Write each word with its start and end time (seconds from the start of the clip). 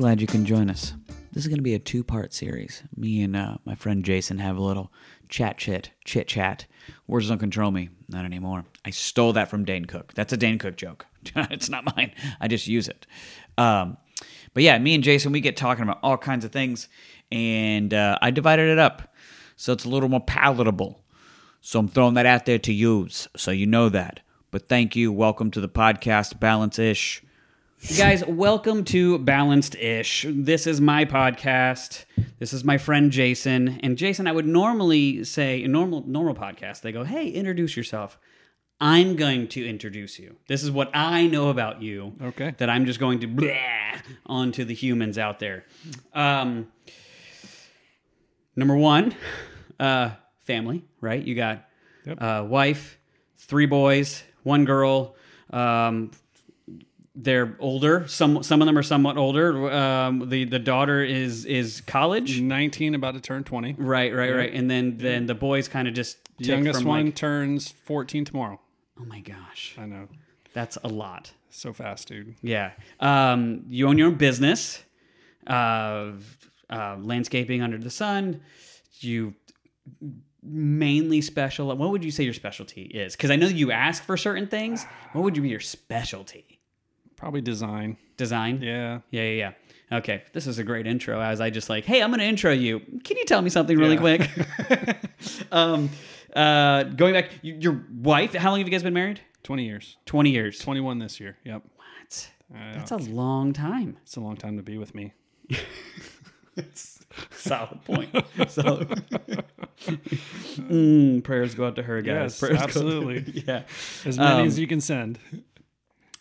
glad 0.00 0.18
you 0.18 0.26
can 0.26 0.46
join 0.46 0.70
us. 0.70 0.94
This 1.30 1.44
is 1.44 1.48
going 1.48 1.58
to 1.58 1.62
be 1.62 1.74
a 1.74 1.78
two 1.78 2.02
part 2.02 2.32
series. 2.32 2.82
Me 2.96 3.20
and 3.22 3.36
uh, 3.36 3.58
my 3.66 3.74
friend 3.74 4.02
Jason 4.02 4.38
have 4.38 4.56
a 4.56 4.62
little 4.62 4.90
chat 5.28 5.58
chit, 5.58 5.90
chit 6.06 6.26
chat. 6.26 6.64
Words 7.06 7.28
don't 7.28 7.36
control 7.36 7.70
me. 7.70 7.90
Not 8.08 8.24
anymore. 8.24 8.64
I 8.82 8.90
stole 8.90 9.34
that 9.34 9.50
from 9.50 9.66
Dane 9.66 9.84
Cook. 9.84 10.14
That's 10.14 10.32
a 10.32 10.38
Dane 10.38 10.58
Cook 10.58 10.76
joke. 10.76 11.04
it's 11.36 11.68
not 11.68 11.84
mine. 11.94 12.12
I 12.40 12.48
just 12.48 12.66
use 12.66 12.88
it. 12.88 13.06
Um, 13.58 13.98
but 14.54 14.62
yeah, 14.62 14.78
me 14.78 14.94
and 14.94 15.04
Jason, 15.04 15.32
we 15.32 15.42
get 15.42 15.58
talking 15.58 15.82
about 15.82 15.98
all 16.02 16.16
kinds 16.16 16.46
of 16.46 16.50
things. 16.50 16.88
And 17.30 17.92
uh, 17.92 18.16
I 18.22 18.30
divided 18.30 18.70
it 18.70 18.78
up 18.78 19.14
so 19.54 19.74
it's 19.74 19.84
a 19.84 19.90
little 19.90 20.08
more 20.08 20.24
palatable. 20.24 21.04
So 21.60 21.78
I'm 21.78 21.88
throwing 21.88 22.14
that 22.14 22.24
out 22.24 22.46
there 22.46 22.58
to 22.60 22.72
use 22.72 23.28
so 23.36 23.50
you 23.50 23.66
know 23.66 23.90
that. 23.90 24.20
But 24.50 24.66
thank 24.66 24.96
you. 24.96 25.12
Welcome 25.12 25.50
to 25.50 25.60
the 25.60 25.68
podcast, 25.68 26.40
Balance 26.40 26.78
Ish. 26.78 27.22
Guys, 27.96 28.24
welcome 28.26 28.84
to 28.84 29.18
Balanced 29.18 29.74
Ish. 29.74 30.26
This 30.28 30.66
is 30.66 30.80
my 30.82 31.06
podcast. 31.06 32.04
This 32.38 32.52
is 32.52 32.62
my 32.62 32.76
friend 32.76 33.10
Jason. 33.10 33.80
And 33.82 33.96
Jason, 33.96 34.26
I 34.26 34.32
would 34.32 34.46
normally 34.46 35.24
say 35.24 35.62
in 35.62 35.72
normal 35.72 36.04
normal 36.06 36.34
podcast, 36.34 36.82
they 36.82 36.92
go, 36.92 37.04
"Hey, 37.04 37.28
introduce 37.28 37.76
yourself." 37.76 38.18
I'm 38.82 39.16
going 39.16 39.48
to 39.48 39.66
introduce 39.66 40.18
you. 40.18 40.36
This 40.48 40.62
is 40.62 40.70
what 40.70 40.90
I 40.94 41.26
know 41.26 41.48
about 41.50 41.82
you. 41.82 42.14
Okay. 42.22 42.54
That 42.58 42.70
I'm 42.70 42.86
just 42.86 42.98
going 43.00 43.20
to 43.20 43.26
blah 43.26 43.50
onto 44.26 44.64
the 44.64 44.74
humans 44.74 45.18
out 45.18 45.38
there. 45.38 45.64
Um, 46.14 46.68
number 48.56 48.76
one, 48.76 49.14
uh, 49.78 50.10
family. 50.40 50.84
Right? 51.00 51.22
You 51.22 51.34
got 51.34 51.66
Yep. 52.06 52.22
uh, 52.22 52.44
wife, 52.48 52.98
three 53.38 53.66
boys, 53.66 54.22
one 54.42 54.64
girl. 54.64 55.14
Um, 55.50 56.10
they're 57.14 57.56
older. 57.58 58.06
Some 58.08 58.42
some 58.42 58.62
of 58.62 58.66
them 58.66 58.78
are 58.78 58.82
somewhat 58.82 59.16
older. 59.16 59.70
Um, 59.70 60.28
the 60.28 60.44
the 60.44 60.58
daughter 60.58 61.02
is 61.02 61.44
is 61.44 61.80
college. 61.82 62.40
19, 62.40 62.94
about 62.94 63.14
to 63.14 63.20
turn 63.20 63.44
20. 63.44 63.74
Right, 63.78 64.14
right, 64.14 64.34
right. 64.34 64.52
And 64.52 64.70
then 64.70 64.96
then 64.96 65.26
the 65.26 65.34
boys 65.34 65.68
kind 65.68 65.88
of 65.88 65.94
just 65.94 66.18
tick 66.38 66.48
Youngest 66.48 66.84
one 66.84 67.06
like, 67.06 67.14
turns 67.16 67.70
14 67.84 68.24
tomorrow. 68.24 68.60
oh 69.00 69.04
my 69.04 69.20
gosh, 69.20 69.74
I 69.78 69.86
know. 69.86 70.08
that's 70.54 70.78
a 70.84 70.88
lot. 70.88 71.32
So 71.50 71.72
fast, 71.72 72.08
dude. 72.08 72.36
Yeah. 72.42 72.72
Um, 73.00 73.64
you 73.68 73.88
own 73.88 73.98
your 73.98 74.06
own 74.08 74.14
business, 74.14 74.84
uh, 75.48 76.12
uh, 76.70 76.96
landscaping 77.00 77.60
under 77.60 77.76
the 77.76 77.90
sun. 77.90 78.40
You 79.00 79.34
mainly 80.42 81.20
special. 81.22 81.76
What 81.76 81.90
would 81.90 82.04
you 82.04 82.10
say 82.12 82.22
your 82.24 82.34
specialty 82.34 82.82
is? 82.82 83.16
Because 83.16 83.30
I 83.30 83.36
know 83.36 83.48
you 83.48 83.72
ask 83.72 84.02
for 84.04 84.16
certain 84.16 84.46
things. 84.46 84.86
What 85.12 85.22
would 85.22 85.36
you 85.36 85.42
be 85.42 85.48
your 85.48 85.60
specialty? 85.60 86.49
Probably 87.20 87.40
design. 87.42 87.96
Design. 88.16 88.62
Yeah. 88.62 89.00
Yeah, 89.10 89.22
yeah, 89.22 89.52
yeah. 89.90 89.98
Okay, 89.98 90.22
this 90.32 90.46
is 90.46 90.58
a 90.58 90.64
great 90.64 90.86
intro. 90.86 91.20
As 91.20 91.40
I 91.40 91.50
just 91.50 91.68
like, 91.68 91.84
hey, 91.84 92.02
I'm 92.02 92.08
going 92.10 92.20
to 92.20 92.24
intro 92.24 92.50
you. 92.52 92.80
Can 93.04 93.16
you 93.18 93.24
tell 93.26 93.42
me 93.42 93.50
something 93.50 93.76
really 93.76 93.96
Yeah. 93.96 94.26
quick? 94.26 94.98
um, 95.52 95.90
uh, 96.34 96.84
going 96.84 97.12
back, 97.12 97.30
your 97.42 97.84
wife. 97.92 98.32
How 98.34 98.50
long 98.50 98.60
have 98.60 98.66
you 98.66 98.72
guys 98.72 98.82
been 98.82 98.94
married? 98.94 99.20
20 99.42 99.64
years. 99.66 99.96
Twenty 100.06 100.30
years. 100.30 100.58
21 100.60 100.98
this 100.98 101.20
year. 101.20 101.36
Yep. 101.44 101.62
What? 101.76 102.30
That's 102.74 102.90
a 102.90 102.96
long 102.96 103.52
time. 103.52 103.98
It's 104.02 104.16
a 104.16 104.20
long 104.20 104.36
time 104.36 104.56
to 104.56 104.62
be 104.62 104.78
with 104.78 104.94
me. 104.94 105.12
Solid 107.30 107.84
point. 107.84 108.10
So, 108.48 108.84
mm, 110.56 111.22
prayers 111.24 111.54
go 111.54 111.66
out 111.66 111.76
to 111.76 111.82
her, 111.82 112.00
guys. 112.02 112.14
Yes, 112.32 112.40
prayers 112.40 112.60
absolutely. 112.60 113.42
yeah. 113.46 113.62
As 114.04 114.18
many 114.18 114.40
Um, 114.42 114.46
as 114.46 114.58
you 114.58 114.66
can 114.66 114.80
send. 114.80 115.18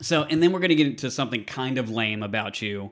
So, 0.01 0.23
and 0.23 0.41
then 0.41 0.51
we're 0.51 0.59
going 0.59 0.69
to 0.69 0.75
get 0.75 0.87
into 0.87 1.11
something 1.11 1.43
kind 1.43 1.77
of 1.77 1.89
lame 1.89 2.23
about 2.23 2.61
you. 2.61 2.91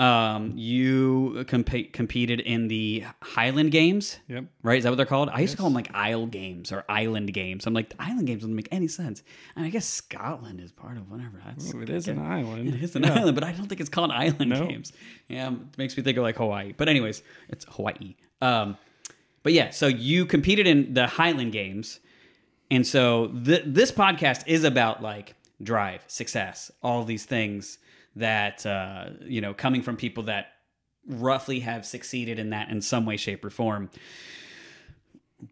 Um, 0.00 0.54
you 0.56 1.44
comp- 1.46 1.92
competed 1.92 2.40
in 2.40 2.68
the 2.68 3.04
Highland 3.22 3.70
Games, 3.70 4.18
Yep. 4.28 4.44
right? 4.62 4.78
Is 4.78 4.84
that 4.84 4.90
what 4.90 4.96
they're 4.96 5.04
called? 5.04 5.28
I 5.28 5.40
used 5.40 5.50
to 5.50 5.56
call 5.58 5.66
them 5.66 5.74
like 5.74 5.90
Isle 5.92 6.24
Games 6.26 6.72
or 6.72 6.86
Island 6.88 7.34
Games. 7.34 7.66
I'm 7.66 7.74
like, 7.74 7.90
the 7.90 7.96
Island 8.02 8.26
Games 8.26 8.40
doesn't 8.40 8.56
make 8.56 8.68
any 8.72 8.88
sense. 8.88 9.22
And 9.54 9.66
I 9.66 9.68
guess 9.68 9.84
Scotland 9.86 10.58
is 10.58 10.72
part 10.72 10.96
of 10.96 11.10
whatever. 11.10 11.42
That's, 11.44 11.74
Ooh, 11.74 11.82
it 11.82 11.90
is 11.90 12.08
an 12.08 12.18
island. 12.18 12.68
It 12.74 12.82
is 12.82 12.96
an 12.96 13.02
Yeah. 13.02 13.12
island, 13.18 13.34
but 13.34 13.44
I 13.44 13.52
don't 13.52 13.66
think 13.66 13.78
it's 13.78 13.90
called 13.90 14.10
Island 14.10 14.48
No. 14.50 14.66
Games. 14.66 14.90
Yeah, 15.28 15.52
it 15.52 15.76
makes 15.76 15.94
me 15.98 16.02
think 16.02 16.16
of 16.16 16.22
like 16.22 16.36
Hawaii. 16.36 16.72
But 16.74 16.88
anyways, 16.88 17.22
it's 17.50 17.66
Hawaii. 17.68 18.14
Um, 18.40 18.78
but 19.42 19.52
yeah, 19.52 19.68
so 19.68 19.86
you 19.86 20.24
competed 20.24 20.66
in 20.66 20.94
the 20.94 21.06
Highland 21.08 21.52
Games, 21.52 22.00
and 22.70 22.86
so 22.86 23.28
th- 23.44 23.64
this 23.66 23.92
podcast 23.92 24.44
is 24.46 24.64
about 24.64 25.02
like 25.02 25.34
drive, 25.62 26.04
success, 26.06 26.70
all 26.82 27.04
these 27.04 27.24
things 27.24 27.78
that 28.16 28.64
uh, 28.66 29.10
you 29.22 29.40
know 29.40 29.54
coming 29.54 29.82
from 29.82 29.96
people 29.96 30.24
that 30.24 30.52
roughly 31.06 31.60
have 31.60 31.86
succeeded 31.86 32.38
in 32.38 32.50
that 32.50 32.68
in 32.68 32.80
some 32.80 33.06
way, 33.06 33.16
shape, 33.16 33.44
or 33.44 33.50
form. 33.50 33.90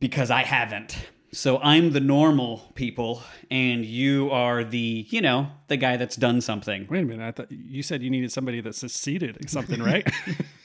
Because 0.00 0.30
I 0.30 0.42
haven't. 0.42 0.96
So 1.32 1.58
I'm 1.58 1.92
the 1.92 2.00
normal 2.00 2.72
people, 2.74 3.22
and 3.50 3.84
you 3.84 4.30
are 4.30 4.64
the, 4.64 5.06
you 5.10 5.20
know, 5.20 5.48
the 5.68 5.76
guy 5.76 5.98
that's 5.98 6.16
done 6.16 6.40
something. 6.40 6.86
Wait 6.88 7.02
a 7.02 7.04
minute. 7.04 7.26
I 7.26 7.32
thought 7.32 7.52
you 7.52 7.82
said 7.82 8.02
you 8.02 8.08
needed 8.08 8.32
somebody 8.32 8.62
that 8.62 8.74
succeeded 8.74 9.36
in 9.36 9.48
something, 9.48 9.82
right? 9.82 10.10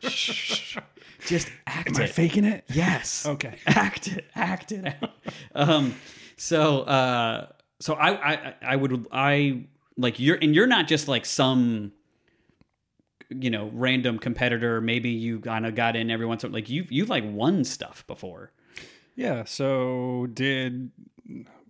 Just 1.26 1.50
act 1.66 1.88
Am 1.88 1.96
I 1.96 2.06
faking 2.06 2.44
it? 2.44 2.64
Yes. 2.68 3.26
Okay. 3.26 3.58
Act 3.66 4.08
it. 4.08 4.26
Act 4.34 4.72
it 4.72 4.86
out. 4.86 5.10
um. 5.54 5.94
So. 6.36 6.82
Uh. 6.82 7.48
So 7.80 7.94
I. 7.94 8.10
I. 8.34 8.54
I 8.62 8.76
would. 8.76 9.06
I 9.12 9.64
like 9.96 10.18
you're, 10.20 10.36
and 10.40 10.54
you're 10.54 10.66
not 10.66 10.86
just 10.88 11.08
like 11.08 11.26
some. 11.26 11.92
You 13.28 13.50
know, 13.50 13.70
random 13.74 14.18
competitor. 14.20 14.80
Maybe 14.80 15.10
you 15.10 15.40
kind 15.40 15.66
of 15.66 15.74
got 15.74 15.96
in 15.96 16.10
every 16.12 16.26
once 16.26 16.44
in 16.44 16.52
like 16.52 16.68
you've 16.70 16.92
you've 16.92 17.08
like 17.10 17.24
won 17.26 17.64
stuff 17.64 18.06
before. 18.06 18.52
Yeah. 19.16 19.42
So 19.44 20.28
did 20.32 20.92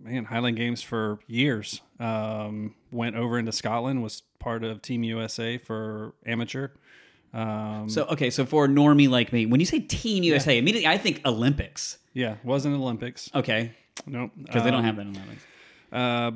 man 0.03 0.27
Highland 0.27 0.59
Games 0.59 0.83
for 0.83 1.19
years. 1.27 1.81
Um, 1.99 2.75
went 2.93 3.17
over 3.17 3.39
into 3.39 3.53
Scotland. 3.53 4.03
Was 4.03 4.23
part 4.39 4.65
of 4.65 4.83
Team 4.83 5.03
USA 5.05 5.57
for 5.57 6.13
amateur. 6.27 6.69
Um, 7.33 7.89
So 7.89 8.05
okay, 8.09 8.29
so 8.29 8.45
for 8.45 8.67
a 8.67 8.69
normie 8.69 9.09
like 9.09 9.33
me, 9.33 9.47
when 9.47 9.59
you 9.59 9.67
say 9.67 9.81
Team 9.81 10.25
USA, 10.25 10.59
immediately 10.59 10.87
I 10.87 10.99
think 10.99 11.23
Olympics. 11.25 11.97
yeah, 12.13 12.37
wasn't 12.45 12.75
Olympics. 12.75 13.31
Okay, 13.35 13.73
Nope. 14.07 14.31
because 14.43 14.63
they 14.63 14.71
don't 14.71 14.85
have 14.85 14.97
that 14.97 15.03
in 15.07 15.17
Olympics. 15.17 15.43
Uh, 15.97 16.33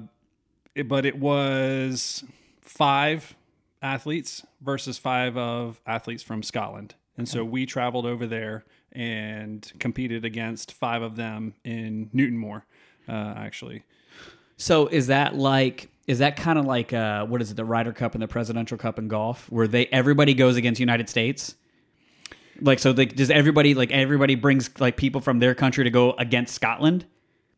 it- 0.74 0.88
but 0.88 1.04
it 1.04 1.18
was 1.18 2.24
five 2.62 3.34
athletes 3.82 4.44
versus 4.60 4.98
five 4.98 5.36
of 5.36 5.80
athletes 5.86 6.22
from 6.22 6.42
Scotland. 6.42 6.94
And 7.18 7.28
so 7.28 7.44
we 7.44 7.66
traveled 7.66 8.06
over 8.06 8.26
there 8.26 8.64
and 8.92 9.70
competed 9.78 10.24
against 10.24 10.72
five 10.72 11.02
of 11.02 11.16
them 11.16 11.54
in 11.64 12.08
Newtonmore, 12.14 12.62
uh, 13.08 13.34
actually. 13.36 13.82
So 14.56 14.86
is 14.86 15.06
that 15.08 15.34
like 15.36 15.88
is 16.06 16.18
that 16.18 16.36
kind 16.36 16.58
of 16.58 16.64
like 16.64 16.92
uh, 16.92 17.24
what 17.26 17.40
is 17.42 17.50
it 17.50 17.56
the 17.56 17.64
Ryder 17.64 17.92
Cup 17.92 18.14
and 18.14 18.22
the 18.22 18.28
Presidential 18.28 18.76
Cup 18.78 18.98
in 18.98 19.06
golf 19.08 19.50
where 19.50 19.68
they 19.68 19.86
everybody 19.86 20.34
goes 20.34 20.56
against 20.56 20.80
United 20.80 21.08
States? 21.08 21.54
Like 22.60 22.78
so, 22.78 22.90
like 22.92 23.14
does 23.16 23.30
everybody 23.30 23.74
like 23.74 23.90
everybody 23.92 24.34
brings 24.34 24.70
like 24.80 24.96
people 24.96 25.20
from 25.20 25.38
their 25.38 25.54
country 25.54 25.84
to 25.84 25.90
go 25.90 26.12
against 26.12 26.54
Scotland? 26.54 27.04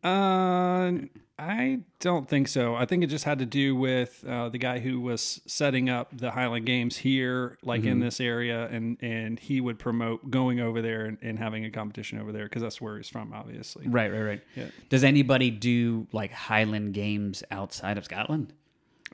Uh, 0.05 0.93
I 1.43 1.81
don't 1.99 2.29
think 2.29 2.49
so. 2.49 2.75
I 2.75 2.85
think 2.87 3.03
it 3.03 3.09
just 3.09 3.25
had 3.25 3.39
to 3.41 3.47
do 3.47 3.75
with 3.75 4.25
uh, 4.27 4.49
the 4.49 4.59
guy 4.59 4.79
who 4.79 5.01
was 5.01 5.41
setting 5.47 5.91
up 5.91 6.17
the 6.17 6.31
Highland 6.31 6.67
Games 6.67 6.97
here, 6.99 7.59
like 7.63 7.85
in 7.85 7.99
this 8.01 8.21
area, 8.21 8.69
and 8.71 8.97
and 9.03 9.39
he 9.39 9.61
would 9.61 9.79
promote 9.79 10.31
going 10.31 10.61
over 10.61 10.81
there 10.81 11.07
and, 11.07 11.19
and 11.21 11.39
having 11.39 11.65
a 11.65 11.71
competition 11.71 12.21
over 12.21 12.31
there 12.33 12.45
because 12.45 12.63
that's 12.63 12.81
where 12.81 12.97
he's 12.97 13.09
from, 13.09 13.33
obviously. 13.33 13.89
Right, 13.89 14.13
right, 14.13 14.23
right. 14.23 14.43
Yeah. 14.55 14.67
Does 14.89 15.03
anybody 15.05 15.51
do 15.51 16.07
like 16.13 16.33
Highland 16.33 16.95
Games 16.95 17.43
outside 17.51 17.99
of 17.99 18.05
Scotland? 18.05 18.53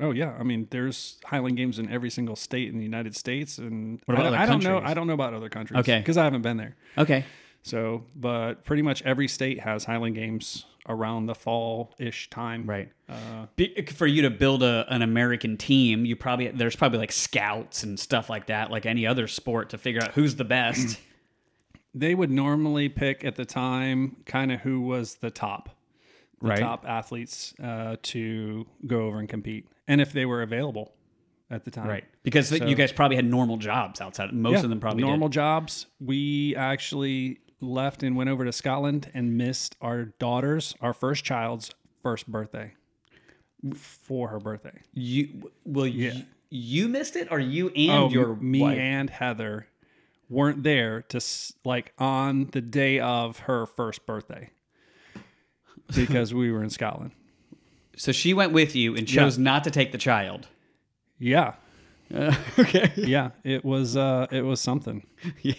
Oh 0.01 0.13
yeah, 0.13 0.37
I 0.39 0.43
mean, 0.43 0.69
there's 0.71 1.19
Highland 1.25 1.57
Games 1.57 1.79
in 1.79 1.91
every 1.91 2.11
single 2.11 2.37
state 2.37 2.69
in 2.69 2.77
the 2.79 2.85
United 2.85 3.17
States, 3.17 3.59
and 3.59 4.01
What 4.05 4.15
about 4.15 4.27
I, 4.27 4.29
other 4.29 4.37
I 4.37 4.47
don't 4.47 4.63
know. 4.63 4.81
I 4.81 4.95
don't 4.95 5.07
know 5.07 5.15
about 5.15 5.35
other 5.35 5.49
countries. 5.49 5.81
Okay. 5.81 5.99
because 5.99 6.17
I 6.17 6.25
haven't 6.25 6.43
been 6.43 6.57
there. 6.57 6.77
Okay, 6.97 7.25
So, 7.63 8.05
but 8.15 8.65
pretty 8.65 8.83
much 8.83 9.03
every 9.03 9.29
state 9.29 9.61
has 9.61 9.85
Highland 9.85 10.15
Games 10.15 10.67
around 10.89 11.27
the 11.27 11.35
fall 11.35 11.95
ish 11.99 12.31
time. 12.31 12.65
right. 12.67 12.91
Uh, 13.09 13.47
Be- 13.57 13.75
for 13.95 14.07
you 14.07 14.23
to 14.23 14.31
build 14.31 14.63
a, 14.63 14.87
an 14.89 15.03
American 15.03 15.57
team, 15.57 16.05
you 16.05 16.17
probably 16.17 16.49
there's 16.49 16.77
probably 16.77 16.99
like 16.99 17.13
scouts 17.13 17.83
and 17.83 17.99
stuff 17.99 18.29
like 18.31 18.47
that, 18.47 18.71
like 18.71 18.87
any 18.87 19.07
other 19.07 19.27
sport, 19.27 19.71
to 19.71 19.79
figure 19.79 20.03
out 20.03 20.13
who's 20.13 20.37
the 20.37 20.45
best. 20.45 20.99
they 21.95 22.15
would 22.15 22.31
normally 22.31 22.89
pick 22.89 23.25
at 23.25 23.37
the 23.37 23.45
time 23.45 24.17
kind 24.27 24.53
of 24.53 24.61
who 24.61 24.81
was 24.81 25.17
the 25.17 25.31
top, 25.31 25.71
the 26.41 26.49
Right. 26.49 26.59
top 26.61 26.85
athletes 26.87 27.55
uh, 27.63 27.97
to 28.03 28.67
go 28.87 29.03
over 29.07 29.19
and 29.19 29.29
compete, 29.29 29.69
and 29.87 30.01
if 30.01 30.13
they 30.13 30.27
were 30.27 30.43
available 30.43 30.93
at 31.51 31.65
the 31.65 31.71
time. 31.71 31.89
Right. 31.89 32.05
Because 32.23 32.49
So- 32.49 32.57
you 32.67 32.75
guys 32.75 32.93
probably 32.93 33.17
had 33.17 33.25
normal 33.25 33.57
jobs 33.57 34.01
outside. 34.03 34.33
Most 34.35 34.59
Yeah, 34.59 34.65
of 34.65 34.71
them 34.71 34.81
probably 34.81 35.03
normal 35.03 35.29
jobs. 35.31 35.87
We 35.99 36.55
actually 36.57 37.41
left 37.61 38.03
and 38.03 38.17
went 38.17 38.31
over 38.31 38.45
to 38.45 38.53
Scotland 38.53 39.11
and 39.15 39.37
missed 39.37 39.77
our 39.81 40.07
daughter's, 40.19 40.75
our 40.81 40.93
first 40.93 41.25
child's 41.25 41.71
first 42.03 42.27
birthday 42.31 42.73
for 43.75 44.29
her 44.29 44.39
birthday. 44.39 44.81
You 44.95 45.51
well, 45.65 45.87
Yeah. 45.87 46.13
you, 46.13 46.23
you 46.51 46.89
missed 46.89 47.17
it, 47.17 47.29
or 47.31 47.41
you 47.41 47.69
and 47.71 47.91
oh, 47.91 48.09
your 48.11 48.37
me 48.37 48.61
wife? 48.61 48.79
and 48.79 49.11
Heather 49.11 49.67
weren't 50.31 50.63
there 50.63 51.03
to 51.03 51.17
s- 51.17 51.53
like 51.65 51.93
on 51.99 52.49
the 52.53 52.61
day 52.61 53.01
of 53.01 53.41
her 53.41 53.67
first 53.67 54.07
birthday 54.07 54.51
because 55.95 56.33
we 56.35 56.51
were 56.53 56.63
in 56.63 56.71
Scotland. 56.71 57.13
so 57.97 58.13
she 58.13 58.33
went 58.33 58.53
with 58.53 58.77
you 58.77 58.95
and 58.97 59.11
Yeah. 59.11 59.23
chose 59.25 59.39
not 59.39 59.65
to 59.65 59.71
take 59.71 59.91
the 59.93 59.99
child. 59.99 60.47
Yeah, 61.19 61.55
okay. 62.59 62.93
yeah, 62.97 63.31
it 63.45 63.65
was 63.65 63.97
uh, 63.97 64.27
it 64.31 64.43
was 64.43 64.61
something, 64.61 65.07
yeah. 65.43 65.55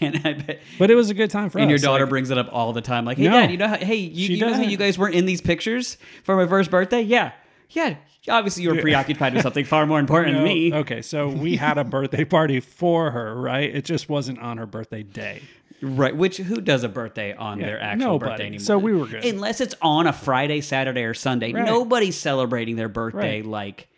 And 0.00 0.20
I 0.24 0.34
bet. 0.34 0.60
but 0.78 0.90
it 0.90 0.94
was 0.94 1.10
a 1.10 1.14
good 1.14 1.30
time 1.30 1.50
for 1.50 1.58
And 1.58 1.68
your 1.70 1.78
daughter 1.78 2.04
like- 2.04 2.10
brings 2.10 2.30
it 2.30 2.38
up 2.38 2.48
all 2.52 2.72
the 2.72 2.80
time, 2.80 3.04
like, 3.04 3.16
"Hey, 3.18 3.24
No. 3.24 3.32
Dad, 3.32 3.50
you 3.50 3.56
know 3.56 3.68
how? 3.68 3.76
Hey, 3.76 3.96
you, 3.96 4.36
you 4.36 4.40
know 4.40 4.54
how 4.54 4.62
you 4.62 4.76
guys 4.76 4.98
weren't 4.98 5.14
in 5.14 5.26
these 5.26 5.40
pictures 5.40 5.98
for 6.22 6.36
my 6.36 6.46
first 6.46 6.70
birthday? 6.70 7.00
Yeah, 7.02 7.32
yeah. 7.70 7.96
Obviously, 8.28 8.62
you 8.62 8.72
were 8.74 8.80
preoccupied 8.80 9.34
with 9.34 9.42
something 9.42 9.64
far 9.66 9.84
more 9.84 9.98
important 10.00 10.36
than 10.36 10.44
me. 10.44 10.72
Okay, 10.72 11.02
so 11.02 11.28
we 11.28 11.56
had 11.56 11.76
a 11.76 11.84
birthday 11.84 12.24
party 12.24 12.60
for 12.60 13.10
her, 13.10 13.34
right? 13.38 13.74
It 13.74 13.84
just 13.84 14.08
wasn't 14.08 14.38
on 14.38 14.56
her 14.58 14.66
birthday 14.66 15.02
day. 15.02 15.42
Right. 15.82 16.16
Which 16.16 16.38
who 16.38 16.62
does 16.62 16.84
a 16.84 16.88
birthday 16.88 17.34
on 17.34 17.58
their 17.58 17.78
actual 17.78 18.12
nobody. 18.12 18.30
birthday 18.30 18.46
anymore? 18.46 18.64
So 18.64 18.78
we 18.78 18.94
were 18.94 19.06
good. 19.06 19.24
Unless 19.26 19.60
it's 19.60 19.74
on 19.82 20.06
a 20.06 20.12
Friday, 20.14 20.62
Saturday, 20.62 21.02
or 21.02 21.12
Sunday. 21.12 21.52
Right. 21.52 21.66
Nobody's 21.66 22.16
celebrating 22.16 22.76
their 22.76 22.88
birthday 22.88 23.42
Right. 23.42 23.46
like. 23.50 23.88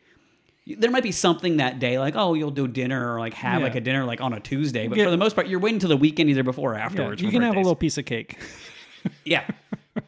There 0.66 0.90
might 0.90 1.02
be 1.04 1.12
something 1.12 1.58
that 1.58 1.78
day, 1.78 1.98
like 1.98 2.14
oh, 2.16 2.34
you'll 2.34 2.50
do 2.50 2.66
dinner 2.66 3.14
or 3.14 3.20
like 3.20 3.34
have 3.34 3.60
Yeah. 3.60 3.66
like 3.66 3.76
a 3.76 3.80
dinner 3.80 4.04
like 4.04 4.20
on 4.20 4.32
a 4.32 4.40
Tuesday, 4.40 4.88
but 4.88 4.98
Yeah. 4.98 5.04
for 5.04 5.10
the 5.10 5.16
most 5.16 5.34
part, 5.34 5.46
you're 5.46 5.60
waiting 5.60 5.78
till 5.78 5.88
the 5.88 5.96
weekend 5.96 6.28
either 6.30 6.42
before 6.42 6.72
or 6.72 6.76
Yeah, 6.76 6.84
afterwards. 6.86 7.22
you 7.22 7.28
for 7.28 7.32
can 7.32 7.42
have 7.42 7.50
a 7.50 7.52
birthdays. 7.52 7.64
little 7.64 7.76
piece 7.76 7.98
of 7.98 8.04
cake, 8.04 8.38
yeah, 9.24 9.44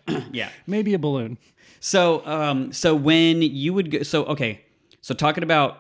yeah. 0.33 0.49
maybe 0.67 0.95
a 0.95 0.99
balloon. 0.99 1.39
So, 1.81 2.27
um, 2.27 2.73
so 2.73 2.95
when 2.95 3.41
you 3.43 3.73
would 3.73 3.91
go, 3.91 4.03
so 4.03 4.25
okay, 4.25 4.63
so 5.01 5.15
talking 5.15 5.45
about 5.45 5.79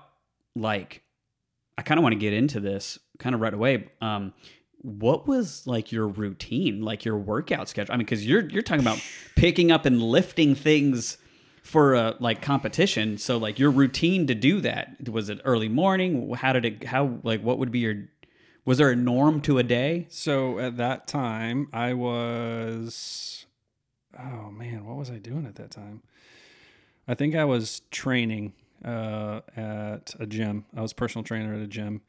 like, 0.54 1.02
I 1.76 1.82
kind 1.82 1.98
of 1.98 2.02
want 2.02 2.12
to 2.12 2.18
get 2.18 2.32
into 2.32 2.60
this 2.60 2.98
kind 3.18 3.34
of 3.34 3.40
right 3.40 3.54
away. 3.54 3.88
Um, 4.00 4.32
what 4.82 5.26
was 5.26 5.66
like 5.66 5.90
your 5.90 6.06
routine, 6.06 6.82
like 6.82 7.04
your 7.04 7.16
workout 7.16 7.68
schedule? 7.68 7.92
I 7.94 7.96
mean, 7.96 8.04
because 8.04 8.24
you're 8.24 8.48
you're 8.48 8.62
talking 8.62 8.80
about 8.84 9.00
picking 9.36 9.72
up 9.72 9.86
and 9.86 10.00
lifting 10.00 10.54
things 10.54 11.18
for 11.68 11.94
a 11.94 12.16
like 12.18 12.40
competition. 12.40 13.18
So, 13.18 13.36
like 13.36 13.58
your 13.58 13.70
routine 13.70 14.26
to 14.26 14.34
do 14.34 14.60
that 14.62 15.08
was 15.08 15.28
it 15.28 15.40
early 15.44 15.68
morning? 15.68 16.32
How 16.34 16.54
did 16.54 16.64
it? 16.64 16.84
How 16.84 17.18
like 17.22 17.42
what 17.42 17.58
would 17.58 17.70
be 17.70 17.80
your? 17.80 18.08
Was 18.64 18.78
there 18.78 18.90
a 18.90 18.96
norm 18.96 19.40
to 19.42 19.58
a 19.58 19.62
day? 19.62 20.06
So 20.10 20.58
at 20.58 20.76
that 20.76 21.06
time, 21.06 21.68
I 21.72 21.94
was, 21.94 23.46
oh 24.18 24.50
man, 24.50 24.84
what 24.84 24.96
was 24.96 25.10
I 25.10 25.16
doing 25.16 25.46
at 25.46 25.54
that 25.54 25.70
time? 25.70 26.02
I 27.06 27.14
think 27.14 27.34
I 27.34 27.44
was 27.44 27.80
training 27.90 28.52
uh, 28.84 29.40
at 29.56 30.14
a 30.20 30.26
gym. 30.26 30.66
I 30.76 30.82
was 30.82 30.92
personal 30.92 31.22
trainer 31.22 31.54
at 31.54 31.60
a 31.60 31.66
gym, 31.66 32.02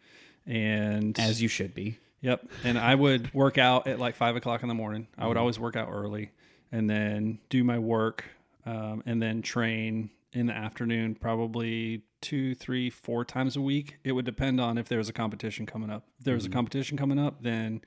and 0.46 1.18
As 1.18 1.42
you 1.42 1.48
should 1.48 1.74
be. 1.74 1.98
Yep. 2.22 2.46
And 2.66 2.78
I 2.78 2.96
would 2.96 3.34
work 3.34 3.58
out 3.58 3.88
at 3.88 4.00
like 4.00 4.16
five 4.16 4.36
o'clock 4.36 4.62
in 4.62 4.68
the 4.68 4.74
morning. 4.74 5.08
I 5.18 5.28
would 5.28 5.38
always 5.38 5.58
work 5.58 5.78
out 5.78 5.88
early 5.90 6.32
and 6.72 6.90
then 6.90 7.40
do 7.50 7.64
my 7.64 7.80
work 7.80 8.26
um, 8.66 9.04
and 9.06 9.22
then 9.22 9.42
train 9.42 10.10
in 10.34 10.46
the 10.46 10.54
afternoon, 10.54 11.16
probably 11.16 12.04
two, 12.22 12.54
three, 12.54 12.90
four 12.90 13.26
times 13.26 13.56
a 13.56 13.62
week. 13.62 13.98
It 14.04 14.12
would 14.12 14.26
depend 14.26 14.60
on 14.62 14.78
if 14.78 14.88
there 14.88 14.98
was 15.00 15.10
a 15.10 15.14
competition 15.14 15.66
coming 15.66 15.90
up. 15.90 16.06
If 16.20 16.26
there 16.26 16.36
was 16.36 16.46
a 16.46 16.50
competition 16.50 16.98
coming 16.98 17.18
up, 17.18 17.42
then 17.42 17.82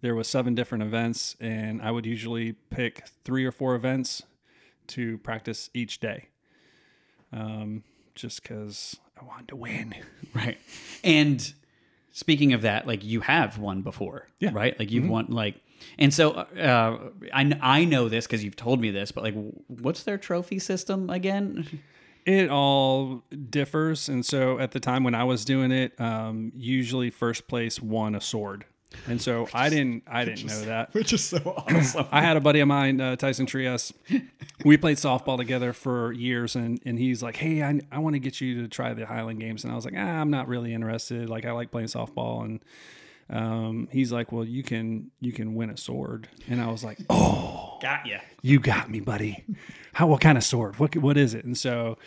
there 0.00 0.14
was 0.14 0.26
seven 0.28 0.54
different 0.54 0.82
events 0.82 1.36
and 1.40 1.80
I 1.80 1.90
would 1.90 2.04
usually 2.06 2.52
pick 2.52 3.06
three 3.24 3.44
or 3.44 3.52
four 3.52 3.74
events 3.74 4.22
to 4.88 5.18
practice 5.18 5.70
each 5.74 6.00
day. 6.00 6.28
Um, 7.32 7.82
just 8.14 8.42
because 8.42 8.96
I 9.20 9.24
wanted 9.24 9.48
to 9.48 9.56
win. 9.56 9.94
Right. 10.34 10.58
And 11.02 11.52
speaking 12.12 12.52
of 12.52 12.62
that, 12.62 12.86
like 12.86 13.02
you 13.04 13.20
have 13.22 13.58
won 13.58 13.80
before, 13.82 14.28
Yeah. 14.38 14.48
Mm-hmm. 14.48 14.56
right? 14.56 14.78
Like 14.78 14.90
you've 14.90 15.08
won, 15.08 15.26
like, 15.28 15.60
and 15.98 16.12
so 16.12 16.32
uh, 16.32 17.10
I 17.32 17.58
I 17.60 17.84
know 17.84 18.08
this 18.08 18.26
because 18.26 18.44
you've 18.44 18.56
told 18.56 18.80
me 18.80 18.90
this, 18.90 19.12
but 19.12 19.24
like, 19.24 19.34
what's 19.68 20.02
their 20.02 20.18
trophy 20.18 20.58
system 20.58 21.10
again? 21.10 21.80
It 22.24 22.50
all 22.50 23.22
differs, 23.50 24.08
and 24.08 24.26
so 24.26 24.58
at 24.58 24.72
the 24.72 24.80
time 24.80 25.04
when 25.04 25.14
I 25.14 25.24
was 25.24 25.44
doing 25.44 25.70
it, 25.70 25.98
um, 26.00 26.50
usually 26.56 27.10
first 27.10 27.46
place 27.46 27.80
won 27.80 28.16
a 28.16 28.20
sword, 28.20 28.64
and 29.06 29.22
so 29.22 29.48
I 29.54 29.68
didn't 29.68 30.02
I 30.08 30.24
didn't 30.24 30.46
know 30.46 30.62
that. 30.62 30.92
Which 30.92 31.12
is 31.12 31.24
so 31.24 31.38
awesome. 31.68 32.06
I 32.10 32.22
had 32.22 32.36
a 32.36 32.40
buddy 32.40 32.60
of 32.60 32.68
mine, 32.68 33.00
uh, 33.00 33.14
Tyson 33.14 33.46
Trias. 33.46 33.92
We 34.64 34.76
played 34.76 34.96
softball 34.96 35.36
together 35.36 35.72
for 35.72 36.12
years, 36.12 36.56
and 36.56 36.80
and 36.84 36.98
he's 36.98 37.22
like, 37.22 37.36
"Hey, 37.36 37.62
I, 37.62 37.80
I 37.92 38.00
want 38.00 38.14
to 38.14 38.20
get 38.20 38.40
you 38.40 38.62
to 38.62 38.68
try 38.68 38.92
the 38.92 39.06
Highland 39.06 39.38
Games," 39.38 39.62
and 39.62 39.72
I 39.72 39.76
was 39.76 39.84
like, 39.84 39.94
ah, 39.96 40.00
"I'm 40.20 40.30
not 40.30 40.48
really 40.48 40.74
interested. 40.74 41.28
Like, 41.28 41.44
I 41.44 41.52
like 41.52 41.70
playing 41.70 41.88
softball." 41.88 42.44
And 42.44 42.60
um, 43.28 43.88
he's 43.90 44.12
like, 44.12 44.30
"Well, 44.32 44.44
you 44.44 44.62
can 44.62 45.10
you 45.20 45.32
can 45.32 45.54
win 45.54 45.70
a 45.70 45.76
sword," 45.76 46.28
and 46.48 46.60
I 46.60 46.70
was 46.70 46.84
like, 46.84 46.98
"Oh, 47.10 47.78
Got 47.82 48.06
you. 48.06 48.18
you 48.42 48.60
got 48.60 48.88
me, 48.90 49.00
buddy. 49.00 49.44
How 49.92 50.06
what 50.06 50.20
kind 50.20 50.38
of 50.38 50.44
sword? 50.44 50.78
What 50.78 50.96
what 50.96 51.16
is 51.16 51.34
it? 51.34 51.44
And 51.44 51.56
so, 51.56 51.98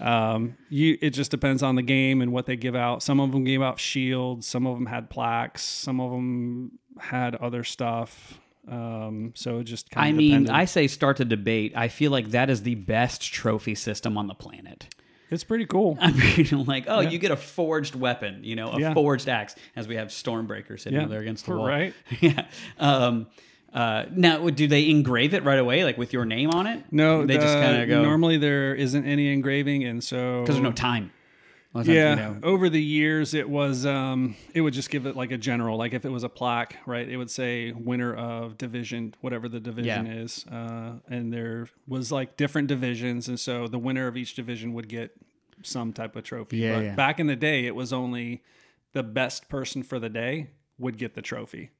um, 0.00 0.56
you 0.70 0.98
it 1.00 1.10
just 1.10 1.30
depends 1.30 1.62
on 1.62 1.76
the 1.76 1.82
game 1.82 2.20
and 2.22 2.32
what 2.32 2.46
they 2.46 2.56
give 2.56 2.74
out. 2.74 3.02
Some 3.02 3.20
of 3.20 3.32
them 3.32 3.44
gave 3.44 3.62
out 3.62 3.78
shields. 3.78 4.46
Some 4.46 4.66
of 4.66 4.76
them 4.76 4.86
had 4.86 5.10
plaques. 5.10 5.62
Some 5.62 6.00
of 6.00 6.10
them 6.10 6.78
had 6.98 7.34
other 7.36 7.64
stuff. 7.64 8.40
Um, 8.66 9.32
so 9.36 9.58
it 9.58 9.64
just 9.64 9.90
kind 9.90 10.08
of 10.08 10.14
I 10.14 10.16
mean, 10.16 10.30
depended. 10.30 10.50
I 10.54 10.64
say 10.64 10.86
start 10.88 11.18
the 11.18 11.24
debate. 11.26 11.72
I 11.76 11.88
feel 11.88 12.10
like 12.10 12.30
that 12.30 12.48
is 12.50 12.62
the 12.62 12.74
best 12.76 13.22
trophy 13.32 13.74
system 13.74 14.16
on 14.16 14.26
the 14.26 14.34
planet. 14.34 14.88
It's 15.30 15.44
pretty 15.44 15.66
cool. 15.66 15.96
I 16.00 16.10
mean, 16.12 16.64
like, 16.66 16.84
oh, 16.88 17.00
you 17.00 17.18
get 17.18 17.30
a 17.30 17.36
forged 17.36 17.94
weapon, 17.94 18.40
you 18.44 18.56
know, 18.56 18.70
a 18.72 18.80
Yeah. 18.80 18.94
forged 18.94 19.28
axe, 19.28 19.54
as 19.76 19.86
we 19.88 19.96
have 19.96 20.08
Stormbreaker 20.08 20.78
sitting 20.78 21.00
Yeah. 21.00 21.06
there 21.06 21.20
against 21.20 21.46
the 21.46 21.56
wall. 21.56 21.66
right. 21.66 21.94
yeah. 22.20 22.46
Um, 22.78 23.26
uh, 23.72 24.04
now, 24.12 24.48
do 24.50 24.68
they 24.68 24.88
engrave 24.88 25.34
it 25.34 25.42
right 25.42 25.58
away, 25.58 25.82
like 25.82 25.98
with 25.98 26.12
your 26.12 26.24
name 26.24 26.50
on 26.50 26.66
it? 26.68 26.84
No, 26.92 27.26
they 27.26 27.34
just 27.38 27.54
kind 27.58 27.82
of 27.82 27.88
go 27.88 28.02
Normally 28.02 28.36
there 28.36 28.72
isn't 28.74 29.04
any 29.04 29.32
engraving, 29.32 29.82
and 29.82 30.02
so 30.02 30.42
because 30.42 30.54
there's 30.56 30.62
no 30.62 30.70
time. 30.72 31.10
A 31.74 31.78
lot 31.78 31.80
of 31.80 31.86
times, 31.86 31.98
Yeah, 31.98 32.10
you 32.10 32.16
know, 32.16 32.36
over 32.44 32.68
the 32.68 32.80
years, 32.82 33.34
it 33.34 33.50
was 33.50 33.84
um, 33.84 34.36
it 34.54 34.60
would 34.60 34.74
just 34.74 34.90
give 34.90 35.06
it 35.06 35.16
like 35.16 35.32
a 35.32 35.36
general, 35.36 35.76
like 35.76 35.92
if 35.92 36.04
it 36.04 36.08
was 36.10 36.22
a 36.22 36.28
plaque, 36.28 36.76
right? 36.86 37.08
It 37.08 37.16
would 37.16 37.30
say 37.30 37.72
winner 37.72 38.14
of 38.14 38.56
division, 38.56 39.14
whatever 39.20 39.48
the 39.48 39.58
division 39.58 40.06
Yeah. 40.06 40.22
is, 40.22 40.46
uh, 40.46 41.00
and 41.08 41.32
there 41.32 41.66
was 41.88 42.12
like 42.12 42.36
different 42.36 42.68
divisions, 42.68 43.26
and 43.28 43.40
so 43.40 43.66
the 43.66 43.78
winner 43.78 44.06
of 44.06 44.16
each 44.16 44.34
division 44.34 44.72
would 44.74 44.88
get 44.88 45.16
some 45.62 45.92
type 45.92 46.14
of 46.14 46.22
trophy. 46.22 46.58
Yeah, 46.58 46.76
but 46.76 46.84
yeah. 46.84 46.94
back 46.94 47.18
in 47.18 47.26
the 47.26 47.36
day, 47.36 47.66
it 47.66 47.74
was 47.74 47.92
only 47.92 48.42
the 48.92 49.02
best 49.02 49.48
person 49.48 49.82
for 49.82 49.98
the 49.98 50.08
day 50.08 50.50
would 50.78 50.96
get 50.96 51.14
the 51.14 51.22
trophy. 51.22 51.70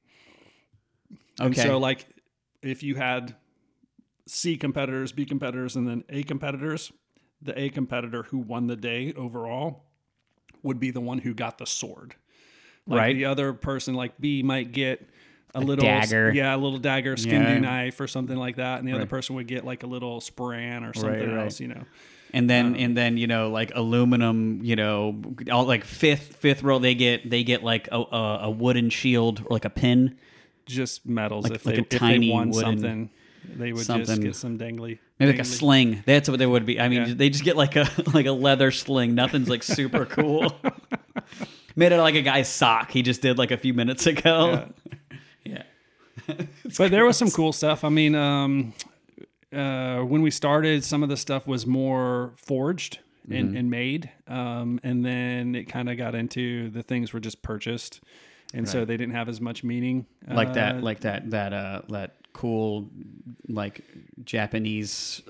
And 1.39 1.55
Okay. 1.55 1.63
so, 1.63 1.77
like, 1.77 2.07
if 2.61 2.83
you 2.83 2.95
had 2.95 3.35
C 4.27 4.57
competitors, 4.57 5.11
B 5.13 5.25
competitors, 5.25 5.75
and 5.77 5.87
then 5.87 6.03
A 6.09 6.23
competitors, 6.23 6.91
the 7.41 7.59
A 7.59 7.69
competitor 7.69 8.23
who 8.23 8.37
won 8.39 8.67
the 8.67 8.75
day 8.75 9.13
overall 9.15 9.83
would 10.63 10.79
be 10.79 10.91
the 10.91 11.01
one 11.01 11.19
who 11.19 11.33
got 11.33 11.57
the 11.57 11.65
sword. 11.65 12.15
Like 12.87 12.99
Right. 12.99 13.15
The 13.15 13.25
other 13.25 13.53
person, 13.53 13.93
like 13.95 14.19
B, 14.19 14.43
might 14.43 14.71
get 14.71 15.07
a, 15.53 15.59
little 15.59 15.85
dagger. 15.85 16.31
yeah, 16.33 16.55
a 16.55 16.57
little 16.57 16.79
dagger, 16.79 17.15
skin 17.17 17.41
Yeah. 17.41 17.59
knife, 17.59 17.99
or 18.01 18.07
something 18.07 18.37
like 18.37 18.57
that, 18.57 18.79
and 18.79 18.87
the 18.87 18.93
other 18.93 19.05
person 19.05 19.35
would 19.35 19.47
get 19.47 19.63
like 19.65 19.83
a 19.83 19.87
little 19.87 20.19
sporran 20.19 20.87
or 20.87 20.93
something 20.93 21.31
right. 21.33 21.43
else. 21.45 21.59
You 21.59 21.69
know, 21.69 21.83
and 22.33 22.49
then 22.49 22.73
uh, 22.73 22.77
and 22.77 22.97
then 22.97 23.17
you 23.17 23.27
know 23.27 23.49
like 23.49 23.71
aluminum, 23.73 24.59
you 24.63 24.75
know, 24.75 25.21
all 25.51 25.65
like 25.65 25.83
fifth 25.85 26.35
fifth 26.35 26.61
row 26.61 26.77
they 26.79 26.93
get 26.93 27.29
they 27.29 27.43
get 27.43 27.63
like 27.63 27.87
a, 27.91 27.97
a, 27.97 28.39
a 28.43 28.49
wooden 28.51 28.89
shield 28.89 29.41
or 29.45 29.47
like 29.49 29.65
a 29.65 29.69
pin. 29.69 30.17
just 30.65 31.05
medals. 31.05 31.45
if 31.49 31.65
like 31.65 31.75
they 31.75 31.81
a 31.81 31.83
if 31.83 31.89
tiny 31.89 32.27
they 32.27 32.33
won 32.33 32.49
wooden 32.49 32.79
something, 32.79 33.09
they 33.57 33.71
would 33.71 33.77
just 33.85 33.87
something. 33.87 34.21
get 34.21 34.35
some 34.35 34.57
dangly. 34.57 34.99
Maybe 35.19 35.31
like 35.33 35.41
a 35.41 35.45
sling. 35.45 36.03
That's 36.05 36.29
what 36.29 36.39
they 36.39 36.45
would 36.45 36.65
be. 36.65 36.79
I 36.79 36.89
mean, 36.89 37.05
Yeah. 37.07 37.13
they 37.15 37.29
just 37.29 37.43
get 37.43 37.55
like 37.55 37.75
a 37.75 37.87
like 38.13 38.25
a 38.25 38.31
leather 38.31 38.71
sling. 38.71 39.15
Nothing's 39.15 39.49
like 39.49 39.63
super 39.63 40.05
cool. 40.17 40.55
Made 41.75 41.91
out 41.93 41.99
of 41.99 42.03
like 42.03 42.15
a 42.15 42.21
guy's 42.21 42.47
sock 42.49 42.91
he 42.91 43.01
just 43.01 43.21
did 43.21 43.37
like 43.37 43.51
a 43.51 43.57
few 43.57 43.73
minutes 43.73 44.05
ago. 44.13 44.69
Yeah. 45.43 45.63
but 46.77 46.91
there 46.91 47.05
was 47.05 47.17
some 47.17 47.29
cool 47.31 47.51
stuff. 47.53 47.83
I 47.83 47.89
mean, 47.89 48.15
um, 48.15 48.73
uh, 49.53 49.99
when 49.99 50.21
we 50.21 50.31
started, 50.31 50.83
some 50.83 51.03
of 51.03 51.09
the 51.09 51.17
stuff 51.17 51.47
was 51.47 51.65
more 51.67 52.33
forged 52.37 52.99
and, 53.29 53.49
Mm-hmm. 53.49 53.57
and 53.57 53.69
made, 53.71 54.11
um, 54.27 54.79
and 54.83 55.03
then 55.03 55.55
it 55.55 55.65
kind 55.65 55.89
of 55.89 55.97
got 55.97 56.13
into 56.13 56.69
the 56.69 56.83
things 56.83 57.11
were 57.11 57.19
just 57.19 57.41
purchased, 57.41 57.99
and 58.53 58.69
so 58.69 58.85
they 58.85 58.97
didn't 58.97 59.15
have 59.15 59.27
as 59.29 59.41
much 59.41 59.63
meaning. 59.63 60.05
Like 60.27 60.49
Uh, 60.49 60.53
that, 60.53 60.83
like 60.83 60.99
that, 61.01 61.31
that, 61.31 61.51
uh, 61.53 61.81
that 61.89 62.15
cool, 62.35 62.87
like 63.47 63.81
Japanese 64.23 65.21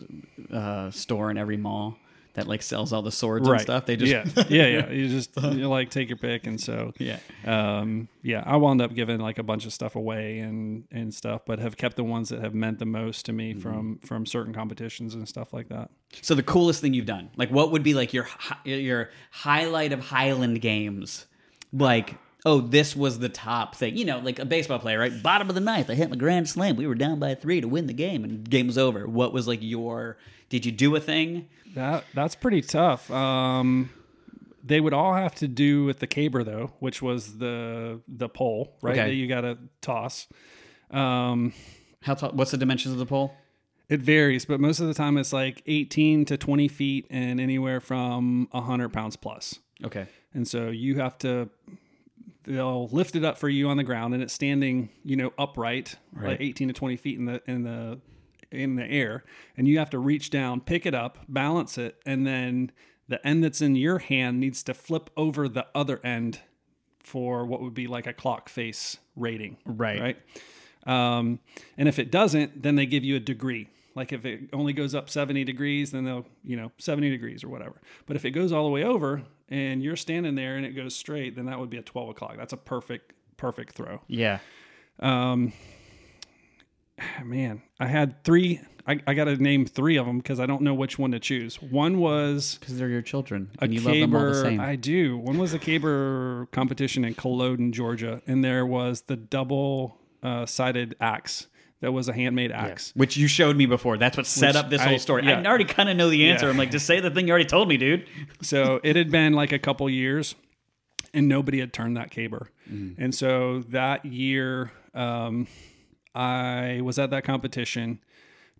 uh, 0.51 0.89
store 0.91 1.29
in 1.31 1.37
every 1.37 1.57
mall 1.57 1.97
that 2.33 2.47
like 2.47 2.61
sells 2.61 2.91
all 2.91 3.01
the 3.01 3.11
swords 3.13 3.47
and 3.47 3.61
stuff. 3.61 3.85
They 3.85 3.95
just 3.95 4.11
yeah 4.11 4.25
yeah 4.49 4.65
yeah. 4.67 4.89
You 4.89 5.07
just 5.19 5.37
you 5.41 5.69
like 5.69 5.89
take 5.89 6.09
your 6.09 6.17
pick, 6.17 6.47
and 6.47 6.59
so 6.59 6.91
yeah. 6.97 7.19
um, 7.45 8.09
yeah, 8.23 8.43
I 8.45 8.57
wound 8.57 8.81
up 8.81 8.93
giving 8.93 9.19
like 9.19 9.37
a 9.37 9.43
bunch 9.43 9.65
of 9.65 9.71
stuff 9.71 9.95
away 9.95 10.39
and 10.39 10.83
and 10.91 11.13
stuff, 11.13 11.43
but 11.45 11.59
have 11.59 11.77
kept 11.77 11.95
the 11.95 12.03
ones 12.03 12.29
that 12.29 12.41
have 12.41 12.53
meant 12.53 12.79
the 12.79 12.85
most 12.85 13.25
to 13.27 13.31
me 13.33 13.53
Mm-hmm. 13.53 13.61
from 13.61 13.99
from 13.99 14.25
certain 14.25 14.53
competitions 14.53 15.13
and 15.15 15.27
stuff 15.29 15.53
like 15.53 15.69
that. 15.69 15.91
So 16.21 16.35
the 16.35 16.43
coolest 16.43 16.81
thing 16.81 16.93
you've 16.93 17.05
done, 17.05 17.29
like 17.37 17.49
what 17.51 17.71
would 17.71 17.83
be 17.83 17.93
like 17.93 18.13
your 18.13 18.27
your 18.65 19.11
highlight 19.31 19.93
of 19.93 19.99
Highland 20.01 20.59
games? 20.61 21.27
Like, 21.71 22.15
oh, 22.45 22.61
this 22.61 22.95
was 22.95 23.19
the 23.19 23.29
top 23.29 23.75
thing. 23.75 23.97
You 23.97 24.05
know, 24.05 24.19
like 24.19 24.39
a 24.39 24.45
baseball 24.45 24.79
player, 24.79 24.99
right? 24.99 25.23
Bottom 25.23 25.49
of 25.49 25.55
the 25.55 25.61
ninth, 25.61 25.89
I 25.89 25.95
hit 25.95 26.09
my 26.09 26.15
grand 26.15 26.47
slam. 26.47 26.75
We 26.75 26.87
were 26.87 26.95
down 26.95 27.19
by 27.19 27.35
three 27.35 27.59
to 27.61 27.67
win 27.67 27.87
the 27.87 27.93
game, 27.93 28.23
and 28.23 28.47
game 28.49 28.67
was 28.67 28.77
over. 28.77 29.07
What 29.07 29.33
was 29.33 29.47
like 29.47 29.59
your? 29.61 30.17
Did 30.49 30.65
you 30.65 30.71
do 30.71 30.95
a 30.95 30.99
thing? 30.99 31.49
That 31.73 32.05
that's 32.13 32.35
pretty 32.35 32.61
tough. 32.61 33.09
Um, 33.11 33.89
they 34.63 34.79
would 34.79 34.93
all 34.93 35.13
have 35.13 35.35
to 35.35 35.47
do 35.47 35.85
with 35.85 35.99
the 35.99 36.07
caber 36.07 36.43
though, 36.43 36.73
which 36.79 37.01
was 37.01 37.37
the 37.39 38.01
the 38.07 38.29
pole, 38.29 38.77
right? 38.81 38.91
Okay. 38.91 39.09
That 39.09 39.15
you 39.15 39.27
got 39.27 39.41
to 39.41 39.57
toss. 39.81 40.27
Um, 40.91 41.53
How 42.01 42.13
tall? 42.13 42.31
What's 42.31 42.51
the 42.51 42.57
dimensions 42.57 42.93
of 42.93 42.99
the 42.99 43.05
pole? 43.05 43.33
it 43.87 43.99
varies, 43.99 44.45
but 44.45 44.59
most 44.59 44.79
of 44.79 44.87
the 44.87 44.93
time 44.93 45.17
it's 45.17 45.31
like 45.31 45.61
18 45.67 46.25
to 46.25 46.37
20 46.37 46.67
feet 46.67 47.05
and 47.09 47.39
anywhere 47.39 47.79
from 47.79 48.47
100 48.51 48.89
pounds 48.89 49.15
plus. 49.15 49.59
Okay. 49.83 50.07
And 50.33 50.47
so 50.47 50.69
you 50.69 50.95
have 50.95 51.17
to 51.19 51.49
they'll 52.43 52.87
lift 52.89 53.15
it 53.15 53.23
up 53.25 53.37
for 53.37 53.49
you 53.49 53.67
on 53.69 53.77
the 53.77 53.83
ground 53.83 54.13
and 54.13 54.21
it's 54.23 54.33
standing, 54.33 54.89
you 55.03 55.15
know, 55.15 55.33
upright, 55.37 55.95
Right. 56.13 56.31
like 56.31 56.41
18 56.41 56.67
to 56.69 56.73
20 56.73 56.95
feet 56.97 57.17
in 57.19 57.25
the 57.25 57.41
in 57.47 57.63
the 57.63 57.99
in 58.51 58.75
the 58.75 58.85
air. 58.85 59.23
And 59.57 59.67
you 59.67 59.79
have 59.79 59.89
to 59.91 59.99
reach 59.99 60.29
down, 60.29 60.61
pick 60.61 60.85
it 60.85 60.93
up, 60.93 61.19
balance 61.27 61.77
it, 61.77 61.97
and 62.05 62.25
then 62.25 62.71
the 63.07 63.25
end 63.27 63.43
that's 63.43 63.61
in 63.61 63.75
your 63.75 63.99
hand 63.99 64.39
needs 64.39 64.63
to 64.63 64.73
flip 64.73 65.09
over 65.17 65.47
the 65.49 65.65
other 65.75 65.99
end 66.03 66.39
for 67.03 67.45
what 67.45 67.61
would 67.61 67.73
be 67.73 67.85
like 67.87 68.07
a 68.07 68.13
clock 68.13 68.49
face 68.49 68.97
rating. 69.15 69.57
Right. 69.65 69.99
Right. 70.01 70.17
Um, 70.87 71.39
and 71.77 71.87
if 71.87 71.99
it 71.99 72.11
doesn't, 72.11 72.61
then 72.63 72.75
they 72.75 72.85
give 72.85 73.03
you 73.03 73.15
a 73.15 73.19
degree. 73.19 73.67
Like 73.95 74.11
if 74.11 74.25
it 74.25 74.49
only 74.51 74.73
goes 74.73 74.93
up 74.93 75.09
70 75.09 75.43
degrees, 75.45 75.91
then 75.91 76.03
they'll, 76.03 76.25
you 76.43 76.57
know, 76.57 76.71
70 76.77 77.09
degrees 77.09 77.43
or 77.43 77.47
whatever. 77.49 77.81
But 78.05 78.17
if 78.17 78.25
it 78.25 78.31
goes 78.31 78.51
all 78.51 78.65
the 78.65 78.69
way 78.69 78.83
over 78.83 79.23
and 79.49 79.81
you're 79.81 79.95
standing 79.95 80.35
there 80.35 80.57
and 80.57 80.65
it 80.65 80.71
goes 80.71 80.93
straight, 80.95 81.35
then 81.35 81.45
that 81.45 81.59
would 81.59 81.69
be 81.69 81.77
a 81.77 81.81
12 81.81 82.09
o'clock. 82.09 82.35
That's 82.37 82.51
a 82.53 82.57
perfect, 82.57 83.13
perfect 83.37 83.73
throw. 83.73 84.01
Yeah. 84.07 84.39
Um, 84.99 85.53
man, 87.23 87.61
I 87.79 87.87
had 87.87 88.23
three. 88.23 88.61
I, 88.87 88.99
I 89.07 89.13
got 89.15 89.23
to 89.25 89.35
name 89.37 89.65
three 89.65 89.97
of 89.97 90.05
them 90.05 90.17
because 90.17 90.39
I 90.39 90.45
don't 90.45 90.61
know 90.61 90.73
which 90.73 90.99
one 90.99 91.11
to 91.11 91.19
choose. 91.19 91.59
One 91.61 91.97
was 91.97 92.57
Because 92.59 92.77
they're 92.77 92.89
your 92.89 93.01
children, 93.01 93.49
and 93.59 93.73
you 93.73 93.81
love 93.81 93.95
them 93.95 94.15
all 94.15 94.21
the 94.21 94.27
caber. 94.31 94.41
same. 94.43 94.59
I 94.59 94.75
do. 94.75 95.17
One 95.17 95.37
was 95.39 95.53
a 95.53 95.59
caber 95.59 96.47
competition 96.51 97.03
in 97.03 97.15
Culloden, 97.15 97.71
Georgia, 97.71 98.21
and 98.27 98.43
there 98.43 98.65
was 98.65 99.01
the 99.03 99.15
double 99.15 99.97
uh, 100.21 100.45
sided 100.45 100.95
axe 101.01 101.47
that 101.81 101.91
was 101.91 102.07
a 102.07 102.13
handmade 102.13 102.51
axe. 102.51 102.91
Which 102.95 103.17
you 103.17 103.27
showed 103.27 103.55
me 103.57 103.65
before. 103.65 103.97
That's 103.97 104.17
what 104.17 104.25
set 104.25 104.49
Which 104.49 104.55
up 104.55 104.69
this 104.69 104.81
I- 104.81 104.87
whole 104.89 104.99
story. 104.99 105.25
yeah. 105.25 105.39
I 105.39 105.45
already 105.45 105.65
kind 105.65 105.89
of 105.89 105.97
know 105.97 106.09
the 106.09 106.29
answer. 106.29 106.45
Yeah. 106.45 106.51
I'm 106.51 106.57
like, 106.57 106.71
just 106.71 106.85
say 106.85 106.99
the 106.99 107.11
thing 107.11 107.27
you 107.27 107.31
already 107.31 107.45
told 107.49 107.67
me, 107.67 107.77
dude. 107.77 108.07
So 108.41 108.79
it 108.83 108.95
had 108.95 109.11
been 109.11 109.33
like 109.33 109.51
a 109.51 109.59
couple 109.59 109.89
years, 109.89 110.35
and 111.13 111.27
nobody 111.27 111.59
had 111.59 111.73
turned 111.73 111.97
that 111.97 112.11
caber. 112.11 112.49
Mm-hmm. 112.71 113.01
And 113.01 113.13
so 113.15 113.59
that 113.69 114.05
year, 114.05 114.71
um, 114.93 115.47
I 116.13 116.81
was 116.83 116.97
at 116.99 117.09
that 117.11 117.23
competition, 117.23 117.99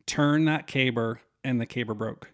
turned 0.05 0.47
that 0.47 0.67
caber, 0.67 1.21
and 1.43 1.59
the 1.61 1.65
caber 1.65 1.93
broke. 1.93 2.31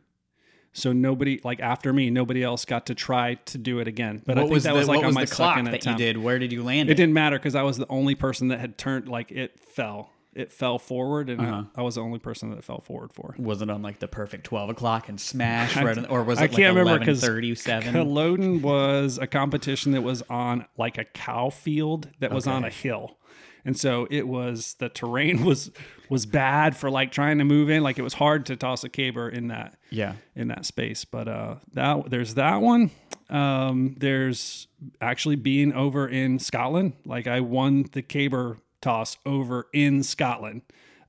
So 0.74 0.94
nobody, 0.94 1.42
like 1.44 1.60
after 1.60 1.92
me, 1.92 2.10
nobody 2.10 2.42
else 2.44 2.64
got 2.64 2.86
to 2.86 2.96
try 2.96 3.34
to 3.36 3.58
do 3.58 3.80
it 3.80 3.88
again. 3.90 4.22
But 4.26 4.38
I 4.38 4.42
What 4.42 4.46
think 4.48 4.54
was 4.54 4.64
that 4.64 4.74
the, 4.74 4.80
was 4.80 4.88
like 4.88 5.00
on 5.00 5.06
was 5.08 5.16
my 5.16 5.26
the 5.26 5.32
clock 5.36 5.52
second 5.56 5.66
that 5.66 5.74
attempt. 5.76 6.00
you 6.00 6.06
did? 6.06 6.18
Where 6.18 6.40
did 6.40 6.54
you 6.54 6.64
land 6.64 6.90
It 6.90 6.94
it? 6.94 6.96
didn't 6.96 7.14
matter 7.14 7.38
because 7.38 7.56
I 7.56 7.64
was 7.64 7.78
the 7.78 7.88
only 7.90 8.16
person 8.16 8.48
that 8.50 8.60
had 8.62 8.78
turned 8.78 9.10
like 9.10 9.32
it 9.32 9.60
fell. 9.60 10.12
It 10.34 10.52
fell 10.52 10.80
forward, 10.80 11.30
and 11.30 11.42
Uh-huh. 11.42 11.64
I, 11.76 11.82
I 11.82 11.84
was 11.84 11.96
the 11.96 12.02
only 12.02 12.20
person 12.20 12.50
that 12.52 12.58
it 12.58 12.64
fell 12.64 12.80
forward 12.80 13.12
for. 13.12 13.36
Was 13.38 13.62
it 13.62 13.70
on 13.70 13.82
like 13.82 14.00
the 14.00 14.08
perfect 14.08 14.46
12 14.46 14.70
o'clock 14.70 15.10
and 15.10 15.20
smash? 15.20 15.76
Right 15.84 15.98
on, 15.98 16.06
or 16.06 16.24
was 16.24 16.40
it 16.40 16.44
I 16.44 16.46
like 16.46 16.56
can't 16.56 16.76
remember 16.78 17.04
'cause 17.06 17.20
37? 17.22 17.92
Culloden 17.94 18.62
was 18.62 19.18
a 19.18 19.28
competition 19.28 19.92
that 19.92 20.04
was 20.04 20.22
on 20.30 20.66
like 20.78 20.98
a 20.98 21.04
cow 21.04 21.50
field 21.50 22.08
that 22.20 22.32
was 22.32 22.48
on 22.48 22.64
a 22.64 22.70
hill. 22.70 23.18
And 23.64 23.78
so 23.78 24.08
it 24.10 24.28
was 24.28 24.76
the 24.80 24.90
terrain 24.90 25.44
was 25.46 25.70
was 26.10 26.26
bad 26.26 26.76
for 26.78 26.90
like 26.90 27.12
trying 27.12 27.38
to 27.40 27.44
move 27.44 27.70
in. 27.70 27.84
Like 27.84 28.00
it 28.00 28.02
was 28.02 28.14
hard 28.14 28.46
to 28.48 28.56
toss 28.56 28.84
a 28.86 28.90
caber 28.90 29.30
in 29.30 29.50
that 29.50 29.78
Yeah. 29.90 30.14
in 30.36 30.48
that 30.48 30.66
space. 30.66 31.04
But 31.06 31.28
uh 31.28 31.56
that 31.74 32.10
there's 32.10 32.36
that 32.36 32.62
one. 32.62 32.90
Um 33.30 33.96
there's 34.00 34.68
actually 35.02 35.36
being 35.36 35.74
over 35.74 36.08
in 36.08 36.40
Scotland. 36.40 36.94
Like 37.06 37.28
I 37.28 37.42
won 37.42 37.86
the 37.92 38.02
caber 38.02 38.58
toss 38.82 39.18
over 39.26 39.68
in 39.74 40.04
Scotland 40.04 40.62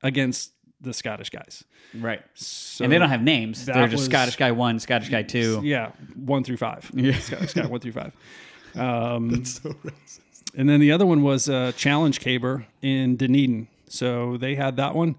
against 0.03 0.53
the 0.81 0.93
Scottish 0.93 1.31
guys. 1.31 1.65
Right. 1.95 2.23
So 2.35 2.85
and 2.85 2.93
they 2.93 2.99
don't 2.99 3.09
have 3.11 3.23
names. 3.23 3.65
They're 3.65 3.87
just 3.87 3.93
was- 3.95 4.05
Scottish 4.07 4.37
guy 4.37 4.51
one, 4.53 4.79
Scottish 4.81 5.09
guy 5.09 5.23
two. 5.23 5.61
yeah, 5.65 5.93
one 6.15 6.45
through 6.45 6.57
five. 6.57 6.91
Yeah. 6.95 7.13
Scott, 7.19 7.49
Scott 7.49 7.71
one 7.71 7.81
through 7.81 7.93
five. 7.93 8.13
Um, 8.75 9.45
and 10.57 10.69
then 10.69 10.81
the 10.81 10.93
other 10.93 11.07
one 11.07 11.23
was 11.23 11.49
uh, 11.49 11.73
Challenge 11.77 12.19
Caber 12.21 12.67
in 12.81 13.17
Dunedin. 13.17 13.69
So 13.89 14.37
they 14.39 14.55
had 14.55 14.77
that 14.77 14.95
one 14.95 15.17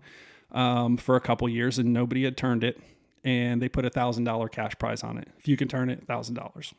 um, 0.51 0.97
for 0.97 1.15
a 1.15 1.21
couple 1.21 1.47
years, 1.47 1.77
and 1.77 1.93
nobody 1.93 2.23
had 2.23 2.35
turned 2.37 2.63
it. 2.63 2.79
And 3.23 3.61
they 3.61 3.69
put 3.69 3.85
a 3.85 3.89
thousand 3.89 4.25
dollar 4.25 4.49
cash 4.49 4.73
prize 4.77 5.01
on 5.03 5.17
it. 5.17 5.29
If 5.37 5.47
you 5.47 5.55
can 5.55 5.67
turn 5.69 5.89
it, 5.89 6.05
thousand 6.05 6.35
dollars. 6.35 6.73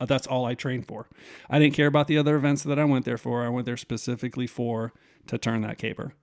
Uh, 0.00 0.06
That's 0.06 0.26
all 0.26 0.44
I 0.44 0.54
trained 0.54 0.86
for. 0.86 1.08
I 1.50 1.58
didn't 1.58 1.74
care 1.74 1.86
about 1.88 2.06
the 2.06 2.18
other 2.18 2.36
events 2.36 2.62
that 2.62 2.78
I 2.78 2.84
went 2.84 3.04
there 3.04 3.18
for. 3.18 3.44
I 3.44 3.48
went 3.48 3.66
there 3.66 3.76
specifically 3.76 4.46
for 4.46 4.92
to 5.26 5.38
turn 5.38 5.62
that 5.62 5.78
caber. 5.78 6.14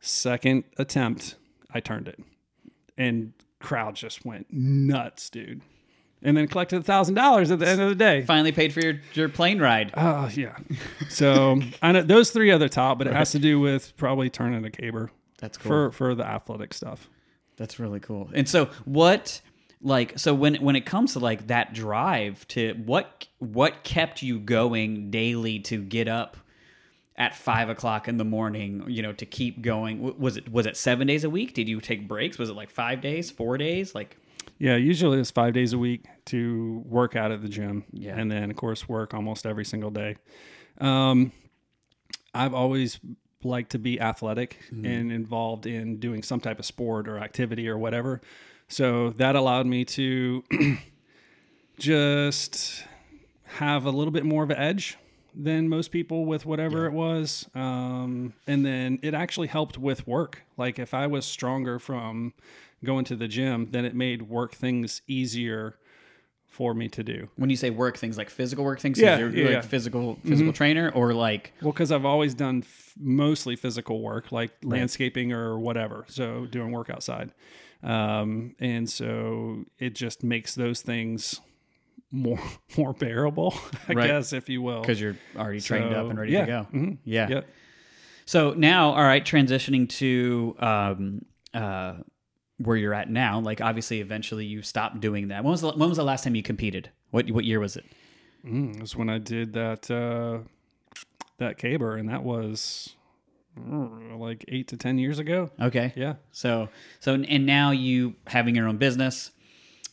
Second 0.00 0.64
attempt, 0.76 1.36
I 1.72 1.80
turned 1.80 2.08
it, 2.08 2.20
and 2.96 3.32
crowd 3.60 3.96
just 3.96 4.24
went 4.24 4.46
nuts, 4.52 5.28
dude. 5.28 5.60
And 6.20 6.36
then 6.36 6.48
collected 6.48 6.80
a 6.80 6.82
thousand 6.82 7.14
dollars 7.14 7.50
at 7.52 7.60
the 7.60 7.68
end 7.68 7.80
of 7.80 7.88
the 7.88 7.94
day. 7.94 8.22
Finally 8.22 8.50
paid 8.50 8.72
for 8.72 8.80
your, 8.80 9.00
your 9.14 9.28
plane 9.28 9.60
ride. 9.60 9.92
Oh 9.96 10.28
yeah. 10.34 10.56
So 11.08 11.60
I 11.82 11.92
know 11.92 12.02
those 12.02 12.30
three 12.32 12.50
other 12.50 12.68
top, 12.68 12.98
but 12.98 13.06
it 13.06 13.12
has 13.12 13.30
to 13.32 13.38
do 13.38 13.60
with 13.60 13.96
probably 13.96 14.28
turning 14.28 14.64
a 14.64 14.70
caber 14.70 15.10
That's 15.38 15.56
cool. 15.56 15.68
for 15.68 15.92
for 15.92 16.14
the 16.16 16.26
athletic 16.26 16.74
stuff. 16.74 17.08
That's 17.56 17.78
really 17.78 18.00
cool. 18.00 18.30
And 18.32 18.48
so 18.48 18.66
what 18.84 19.40
like 19.80 20.18
so 20.18 20.34
when 20.34 20.56
when 20.56 20.76
it 20.76 20.84
comes 20.86 21.12
to 21.12 21.18
like 21.18 21.46
that 21.46 21.72
drive 21.72 22.46
to 22.48 22.74
what 22.84 23.26
what 23.38 23.84
kept 23.84 24.22
you 24.22 24.38
going 24.38 25.10
daily 25.10 25.58
to 25.60 25.82
get 25.82 26.08
up 26.08 26.36
at 27.16 27.34
five 27.34 27.68
o'clock 27.68 28.08
in 28.08 28.16
the 28.16 28.24
morning 28.24 28.84
you 28.88 29.02
know 29.02 29.12
to 29.12 29.26
keep 29.26 29.62
going 29.62 30.18
was 30.18 30.36
it 30.36 30.50
was 30.50 30.66
it 30.66 30.76
seven 30.76 31.06
days 31.06 31.24
a 31.24 31.30
week 31.30 31.54
did 31.54 31.68
you 31.68 31.80
take 31.80 32.08
breaks 32.08 32.38
was 32.38 32.50
it 32.50 32.54
like 32.54 32.70
five 32.70 33.00
days 33.00 33.30
four 33.30 33.56
days 33.58 33.94
like 33.94 34.16
Yeah, 34.58 34.76
usually 34.76 35.20
it's 35.20 35.30
five 35.30 35.52
days 35.54 35.72
a 35.72 35.78
week 35.78 36.04
to 36.26 36.82
work 36.84 37.14
out 37.14 37.30
at 37.30 37.42
the 37.42 37.48
gym. 37.48 37.84
Yeah. 37.92 38.18
And 38.18 38.30
then 38.30 38.50
of 38.50 38.56
course 38.56 38.88
work 38.88 39.14
almost 39.14 39.46
every 39.46 39.64
single 39.64 39.90
day. 39.90 40.16
Um 40.80 41.32
I've 42.34 42.54
always 42.54 42.98
liked 43.44 43.70
to 43.70 43.78
be 43.78 44.00
athletic 44.00 44.58
and 44.70 45.12
involved 45.12 45.64
in 45.66 45.98
doing 46.00 46.22
some 46.24 46.40
type 46.40 46.58
of 46.58 46.64
sport 46.66 47.08
or 47.08 47.18
activity 47.18 47.68
or 47.68 47.78
whatever. 47.78 48.20
So 48.68 49.10
that 49.10 49.34
allowed 49.34 49.66
me 49.66 49.84
to 49.86 50.44
just 51.78 52.84
have 53.44 53.84
a 53.84 53.90
little 53.90 54.10
bit 54.12 54.24
more 54.24 54.42
of 54.44 54.50
an 54.50 54.58
edge 54.58 54.96
than 55.34 55.68
most 55.68 55.90
people 55.90 56.24
with 56.26 56.44
whatever 56.44 56.86
it 56.86 56.92
was. 56.92 57.48
Um, 57.54 58.34
and 58.46 58.64
then 58.66 58.98
it 59.02 59.14
actually 59.14 59.46
helped 59.48 59.78
with 59.78 60.06
work. 60.06 60.42
Like 60.56 60.78
if 60.78 60.92
I 60.94 61.06
was 61.06 61.24
stronger 61.24 61.78
from 61.78 62.34
going 62.84 63.04
to 63.06 63.16
the 63.16 63.28
gym, 63.28 63.68
then 63.70 63.84
it 63.84 63.94
made 63.94 64.22
work 64.22 64.54
things 64.54 65.02
easier 65.06 65.76
for 66.46 66.74
me 66.74 66.88
to 66.88 67.04
do. 67.04 67.28
when 67.36 67.50
you 67.50 67.56
say 67.56 67.70
work 67.70 67.96
things 67.96 68.18
like 68.18 68.28
physical 68.28 68.64
work 68.64 68.80
things 68.80 68.98
Yeah, 68.98 69.18
you're 69.18 69.30
yeah, 69.30 69.44
like 69.44 69.52
yeah. 69.52 69.60
physical 69.60 70.18
physical 70.24 70.52
trainer 70.52 70.90
or 70.90 71.14
like 71.14 71.52
Well, 71.62 71.72
because 71.72 71.92
I've 71.92 72.06
always 72.06 72.34
done 72.34 72.64
f- 72.64 72.94
mostly 72.98 73.54
physical 73.54 74.00
work, 74.02 74.32
like 74.32 74.50
landscaping 74.64 75.32
or 75.32 75.56
whatever. 75.58 76.04
So 76.08 76.46
doing 76.46 76.72
work 76.72 76.90
outside, 76.90 77.30
um, 77.82 78.54
and 78.58 78.88
so 78.88 79.64
it 79.78 79.94
just 79.94 80.22
makes 80.22 80.54
those 80.54 80.80
things 80.82 81.40
more 82.10 82.40
more 82.76 82.92
bearable, 82.92 83.54
I 83.88 83.92
Right. 83.94 84.06
guess, 84.08 84.32
if 84.32 84.48
you 84.48 84.62
will. 84.62 84.80
because 84.80 85.00
you're 85.00 85.16
already 85.36 85.60
trained 85.60 85.92
up 85.94 86.08
and 86.10 86.18
ready 86.18 86.32
yeah, 86.32 86.40
to 86.40 86.46
go 86.46 86.66
mhm, 86.72 86.98
yeah 87.04 87.28
Yep. 87.28 87.48
So 88.26 88.52
now, 88.52 88.90
all 88.90 89.02
right, 89.04 89.24
transitioning 89.24 89.88
to 89.90 90.54
um, 90.58 91.24
uh, 91.54 91.94
where 92.58 92.76
you're 92.76 92.92
at 92.92 93.08
now. 93.08 93.40
Like, 93.40 93.62
obviously, 93.62 94.00
eventually 94.02 94.44
you 94.44 94.60
stopped 94.60 95.00
doing 95.00 95.28
that. 95.28 95.44
When 95.44 95.50
was 95.50 95.62
the, 95.62 95.72
when 95.72 95.88
was 95.88 95.96
the 95.96 96.04
last 96.04 96.24
time 96.24 96.34
you 96.34 96.42
competed? 96.42 96.90
What 97.10 97.30
what 97.30 97.44
year 97.46 97.58
was 97.58 97.76
it? 97.76 97.86
Mm, 98.44 98.76
it 98.76 98.80
was 98.82 98.94
when 98.94 99.08
I 99.08 99.16
did 99.16 99.54
that 99.54 99.90
uh, 99.90 100.40
that 101.38 101.56
caber, 101.56 101.96
and 101.96 102.08
that 102.10 102.22
was 102.22 102.96
like 104.18 104.44
eight 104.48 104.68
to 104.68 104.76
ten 104.76 104.98
years 104.98 105.18
ago. 105.18 105.50
Okay. 105.60 105.92
Yeah. 105.96 106.14
So 106.32 106.68
so 107.00 107.14
and 107.14 107.46
now 107.46 107.70
you 107.70 108.14
having 108.26 108.54
your 108.54 108.68
own 108.68 108.76
business. 108.78 109.30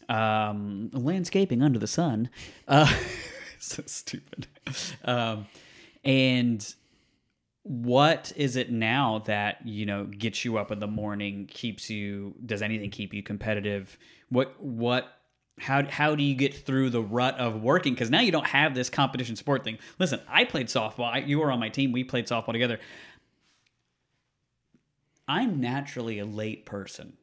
um, 0.07 0.89
landscaping 0.93 1.61
under 1.63 1.79
the 1.79 1.87
sun. 1.87 2.29
Uh, 2.67 2.91
so 3.59 3.81
stupid. 3.87 4.47
Um, 5.03 5.47
and 6.03 6.75
what 7.63 8.31
is 8.35 8.55
it 8.55 8.71
now 8.71 9.19
that 9.25 9.65
you 9.65 9.85
know 9.87 10.03
gets 10.05 10.45
you 10.45 10.57
up 10.57 10.71
in 10.71 10.79
the 10.79 10.85
morning 10.87 11.47
keeps 11.47 11.89
you 11.89 12.35
does 12.45 12.61
anything 12.61 12.91
keep 12.91 13.11
you 13.11 13.23
competitive 13.23 13.97
what 14.29 14.61
what 14.61 15.07
how 15.57 15.83
how 15.85 16.13
do 16.15 16.21
you 16.21 16.35
get 16.35 16.53
through 16.53 16.91
the 16.91 17.01
rut 17.01 17.35
of 17.39 17.63
working 17.63 17.93
because 17.95 18.11
now 18.11 18.19
you 18.21 18.31
don't 18.31 18.45
have 18.45 18.75
this 18.75 18.87
competition 18.91 19.35
sport 19.35 19.63
thing 19.63 19.79
listen 19.97 20.19
i 20.27 20.43
played 20.43 20.67
softball 20.67 21.11
I, 21.11 21.19
you 21.19 21.39
were 21.39 21.51
on 21.51 21.59
my 21.59 21.69
team 21.69 21.91
we 21.91 22.03
played 22.03 22.27
softball 22.27 22.51
together 22.51 22.79
i'm 25.27 25.59
naturally 25.59 26.19
a 26.19 26.25
late 26.25 26.65
person 26.65 27.13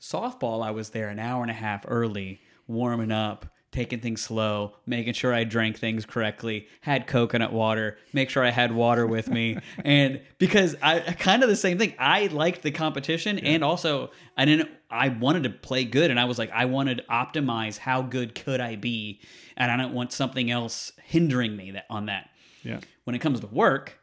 softball 0.00 0.64
i 0.64 0.70
was 0.70 0.90
there 0.90 1.08
an 1.08 1.18
hour 1.18 1.42
and 1.42 1.50
a 1.50 1.54
half 1.54 1.84
early 1.88 2.40
warming 2.66 3.12
up 3.12 3.46
taking 3.74 3.98
things 3.98 4.22
slow, 4.22 4.72
making 4.86 5.12
sure 5.14 5.34
I 5.34 5.42
drank 5.42 5.76
things 5.76 6.06
correctly, 6.06 6.68
had 6.80 7.08
coconut 7.08 7.52
water, 7.52 7.98
make 8.12 8.30
sure 8.30 8.44
I 8.44 8.50
had 8.50 8.70
water 8.72 9.04
with 9.04 9.28
me. 9.28 9.58
and 9.84 10.22
because 10.38 10.76
I 10.80 11.00
kind 11.00 11.42
of 11.42 11.48
the 11.48 11.56
same 11.56 11.76
thing, 11.76 11.92
I 11.98 12.28
liked 12.28 12.62
the 12.62 12.70
competition 12.70 13.38
yeah. 13.38 13.50
and 13.50 13.64
also 13.64 14.12
I 14.36 14.44
didn't 14.44 14.70
I 14.88 15.08
wanted 15.08 15.42
to 15.42 15.50
play 15.50 15.84
good 15.84 16.12
and 16.12 16.20
I 16.20 16.24
was 16.24 16.38
like 16.38 16.52
I 16.52 16.66
wanted 16.66 16.98
to 16.98 17.02
optimize 17.04 17.76
how 17.76 18.00
good 18.00 18.36
could 18.36 18.60
I 18.60 18.76
be 18.76 19.20
and 19.56 19.72
I 19.72 19.76
don't 19.76 19.92
want 19.92 20.12
something 20.12 20.52
else 20.52 20.92
hindering 21.04 21.56
me 21.56 21.72
that 21.72 21.86
on 21.90 22.06
that. 22.06 22.30
Yeah. 22.62 22.78
When 23.02 23.16
it 23.16 23.18
comes 23.18 23.40
to 23.40 23.48
work, 23.48 23.98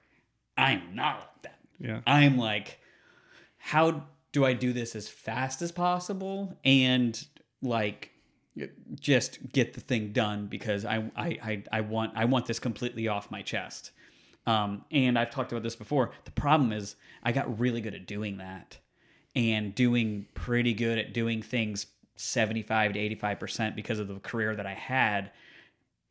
I'm 0.57 0.93
not 0.93 1.19
like 1.19 1.41
that. 1.43 1.50
Yeah. 1.81 2.01
I'm 2.05 2.37
like 2.37 2.79
how 3.57 4.03
do 4.31 4.45
I 4.45 4.53
do 4.53 4.73
this 4.73 4.95
as 4.95 5.07
fast 5.07 5.61
as 5.61 5.71
possible 5.71 6.57
and 6.63 7.27
like 7.61 8.11
just 8.99 9.51
get 9.51 9.73
the 9.73 9.81
thing 9.81 10.11
done 10.11 10.47
because 10.47 10.83
I, 10.83 11.09
I, 11.15 11.25
I, 11.43 11.63
I 11.71 11.81
want 11.81 12.13
I 12.15 12.25
want 12.25 12.45
this 12.47 12.59
completely 12.59 13.07
off 13.07 13.31
my 13.31 13.41
chest. 13.41 13.91
Um, 14.47 14.83
and 14.91 15.17
I've 15.17 15.29
talked 15.29 15.51
about 15.51 15.63
this 15.63 15.75
before. 15.75 16.11
The 16.25 16.31
problem 16.31 16.73
is 16.73 16.95
I 17.23 17.31
got 17.31 17.59
really 17.59 17.79
good 17.79 17.93
at 17.93 18.07
doing 18.07 18.37
that 18.37 18.79
and 19.35 19.73
doing 19.75 20.25
pretty 20.33 20.73
good 20.73 20.97
at 20.97 21.13
doing 21.13 21.41
things 21.41 21.85
75 22.15 22.93
to 22.93 22.99
85% 23.17 23.75
because 23.75 23.99
of 23.99 24.07
the 24.07 24.15
career 24.15 24.55
that 24.55 24.65
I 24.65 24.73
had. 24.73 25.31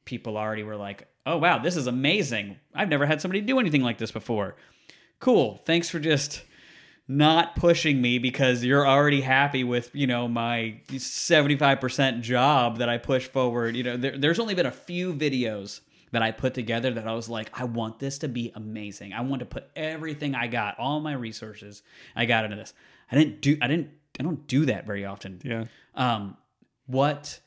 People 0.05 0.37
already 0.39 0.63
were 0.63 0.77
like, 0.77 1.09
oh, 1.27 1.37
wow, 1.37 1.59
this 1.59 1.77
is 1.77 1.87
amazing. 1.87 2.57
I've 2.75 2.89
never 2.89 3.05
had 3.05 3.21
somebody 3.21 3.41
do 3.41 3.59
anything 3.59 3.83
like 3.83 3.99
this 3.99 4.13
before. 4.13 4.57
Cool. 5.21 5.61
Thanks 5.67 5.91
for 5.91 6.01
just 6.01 6.43
not 7.07 7.57
pushing 7.57 8.01
me 8.01 8.19
because 8.19 8.65
you're 8.65 8.87
already 8.87 9.21
happy 9.21 9.65
with 9.65 9.91
you 9.93 10.07
know 10.07 10.29
my 10.29 10.81
75% 10.91 12.21
job 12.21 12.79
that 12.79 12.89
i 12.89 12.99
push 12.99 13.27
forward. 13.27 13.75
You 13.77 13.83
know 13.83 13.97
there, 13.97 14.17
there's 14.17 14.39
only 14.39 14.55
been 14.55 14.67
a 14.67 14.71
few 14.71 15.13
videos 15.13 15.81
that 16.13 16.23
i 16.23 16.31
put 16.31 16.55
together 16.55 16.93
that 16.93 17.09
i 17.09 17.13
was 17.13 17.29
like 17.29 17.51
i 17.53 17.65
want 17.65 17.99
this 17.99 18.19
to 18.19 18.29
be 18.29 18.53
amazing. 18.55 19.13
I 19.13 19.23
want 19.23 19.41
to 19.41 19.47
put 19.47 19.69
everything 19.75 20.37
i 20.37 20.47
got 20.47 20.79
all 20.79 21.01
my 21.01 21.13
resources 21.13 21.83
i 22.15 22.27
got 22.27 22.45
into 22.45 22.57
this. 22.57 22.73
I 23.11 23.17
didn't 23.17 23.41
do 23.41 23.59
i 23.61 23.67
didn't 23.67 23.91
i 24.21 24.23
don't 24.23 24.47
do 24.47 24.67
that 24.67 24.87
very 24.87 25.05
often. 25.05 25.41
Yeah. 25.43 25.65
Um 25.97 26.37
what 26.87 27.41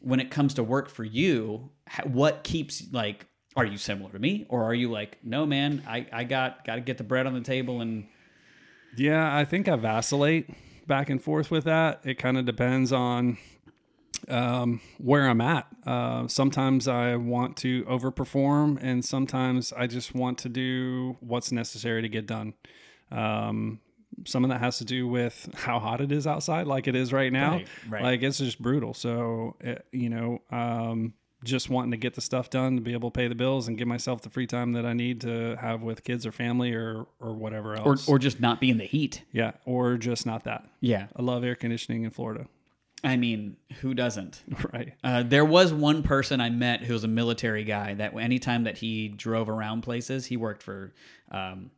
when 0.00 0.20
it 0.20 0.30
comes 0.30 0.54
to 0.54 0.62
work 0.62 0.88
for 0.88 1.04
you 1.04 1.70
what 2.04 2.44
keeps 2.44 2.84
like 2.92 3.26
are 3.58 3.66
you 3.66 3.76
similar 3.76 4.10
to 4.10 4.18
me 4.18 4.46
or 4.48 4.64
are 4.64 4.74
you 4.74 4.90
like 4.90 5.18
no 5.22 5.44
man 5.44 5.82
i 5.86 6.06
i 6.12 6.24
got 6.24 6.64
got 6.64 6.76
to 6.76 6.80
get 6.80 6.96
the 6.96 7.04
bread 7.04 7.26
on 7.26 7.34
the 7.34 7.40
table 7.40 7.80
and 7.80 8.06
yeah, 8.96 9.36
I 9.36 9.44
think 9.44 9.68
I 9.68 9.76
vacillate 9.76 10.50
back 10.86 11.10
and 11.10 11.22
forth 11.22 11.50
with 11.50 11.64
that. 11.64 12.00
It 12.04 12.14
kind 12.14 12.38
of 12.38 12.44
depends 12.44 12.92
on 12.92 13.38
um, 14.28 14.80
where 14.98 15.28
I'm 15.28 15.40
at. 15.40 15.66
Uh, 15.86 16.28
sometimes 16.28 16.88
I 16.88 17.16
want 17.16 17.56
to 17.58 17.84
overperform, 17.84 18.78
and 18.80 19.04
sometimes 19.04 19.72
I 19.72 19.86
just 19.86 20.14
want 20.14 20.38
to 20.38 20.48
do 20.48 21.16
what's 21.20 21.52
necessary 21.52 22.02
to 22.02 22.08
get 22.08 22.26
done. 22.26 22.54
Um, 23.10 23.80
some 24.26 24.42
of 24.44 24.50
that 24.50 24.60
has 24.60 24.78
to 24.78 24.84
do 24.84 25.06
with 25.06 25.48
how 25.54 25.78
hot 25.78 26.00
it 26.00 26.10
is 26.10 26.26
outside, 26.26 26.66
like 26.66 26.88
it 26.88 26.96
is 26.96 27.12
right 27.12 27.32
now. 27.32 27.52
Right, 27.52 27.68
right. 27.88 28.02
Like 28.02 28.22
it's 28.22 28.38
just 28.38 28.60
brutal. 28.60 28.94
So, 28.94 29.56
it, 29.60 29.86
you 29.92 30.08
know, 30.08 30.42
um, 30.50 31.14
just 31.44 31.70
wanting 31.70 31.92
to 31.92 31.96
get 31.96 32.14
the 32.14 32.20
stuff 32.20 32.50
done 32.50 32.76
to 32.76 32.82
be 32.82 32.92
able 32.92 33.10
to 33.10 33.16
pay 33.16 33.28
the 33.28 33.34
bills 33.34 33.68
and 33.68 33.78
give 33.78 33.86
myself 33.86 34.22
the 34.22 34.30
free 34.30 34.46
time 34.46 34.72
that 34.72 34.84
I 34.84 34.92
need 34.92 35.20
to 35.22 35.56
have 35.60 35.82
with 35.82 36.02
kids 36.02 36.26
or 36.26 36.32
family 36.32 36.72
or 36.72 37.06
or 37.20 37.32
whatever 37.32 37.76
else. 37.76 38.08
Or 38.08 38.14
or 38.14 38.18
just 38.18 38.40
not 38.40 38.60
be 38.60 38.70
in 38.70 38.78
the 38.78 38.86
heat. 38.86 39.22
Yeah, 39.32 39.52
or 39.64 39.96
just 39.96 40.26
not 40.26 40.44
that. 40.44 40.64
Yeah. 40.80 41.06
I 41.14 41.22
love 41.22 41.44
air 41.44 41.54
conditioning 41.54 42.04
in 42.04 42.10
Florida. 42.10 42.46
I 43.04 43.16
mean, 43.16 43.56
who 43.80 43.94
doesn't? 43.94 44.42
Right. 44.72 44.94
Uh, 45.04 45.22
there 45.22 45.44
was 45.44 45.72
one 45.72 46.02
person 46.02 46.40
I 46.40 46.50
met 46.50 46.82
who 46.82 46.92
was 46.92 47.04
a 47.04 47.08
military 47.08 47.62
guy 47.64 47.94
that 47.94 48.16
anytime 48.16 48.64
that 48.64 48.78
he 48.78 49.08
drove 49.08 49.48
around 49.48 49.82
places, 49.82 50.26
he 50.26 50.36
worked 50.36 50.62
for 50.62 50.92
um, 51.30 51.70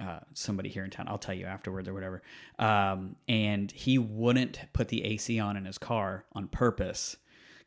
uh, 0.00 0.20
somebody 0.34 0.68
here 0.68 0.84
in 0.84 0.90
town. 0.90 1.08
I'll 1.08 1.18
tell 1.18 1.34
you 1.34 1.46
afterwards 1.46 1.88
or 1.88 1.94
whatever. 1.94 2.22
Um, 2.58 3.16
and 3.28 3.70
he 3.72 3.98
wouldn't 3.98 4.60
put 4.72 4.88
the 4.88 5.04
AC 5.04 5.38
on 5.40 5.56
in 5.56 5.64
his 5.64 5.78
car 5.78 6.24
on 6.32 6.48
purpose 6.48 7.16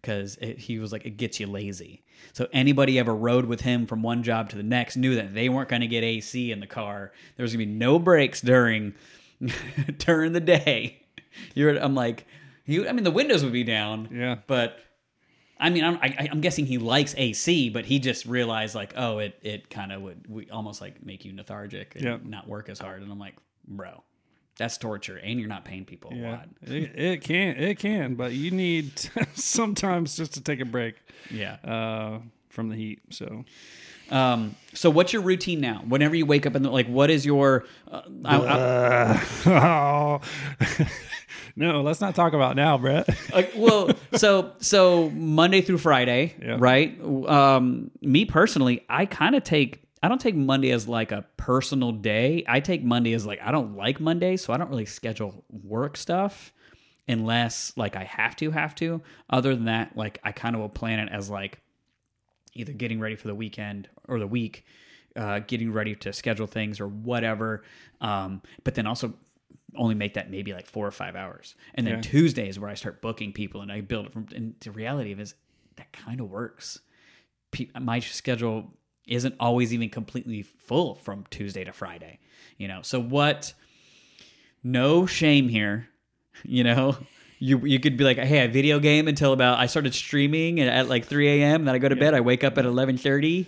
because 0.06 0.38
he 0.58 0.78
was 0.78 0.91
like 0.91 1.04
it 1.06 1.18
gets 1.18 1.39
you 1.39 1.48
lazy. 1.48 2.04
So 2.34 2.48
anybody 2.54 3.00
ever 3.00 3.15
rode 3.15 3.46
with 3.46 3.62
him 3.62 3.88
from 3.88 4.04
one 4.04 4.22
job 4.22 4.50
to 4.52 4.56
the 4.56 4.63
next 4.63 4.98
knew 4.98 5.15
that 5.15 5.34
they 5.34 5.50
weren't 5.50 5.68
going 5.68 5.82
to 5.82 5.88
get 5.88 6.04
AC 6.04 6.52
in 6.52 6.60
the 6.60 6.68
car. 6.68 7.12
There 7.36 7.44
was 7.44 7.54
going 7.54 7.62
to 7.62 7.65
be 7.65 7.72
no 7.72 7.98
breaks 7.98 8.39
during 8.39 8.94
during 9.98 10.34
the 10.34 10.39
day. 10.39 11.02
You're 11.56 11.76
I'm 11.78 11.96
like 11.96 12.28
he, 12.65 12.88
I 12.88 12.91
mean 12.91 13.04
the 13.04 13.12
windows 13.12 13.44
would 13.44 13.54
be 13.54 13.63
down. 13.63 14.10
Yeah. 14.12 14.38
But 14.46 14.78
I 15.60 15.72
mean 15.72 15.84
I'm 15.84 15.96
I, 15.96 16.30
I'm 16.32 16.41
guessing 16.41 16.68
he 16.68 16.78
likes 16.78 17.15
AC, 17.18 17.70
but 17.70 17.86
he 17.86 17.98
just 17.98 18.28
realized 18.28 18.76
like 18.76 18.94
oh 18.96 19.18
it 19.18 19.39
it 19.41 19.72
kind 19.72 19.91
of 19.91 20.04
would 20.04 20.28
we 20.30 20.50
almost 20.52 20.82
like 20.82 21.04
make 21.04 21.26
you 21.26 21.36
lethargic 21.36 21.96
and 21.96 22.30
not 22.30 22.48
work 22.48 22.70
as 22.70 22.78
hard. 22.78 23.02
And 23.02 23.12
I'm 23.12 23.20
like 23.20 23.36
bro 23.68 24.04
that's 24.58 24.78
torture 24.78 25.18
and 25.18 25.39
you're 25.39 25.50
not 25.50 25.65
paying 25.65 25.86
people 25.86 26.12
yeah, 26.13 26.28
a 26.28 26.32
lot 26.32 26.48
it, 26.63 27.00
it 27.00 27.22
can 27.22 27.56
it 27.58 27.80
can 27.80 28.15
but 28.15 28.32
you 28.32 28.52
need 28.52 28.91
sometimes 29.34 30.15
just 30.15 30.34
to 30.34 30.41
take 30.41 30.60
a 30.60 30.65
break 30.65 30.96
yeah 31.30 31.58
uh, 31.63 32.20
from 32.50 32.70
the 32.70 32.76
heat 32.76 33.00
so 33.10 33.44
um, 34.10 34.56
so 34.74 34.89
what's 34.89 35.13
your 35.13 35.22
routine 35.22 35.60
now? 35.60 35.84
Whenever 35.88 36.15
you 36.15 36.26
wake 36.26 36.46
up 36.46 36.56
and 36.56 36.65
like, 36.65 36.88
what 36.88 37.10
is 37.10 37.26
your? 37.26 37.65
Uh, 37.91 38.02
I, 38.24 38.38
I, 38.38 39.22
oh. 39.50 40.22
no, 41.56 41.82
let's 41.82 42.02
not 42.02 42.15
talk 42.15 42.34
about 42.34 42.56
now, 42.56 42.78
Brett. 42.78 43.10
uh, 43.34 43.44
well, 43.56 43.89
so 44.13 44.54
so 44.60 45.10
Monday 45.10 45.62
through 45.62 45.80
Friday, 45.80 46.36
yeah. 46.41 46.58
right? 46.60 47.00
Um, 47.04 47.91
me 48.02 48.26
personally, 48.26 48.86
I 48.89 49.06
kind 49.06 49.36
of 49.36 49.44
take 49.44 49.85
I 50.06 50.08
don't 50.08 50.22
take 50.22 50.36
Monday 50.36 50.70
as 50.70 50.88
like 50.88 51.12
a 51.12 51.26
personal 51.36 51.91
day. 51.91 52.44
I 52.48 52.60
take 52.60 52.84
Monday 52.84 53.13
as 53.13 53.26
like 53.26 53.41
I 53.41 53.52
don't 53.52 53.76
like 53.76 54.00
Monday, 54.00 54.38
so 54.38 54.54
I 54.54 54.58
don't 54.58 54.70
really 54.70 54.86
schedule 54.86 55.44
work 55.50 55.98
stuff 55.98 56.54
unless 57.08 57.74
like 57.76 57.96
I 57.96 58.04
have 58.04 58.36
to 58.36 58.52
have 58.52 58.76
to. 58.76 59.02
Other 59.32 59.56
than 59.56 59.65
that, 59.65 59.98
like 59.98 60.20
I 60.24 60.32
kind 60.32 60.56
of 60.56 60.62
will 60.62 60.70
plan 60.70 61.00
it 61.00 61.10
as 61.12 61.32
like 61.32 61.60
either 62.54 62.72
getting 62.72 63.00
ready 63.00 63.15
for 63.15 63.28
the 63.28 63.34
weekend 63.34 63.89
or 64.08 64.20
the 64.20 64.28
week, 64.28 64.63
uh, 65.15 65.39
getting 65.39 65.74
ready 65.74 65.96
to 65.96 66.13
schedule 66.13 66.46
things 66.46 66.80
or 66.80 66.88
whatever. 66.88 67.63
Um, 68.00 68.44
but 68.63 68.76
then 68.76 68.86
also 68.86 69.12
only 69.76 69.96
make 69.96 70.13
that 70.13 70.30
maybe 70.30 70.54
like 70.54 70.68
four 70.68 70.86
or 70.86 70.91
five 70.91 71.15
hours. 71.15 71.56
And 71.74 71.88
then 71.88 71.96
yeah. 71.96 72.02
Tuesday 72.02 72.48
is 72.48 72.60
where 72.60 72.70
I 72.70 72.76
start 72.76 73.02
booking 73.02 73.34
people 73.34 73.62
and 73.62 73.72
I 73.72 73.82
build 73.82 74.06
it 74.06 74.13
from. 74.13 74.28
And 74.36 74.54
the 74.60 74.70
reality 74.70 75.13
of 75.13 75.20
is 75.20 75.34
that 75.78 75.91
kind 75.94 76.22
of 76.22 76.30
works. 76.30 76.80
Pe- 77.50 77.70
my 77.82 78.00
schedule 78.02 78.72
isn't 79.08 79.36
always 79.39 79.74
even 79.74 79.89
completely 79.89 80.41
full 80.41 80.96
from 80.96 81.26
Tuesday 81.30 81.63
to 81.63 81.74
Friday, 81.74 82.20
you 82.58 82.68
know. 82.68 82.82
So 82.82 83.00
what 83.00 83.54
no 84.63 85.06
shame 85.06 85.50
here, 85.50 85.89
you 86.44 86.63
know. 86.63 86.98
You 87.38 87.60
you 87.65 87.82
could 87.82 87.98
be 87.98 88.06
like, 88.06 88.18
hey, 88.18 88.44
I 88.44 88.48
video 88.48 88.80
game 88.80 89.10
until 89.10 89.34
about 89.34 89.60
I 89.60 89.65
started 89.65 89.94
streaming 89.94 90.62
at 90.62 90.88
like 90.88 91.06
3 91.06 91.41
a.m. 91.41 91.65
Then 91.65 91.76
I 91.76 91.80
go 91.80 91.89
to 91.89 91.96
yeah. 91.96 92.00
bed. 92.00 92.13
I 92.13 92.22
wake 92.22 92.46
up 92.46 92.58
at 92.58 92.63
11:30 92.63 93.46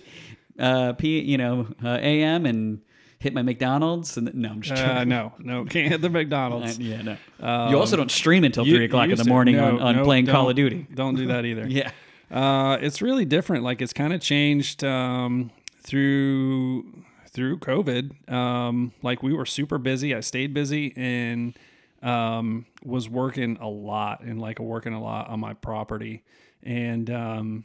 uh, 0.58 0.92
p 0.94 1.20
you 1.20 1.38
know 1.38 1.66
uh, 1.82 1.98
a.m. 2.00 2.46
and 2.46 2.80
hit 3.18 3.34
my 3.34 3.42
McDonald's. 3.42 4.16
And 4.16 4.32
no, 4.34 4.50
I'm 4.50 4.62
just 4.62 4.82
uh, 4.82 5.04
no, 5.04 5.32
no, 5.38 5.64
can't 5.70 5.90
hit 5.90 6.00
the 6.00 6.10
McDonald's. 6.10 6.78
yeah, 6.78 7.02
no. 7.02 7.16
Um, 7.40 7.70
you 7.70 7.78
also 7.78 7.96
don't 7.96 8.10
stream 8.10 8.44
until 8.44 8.64
three 8.64 8.84
o'clock 8.84 9.08
in 9.08 9.16
the 9.16 9.24
morning 9.24 9.56
no, 9.56 9.76
on, 9.76 9.80
on 9.80 9.96
no, 9.96 10.04
playing 10.04 10.26
Call 10.26 10.50
of 10.50 10.56
Duty. 10.56 10.86
Don't 10.92 11.14
do 11.14 11.26
that 11.28 11.44
either. 11.44 11.66
yeah. 11.68 11.90
Uh, 12.30 12.78
it's 12.80 13.00
really 13.00 13.24
different. 13.24 13.64
Like 13.64 13.80
it's 13.80 13.92
kind 13.92 14.12
of 14.12 14.20
changed 14.20 14.84
um, 14.84 15.50
through 15.82 17.04
through 17.28 17.58
COVID. 17.58 18.30
Um, 18.30 18.92
like 19.02 19.22
we 19.22 19.32
were 19.32 19.46
super 19.46 19.78
busy. 19.78 20.14
I 20.14 20.20
stayed 20.20 20.52
busy 20.52 20.92
and 20.96 21.56
um, 22.02 22.66
was 22.84 23.08
working 23.08 23.56
a 23.60 23.68
lot 23.68 24.22
and 24.22 24.40
like 24.40 24.58
working 24.58 24.92
a 24.92 25.02
lot 25.02 25.28
on 25.28 25.40
my 25.40 25.54
property. 25.54 26.24
And 26.62 27.10
um, 27.10 27.64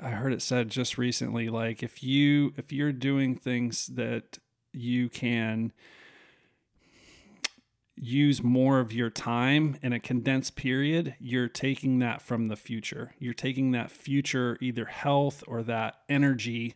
I 0.00 0.10
heard 0.10 0.32
it 0.32 0.42
said 0.42 0.68
just 0.70 0.98
recently, 0.98 1.48
like 1.48 1.82
if 1.82 2.02
you 2.02 2.52
if 2.56 2.72
you're 2.72 2.92
doing 2.92 3.36
things 3.36 3.86
that 3.88 4.38
you 4.72 5.08
can 5.08 5.72
use 7.96 8.42
more 8.42 8.80
of 8.80 8.92
your 8.92 9.08
time 9.10 9.76
in 9.82 9.92
a 9.92 10.00
condensed 10.00 10.56
period, 10.56 11.14
you're 11.20 11.48
taking 11.48 12.00
that 12.00 12.20
from 12.20 12.48
the 12.48 12.56
future. 12.56 13.12
You're 13.18 13.34
taking 13.34 13.70
that 13.72 13.90
future 13.90 14.58
either 14.60 14.86
health 14.86 15.44
or 15.46 15.62
that 15.62 16.00
energy. 16.08 16.74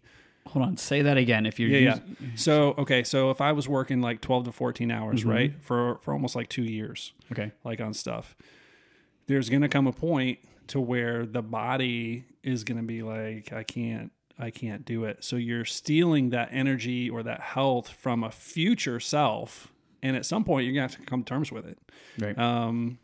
Hold 0.48 0.64
on, 0.64 0.76
say 0.76 1.02
that 1.02 1.16
again. 1.18 1.44
If 1.44 1.58
you're 1.60 1.68
Yeah, 1.70 1.94
us- 1.94 2.00
yeah. 2.20 2.26
So, 2.36 2.74
okay, 2.78 3.02
so 3.02 3.30
if 3.30 3.40
I 3.40 3.52
was 3.52 3.68
working 3.68 4.00
like 4.00 4.20
12 4.20 4.44
to 4.44 4.52
14 4.52 4.90
hours, 4.90 5.20
Mm-hmm. 5.20 5.28
right? 5.30 5.52
For 5.60 5.98
for 6.02 6.12
almost 6.14 6.34
like 6.36 6.48
2 6.48 6.62
years, 6.62 7.12
okay, 7.32 7.52
like 7.64 7.80
on 7.80 7.92
stuff. 7.94 8.36
There's 9.26 9.50
going 9.50 9.62
to 9.62 9.68
come 9.68 9.86
a 9.86 9.92
point 9.92 10.38
to 10.68 10.80
where 10.80 11.26
the 11.26 11.42
body 11.42 12.24
is 12.42 12.64
going 12.64 12.78
to 12.78 12.86
be 12.86 13.02
like 13.02 13.52
I 13.52 13.62
can't 13.62 14.12
I 14.38 14.50
can't 14.50 14.84
do 14.84 15.04
it. 15.04 15.24
So 15.24 15.36
you're 15.36 15.64
stealing 15.64 16.30
that 16.30 16.48
energy 16.52 17.10
or 17.10 17.22
that 17.24 17.40
health 17.40 17.88
from 17.88 18.22
a 18.22 18.30
future 18.30 19.00
self 19.00 19.72
and 20.02 20.16
at 20.16 20.24
some 20.26 20.44
point 20.44 20.64
you're 20.64 20.74
going 20.74 20.88
to 20.88 20.94
have 20.94 21.00
to 21.04 21.06
come 21.10 21.22
to 21.22 21.28
terms 21.28 21.50
with 21.52 21.66
it. 21.66 21.78
right, 22.18 22.38
Um 22.38 22.98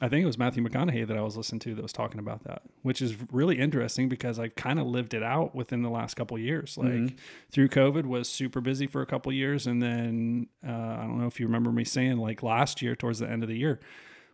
I 0.00 0.08
think 0.08 0.24
it 0.24 0.26
was 0.26 0.36
Matthew 0.36 0.60
McConaughey 0.62 1.06
that 1.06 1.16
I 1.16 1.20
was 1.22 1.36
listening 1.36 1.60
to 1.60 1.74
that 1.76 1.82
was 1.82 1.92
talking 1.92 2.18
about 2.18 2.42
that, 2.44 2.62
which 2.82 3.00
is 3.00 3.14
really 3.30 3.60
interesting 3.60 4.08
because 4.08 4.40
I 4.40 4.48
kind 4.48 4.80
of 4.80 4.86
lived 4.88 5.14
it 5.14 5.22
out 5.22 5.54
within 5.54 5.82
the 5.82 5.88
last 5.88 6.14
couple 6.14 6.36
of 6.36 6.42
years. 6.42 6.76
Like 6.76 7.14
through 7.52 7.68
COVID, 7.68 8.04
was 8.04 8.28
super 8.28 8.60
busy 8.60 8.88
for 8.88 9.02
a 9.02 9.06
couple 9.06 9.30
of 9.30 9.36
years, 9.36 9.68
and 9.68 9.80
then 9.80 10.48
uh, 10.66 10.72
I 10.72 11.02
don't 11.02 11.20
know 11.20 11.26
if 11.28 11.38
you 11.38 11.46
remember 11.46 11.70
me 11.70 11.84
saying 11.84 12.16
like 12.16 12.42
last 12.42 12.82
year 12.82 12.96
towards 12.96 13.20
the 13.20 13.30
end 13.30 13.44
of 13.44 13.48
the 13.48 13.56
year, 13.56 13.78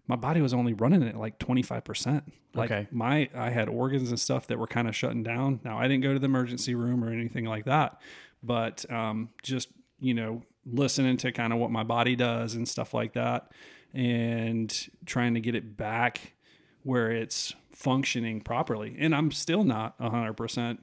my 0.07 0.16
body 0.16 0.40
was 0.40 0.55
only 0.55 0.73
running 0.73 1.03
at 1.07 1.16
like 1.16 1.38
twenty 1.38 1.62
five 1.62 1.85
percent. 1.85 2.25
Like 2.55 2.70
Okay. 2.70 2.88
my 2.90 3.29
I 3.35 3.51
had 3.51 3.68
organs 3.68 4.09
and 4.09 4.18
stuff 4.18 4.46
that 4.46 4.59
were 4.59 4.66
kind 4.66 4.88
of 4.88 4.96
shutting 4.96 5.23
down. 5.23 5.61
Now 5.62 5.79
I 5.79 5.88
didn't 5.88 6.03
go 6.03 6.14
to 6.14 6.18
the 6.18 6.25
emergency 6.25 6.75
room 6.75 7.05
or 7.05 7.12
anything 7.12 7.44
like 7.44 7.66
that, 7.66 8.01
but 8.42 8.90
um, 8.90 9.29
just 9.42 9.68
you 10.01 10.14
know 10.14 10.42
listening 10.66 11.16
to 11.18 11.33
kind 11.33 11.53
of 11.53 11.59
what 11.59 11.70
my 11.70 11.83
body 11.83 12.16
does 12.16 12.55
and 12.55 12.68
stuff 12.68 12.94
like 12.94 13.14
that 13.14 13.51
and 13.92 14.88
trying 15.07 15.35
to 15.35 15.40
get 15.40 15.55
it 15.55 15.77
back 15.77 16.35
where 16.83 17.11
it's 17.11 17.55
functioning 17.73 18.40
properly. 18.40 18.96
And 18.99 19.14
I'm 19.14 19.31
still 19.33 19.64
not 19.64 19.99
100% 19.99 20.79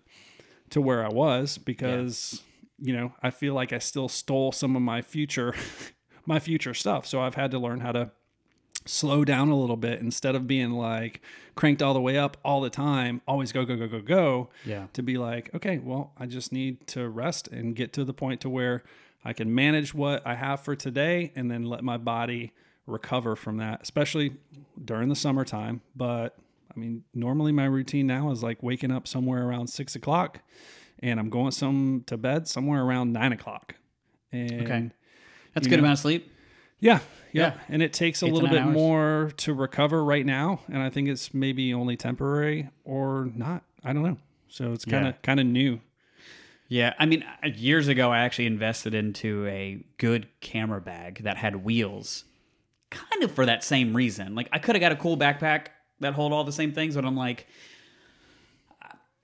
to 0.71 0.81
where 0.81 1.05
I 1.05 1.09
was 1.09 1.57
because 1.57 2.41
you 2.79 2.93
know, 2.93 3.13
I 3.21 3.31
feel 3.31 3.53
like 3.53 3.73
I 3.73 3.79
still 3.79 4.07
stole 4.07 4.51
some 4.51 4.75
of 4.75 4.81
my 4.81 5.01
future 5.01 5.55
my 6.25 6.39
future 6.39 6.73
stuff. 6.73 7.05
So 7.05 7.21
I've 7.21 7.35
had 7.35 7.51
to 7.51 7.59
learn 7.59 7.79
how 7.79 7.91
to 7.93 8.11
slow 8.85 9.25
down 9.25 9.49
a 9.49 9.59
little 9.59 9.75
bit 9.75 9.99
instead 9.99 10.35
of 10.35 10.47
being 10.47 10.71
like 10.71 11.21
cranked 11.55 11.81
all 11.81 11.93
the 11.93 12.01
way 12.01 12.17
up 12.17 12.37
all 12.43 12.61
the 12.61 12.69
time, 12.69 13.21
always 13.27 13.51
go 13.51 13.65
go 13.65 13.75
go 13.75 13.87
go 13.87 14.01
go. 14.01 14.49
Yeah. 14.65 14.87
To 14.93 15.01
be 15.01 15.17
like, 15.17 15.53
okay, 15.55 15.79
well, 15.79 16.13
I 16.17 16.25
just 16.25 16.51
need 16.51 16.85
to 16.87 17.09
rest 17.09 17.47
and 17.47 17.75
get 17.75 17.93
to 17.93 18.03
the 18.03 18.13
point 18.13 18.41
to 18.41 18.49
where 18.49 18.83
I 19.27 19.33
can 19.33 19.53
manage 19.53 19.93
what 19.93 20.25
I 20.25 20.35
have 20.35 20.61
for 20.61 20.73
today 20.75 21.33
and 21.35 21.51
then 21.51 21.63
let 21.63 21.83
my 21.83 21.97
body 21.97 22.53
recover 22.85 23.35
from 23.35 23.57
that, 23.57 23.81
especially 23.83 24.37
during 24.83 25.09
the 25.09 25.15
summertime. 25.15 25.81
But 25.95 26.37
I 26.73 26.79
mean, 26.79 27.03
normally 27.13 27.51
my 27.51 27.65
routine 27.65 28.07
now 28.07 28.31
is 28.31 28.41
like 28.41 28.63
waking 28.63 28.91
up 28.91 29.05
somewhere 29.07 29.45
around 29.45 29.67
six 29.67 29.95
o'clock 29.95 30.39
and 30.99 31.19
I'm 31.19 31.29
going 31.29 31.51
some 31.51 32.03
to 32.07 32.15
bed 32.17 32.47
somewhere 32.47 32.81
around 32.83 33.11
nine 33.11 33.33
o'clock. 33.33 33.75
And 34.31 34.61
Okay. 34.61 34.89
that's 35.53 35.67
a 35.67 35.69
good 35.69 35.77
know, 35.77 35.83
amount 35.83 35.93
of 35.93 35.99
sleep. 35.99 36.31
yeah, 36.79 36.99
yeah, 37.33 37.53
Yeah. 37.55 37.59
and 37.67 37.81
it 37.81 37.91
takes 37.91 38.21
a 38.23 38.27
Eight 38.27 38.33
little 38.33 38.47
bit 38.49 38.61
hours. 38.61 38.73
more 38.73 39.31
to 39.37 39.53
recover 39.53 40.03
right 40.05 40.25
now, 40.25 40.61
and 40.69 40.81
I 40.81 40.89
think 40.89 41.09
it's 41.09 41.33
maybe 41.33 41.73
only 41.73 41.97
temporary 41.97 42.69
or 42.85 43.29
not. 43.35 43.63
I 43.83 43.91
don't 43.93 44.03
know. 44.03 44.17
So 44.47 44.71
it's 44.71 44.85
kind 44.85 45.05
of 45.07 45.13
Yeah. 45.15 45.19
kind 45.23 45.39
of 45.41 45.45
new. 45.45 45.81
Yeah, 46.67 46.93
I 46.99 47.05
mean, 47.05 47.23
uh, 47.43 47.47
years 47.47 47.87
ago, 47.87 48.11
I 48.11 48.19
actually 48.19 48.47
invested 48.47 48.93
into 48.93 49.45
a 49.47 49.85
good 49.97 50.27
camera 50.41 50.81
bag 50.81 51.23
that 51.23 51.37
had 51.37 51.63
wheels, 51.63 52.25
kind 52.89 53.23
of 53.23 53.31
for 53.31 53.45
that 53.45 53.63
same 53.63 53.95
reason. 53.95 54.35
Like, 54.35 54.49
I 54.51 54.59
could 54.59 54.75
have 54.75 54.81
got 54.81 54.91
a 54.91 54.97
cool 54.97 55.17
backpack 55.17 55.67
that 56.01 56.13
hold 56.13 56.33
all 56.33 56.43
the 56.43 56.51
same 56.51 56.73
things, 56.73 56.95
but 56.95 57.05
I'm 57.05 57.15
like, 57.15 57.47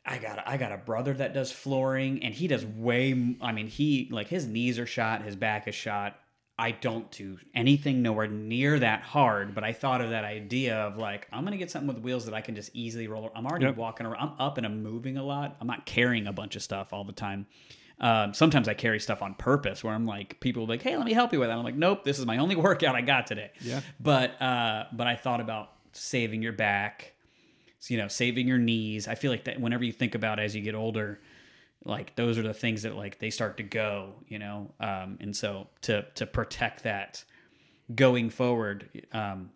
I 0.06 0.18
got 0.18 0.46
I 0.46 0.58
got 0.58 0.72
a 0.72 0.78
brother 0.78 1.14
that 1.14 1.34
does 1.34 1.52
flooring, 1.52 2.24
and 2.24 2.34
he 2.34 2.48
does 2.48 2.66
way. 2.66 3.36
I 3.42 3.52
mean, 3.52 3.68
he 3.68 4.10
like 4.12 4.28
his 4.28 4.46
knees 4.46 4.78
are 4.80 4.86
shot, 4.86 5.24
his 5.24 5.36
back 5.36 5.68
is 5.68 5.76
shot. 5.76 6.20
I 6.58 6.72
don't 6.72 7.10
do 7.12 7.40
anything 7.56 8.02
nowhere 8.04 8.28
near 8.28 8.78
that 8.80 9.02
hard, 9.02 9.56
but 9.56 9.64
I 9.64 9.74
thought 9.74 10.02
of 10.02 10.12
that 10.12 10.24
idea 10.24 10.76
of 10.78 10.98
like 10.98 11.28
I'm 11.34 11.44
gonna 11.44 11.58
get 11.58 11.72
something 11.72 11.88
with 11.94 12.04
wheels 12.04 12.26
that 12.26 12.34
I 12.34 12.42
can 12.42 12.56
just 12.56 12.70
easily 12.76 13.08
roll. 13.08 13.32
I'm 13.36 13.46
already 13.48 13.66
Yep. 13.66 13.76
walking 13.78 14.06
around. 14.06 14.22
I'm 14.30 14.36
up 14.40 14.58
and 14.58 14.66
I'm 14.66 14.84
moving 14.84 15.18
a 15.18 15.24
lot. 15.24 15.58
I'm 15.60 15.68
not 15.68 15.86
carrying 15.86 16.28
a 16.28 16.34
bunch 16.34 16.56
of 16.56 16.62
stuff 16.62 16.94
all 16.94 17.04
the 17.04 17.12
time. 17.14 17.48
Um, 18.00 18.34
sometimes 18.34 18.68
I 18.68 18.74
carry 18.74 19.00
stuff 19.00 19.22
on 19.22 19.34
purpose 19.36 19.84
where 19.84 19.94
I'm 19.94 20.06
like, 20.06 20.40
people 20.42 20.64
are 20.64 20.68
like, 20.68 20.82
hey, 20.82 20.96
let 20.98 21.06
me 21.06 21.14
help 21.14 21.32
you 21.34 21.40
with 21.40 21.50
that. 21.50 21.58
I'm 21.58 21.64
like, 21.64 21.76
nope, 21.76 22.04
this 22.04 22.20
is 22.20 22.26
my 22.26 22.38
only 22.38 22.56
workout 22.68 22.96
I 22.96 23.02
got 23.02 23.26
today. 23.28 23.52
Yeah. 23.62 23.82
But 24.00 24.40
uh, 24.42 24.86
but 24.94 25.08
I 25.08 25.16
thought 25.16 25.42
about 25.42 25.72
saving 25.94 26.42
your 26.44 26.54
back, 26.54 27.14
you 27.88 27.98
know, 27.98 28.08
saving 28.08 28.48
your 28.48 28.58
knees. 28.60 29.08
I 29.08 29.16
feel 29.16 29.32
like 29.32 29.46
that 29.46 29.60
whenever 29.60 29.84
you 29.84 29.92
think 29.92 30.14
about 30.16 30.40
as 30.40 30.56
you 30.56 30.62
get 30.62 30.76
older, 30.76 31.20
like 31.86 32.16
those 32.16 32.38
are 32.38 32.44
the 32.44 32.54
things 32.54 32.84
that 32.84 32.96
like 32.96 33.20
they 33.20 33.30
start 33.30 33.58
to 33.58 33.64
go, 33.64 34.14
you 34.28 34.40
know. 34.40 34.72
Um, 34.80 35.18
and 35.20 35.36
so 35.36 35.68
to 35.82 36.06
to 36.16 36.26
protect 36.26 36.84
that 36.84 37.24
going 37.94 38.30
forward, 38.30 39.06
um, 39.12 39.52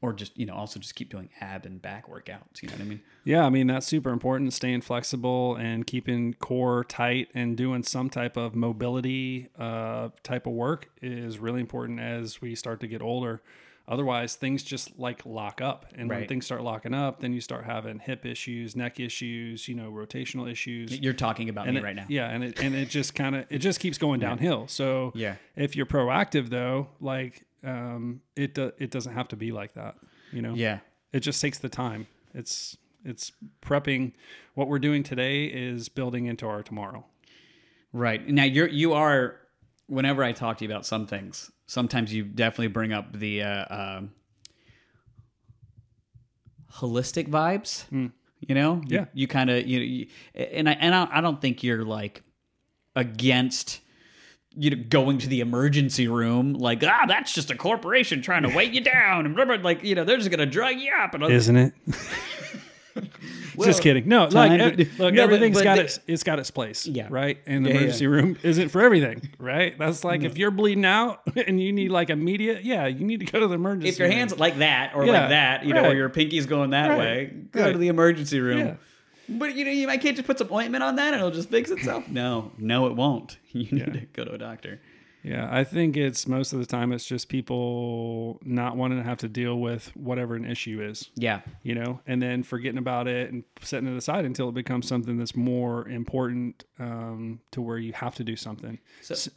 or 0.00 0.12
just 0.12 0.36
you 0.38 0.46
know 0.46 0.54
also 0.54 0.78
just 0.78 0.94
keep 0.94 1.10
doing 1.10 1.28
ab 1.40 1.66
and 1.66 1.80
back 1.80 2.08
workouts. 2.08 2.62
You 2.62 2.68
know 2.68 2.74
what 2.74 2.82
I 2.82 2.84
mean? 2.84 3.00
Yeah, 3.24 3.44
I 3.44 3.50
mean 3.50 3.66
that's 3.66 3.86
super 3.86 4.10
important. 4.10 4.52
Staying 4.52 4.82
flexible 4.82 5.56
and 5.56 5.86
keeping 5.86 6.34
core 6.34 6.84
tight 6.84 7.28
and 7.34 7.56
doing 7.56 7.82
some 7.82 8.10
type 8.10 8.36
of 8.36 8.54
mobility 8.54 9.48
uh, 9.58 10.10
type 10.22 10.46
of 10.46 10.52
work 10.52 10.90
is 11.02 11.38
really 11.38 11.60
important 11.60 12.00
as 12.00 12.40
we 12.40 12.54
start 12.54 12.80
to 12.80 12.86
get 12.86 13.02
older. 13.02 13.42
Otherwise, 13.86 14.34
things 14.36 14.62
just 14.62 14.98
like 14.98 15.26
lock 15.26 15.60
up, 15.60 15.84
and 15.94 16.08
when 16.08 16.26
things 16.26 16.46
start 16.46 16.62
locking 16.62 16.94
up, 16.94 17.20
then 17.20 17.34
you 17.34 17.40
start 17.42 17.64
having 17.64 17.98
hip 17.98 18.24
issues, 18.24 18.74
neck 18.74 18.98
issues, 18.98 19.68
you 19.68 19.74
know, 19.74 19.90
rotational 19.90 20.50
issues. 20.50 20.98
You're 20.98 21.12
talking 21.12 21.50
about 21.50 21.66
and 21.66 21.74
me 21.74 21.80
it- 21.80 21.84
right 21.84 21.94
now. 21.96 22.06
Yeah, 22.08 22.30
and 22.30 22.42
it 22.42 22.58
and 22.62 22.74
it 22.74 22.88
just 22.88 23.14
kind 23.14 23.36
of 23.36 23.44
it 23.50 23.58
just 23.58 23.80
keeps 23.80 23.98
going 23.98 24.20
downhill. 24.20 24.68
So 24.68 25.12
Yeah. 25.14 25.36
if 25.54 25.76
you're 25.76 25.84
proactive 25.86 26.48
though, 26.48 26.88
like 27.00 27.44
um, 27.62 28.22
it 28.36 28.54
do, 28.54 28.72
it 28.78 28.90
doesn't 28.90 29.12
have 29.14 29.28
to 29.28 29.36
be 29.36 29.52
like 29.52 29.74
that. 29.74 29.96
You 30.32 30.40
know, 30.42 30.54
Yeah. 30.54 30.78
it 31.12 31.20
just 31.20 31.40
takes 31.42 31.58
the 31.58 31.68
time. 31.68 32.06
It's 32.32 32.78
it's 33.04 33.32
prepping. 33.60 34.12
What 34.54 34.68
we're 34.68 34.78
doing 34.78 35.02
today 35.02 35.44
is 35.44 35.90
building 35.90 36.24
into 36.24 36.46
our 36.46 36.62
tomorrow. 36.62 37.04
Right. 37.92 38.26
Now 38.28 38.44
you're 38.44 38.68
you 38.68 38.94
are 38.94 39.40
whenever 39.86 40.22
I 40.22 40.32
talk 40.32 40.58
to 40.58 40.64
you 40.64 40.70
about 40.70 40.86
some 40.86 41.06
things, 41.06 41.50
sometimes 41.66 42.12
you 42.12 42.24
definitely 42.24 42.68
bring 42.68 42.92
up 42.92 43.12
the 43.18 43.42
uh, 43.42 43.64
um 43.68 44.10
holistic 46.72 47.28
vibes. 47.28 47.84
You 48.46 48.54
know? 48.54 48.82
Yeah. 48.86 49.06
You, 49.14 49.26
kind 49.26 49.48
of 49.48 49.66
you, 49.66 49.80
you 49.80 50.06
and 50.34 50.68
I 50.68 50.72
and 50.72 50.94
I, 50.94 51.08
I 51.10 51.20
don't 51.20 51.40
think 51.40 51.62
you're 51.62 51.84
like 51.84 52.22
against 52.94 53.80
you 54.56 54.70
know 54.70 54.82
going 54.88 55.18
to 55.18 55.28
the 55.28 55.40
emergency 55.40 56.06
room 56.06 56.52
like 56.52 56.84
ah 56.84 57.06
that's 57.08 57.34
just 57.34 57.50
a 57.50 57.56
corporation 57.56 58.22
trying 58.22 58.44
to 58.44 58.48
weight 58.56 58.72
you 58.72 58.80
down 58.80 59.26
and 59.26 59.34
blah, 59.34 59.44
like 59.62 59.82
you 59.82 59.94
know 59.96 60.04
they're 60.04 60.16
just 60.16 60.30
gonna 60.30 60.46
drug 60.46 60.76
you 60.76 60.92
up 60.92 61.14
and 61.14 61.24
Isn't 61.24 61.56
it? 61.56 61.72
just 63.62 63.82
kidding. 63.82 64.08
No, 64.08 64.24
like 64.24 64.32
time 64.50 64.60
ev- 64.60 64.76
to- 64.76 64.84
look, 64.84 64.98
No, 64.98 65.10
but- 65.10 65.18
everything's 65.18 65.56
but 65.56 65.64
got 65.64 65.76
the- 65.76 65.84
its 65.84 66.00
it's 66.06 66.22
got 66.22 66.38
its 66.38 66.50
place. 66.50 66.86
Yeah. 66.86 67.06
Right. 67.10 67.38
And 67.46 67.64
the 67.64 67.70
Yeah, 67.70 67.74
yeah. 67.74 67.80
emergency 67.82 68.06
room 68.06 68.36
isn't 68.42 68.68
for 68.70 68.80
everything. 68.80 69.28
Right. 69.38 69.78
That's 69.78 70.04
like 70.04 70.22
if 70.22 70.38
you're 70.38 70.50
bleeding 70.50 70.84
out 70.84 71.20
and 71.46 71.60
you 71.60 71.72
need 71.72 71.90
like 71.90 72.10
immediate, 72.10 72.64
yeah, 72.64 72.86
you 72.86 73.04
need 73.04 73.20
to 73.20 73.26
go 73.26 73.40
to 73.40 73.46
the 73.46 73.54
emergency. 73.54 73.88
if 73.88 73.98
your 73.98 74.08
room. 74.08 74.16
hands 74.16 74.38
like 74.38 74.58
that 74.58 74.92
or 74.94 75.04
Yeah, 75.06 75.12
like 75.12 75.28
that, 75.30 75.64
you 75.64 75.74
know, 75.74 75.84
or 75.84 75.94
your 75.94 76.08
pinky's 76.08 76.46
going 76.46 76.70
that 76.70 76.88
Right, 76.88 76.98
way, 76.98 77.32
go 77.52 77.62
right. 77.64 77.72
to 77.72 77.78
the 77.78 77.88
emergency 77.88 78.40
room. 78.40 78.58
Yeah. 78.58 78.74
But 79.28 79.54
you 79.54 79.64
know, 79.64 79.70
you 79.70 79.88
I 79.88 79.96
can't 79.96 80.16
just 80.16 80.26
put 80.26 80.38
some 80.38 80.52
ointment 80.52 80.82
on 80.84 80.96
that 80.96 81.14
and 81.14 81.16
it'll 81.16 81.30
just 81.30 81.48
fix 81.50 81.70
itself. 81.70 82.08
no, 82.08 82.52
no, 82.58 82.86
it 82.86 82.94
won't. 82.96 83.38
You 83.52 83.62
need 83.70 83.72
Yeah. 83.86 83.92
to 83.92 84.00
go 84.12 84.24
to 84.24 84.32
a 84.32 84.38
doctor. 84.38 84.80
Yeah, 85.24 85.48
I 85.50 85.64
think 85.64 85.96
it's 85.96 86.28
most 86.28 86.52
of 86.52 86.58
the 86.60 86.66
time 86.66 86.92
it's 86.92 87.06
just 87.06 87.28
people 87.30 88.38
not 88.44 88.76
wanting 88.76 88.98
to 88.98 89.04
have 89.04 89.18
to 89.18 89.28
deal 89.28 89.58
with 89.58 89.88
whatever 89.96 90.34
an 90.36 90.44
issue 90.44 90.82
is. 90.82 91.08
Yeah, 91.14 91.40
you 91.62 91.74
know, 91.74 92.00
and 92.06 92.20
then 92.22 92.42
forgetting 92.42 92.78
about 92.78 93.08
it 93.08 93.32
and 93.32 93.42
setting 93.62 93.88
it 93.92 93.96
aside 93.96 94.26
until 94.26 94.50
it 94.50 94.54
becomes 94.54 94.86
something 94.86 95.16
that's 95.16 95.34
more 95.34 95.88
important 95.88 96.64
um, 96.78 97.40
to 97.52 97.62
where 97.62 97.78
you 97.78 97.94
have 97.94 98.14
to 98.16 98.24
do 98.24 98.36
something. 98.36 98.78
So- 99.00 99.14
S- 99.14 99.28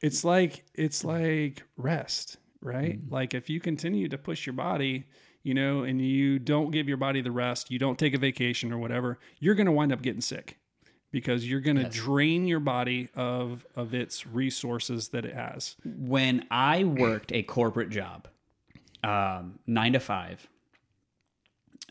it's 0.00 0.24
like 0.24 0.64
it's 0.74 1.04
like 1.04 1.62
rest, 1.76 2.36
right? 2.60 3.00
Mm-hmm. 3.02 3.12
Like 3.14 3.34
if 3.34 3.50
you 3.50 3.60
continue 3.60 4.08
to 4.08 4.18
push 4.18 4.46
your 4.46 4.52
body, 4.52 5.06
you 5.42 5.54
know, 5.54 5.82
and 5.84 6.00
you 6.00 6.38
don't 6.38 6.70
give 6.70 6.86
your 6.86 6.98
body 6.98 7.20
the 7.22 7.30
rest, 7.32 7.70
you 7.70 7.78
don't 7.78 7.98
take 7.98 8.14
a 8.14 8.18
vacation 8.18 8.72
or 8.72 8.78
whatever, 8.78 9.18
you're 9.40 9.54
going 9.54 9.66
to 9.66 9.72
wind 9.72 9.92
up 9.92 10.02
getting 10.02 10.20
sick 10.20 10.58
because 11.16 11.48
you're 11.48 11.60
going 11.60 11.78
to 11.78 11.88
drain 11.88 12.46
your 12.46 12.60
body 12.60 13.08
of 13.16 13.64
of 13.74 13.94
its 13.94 14.26
resources 14.26 15.08
that 15.08 15.24
it 15.24 15.34
has. 15.34 15.76
when 15.82 16.44
I 16.50 16.84
worked 16.84 17.32
a 17.32 17.42
corporate 17.42 17.88
job, 17.88 18.28
um, 19.02 19.58
nine 19.66 19.94
to 19.94 20.00
five, 20.00 20.46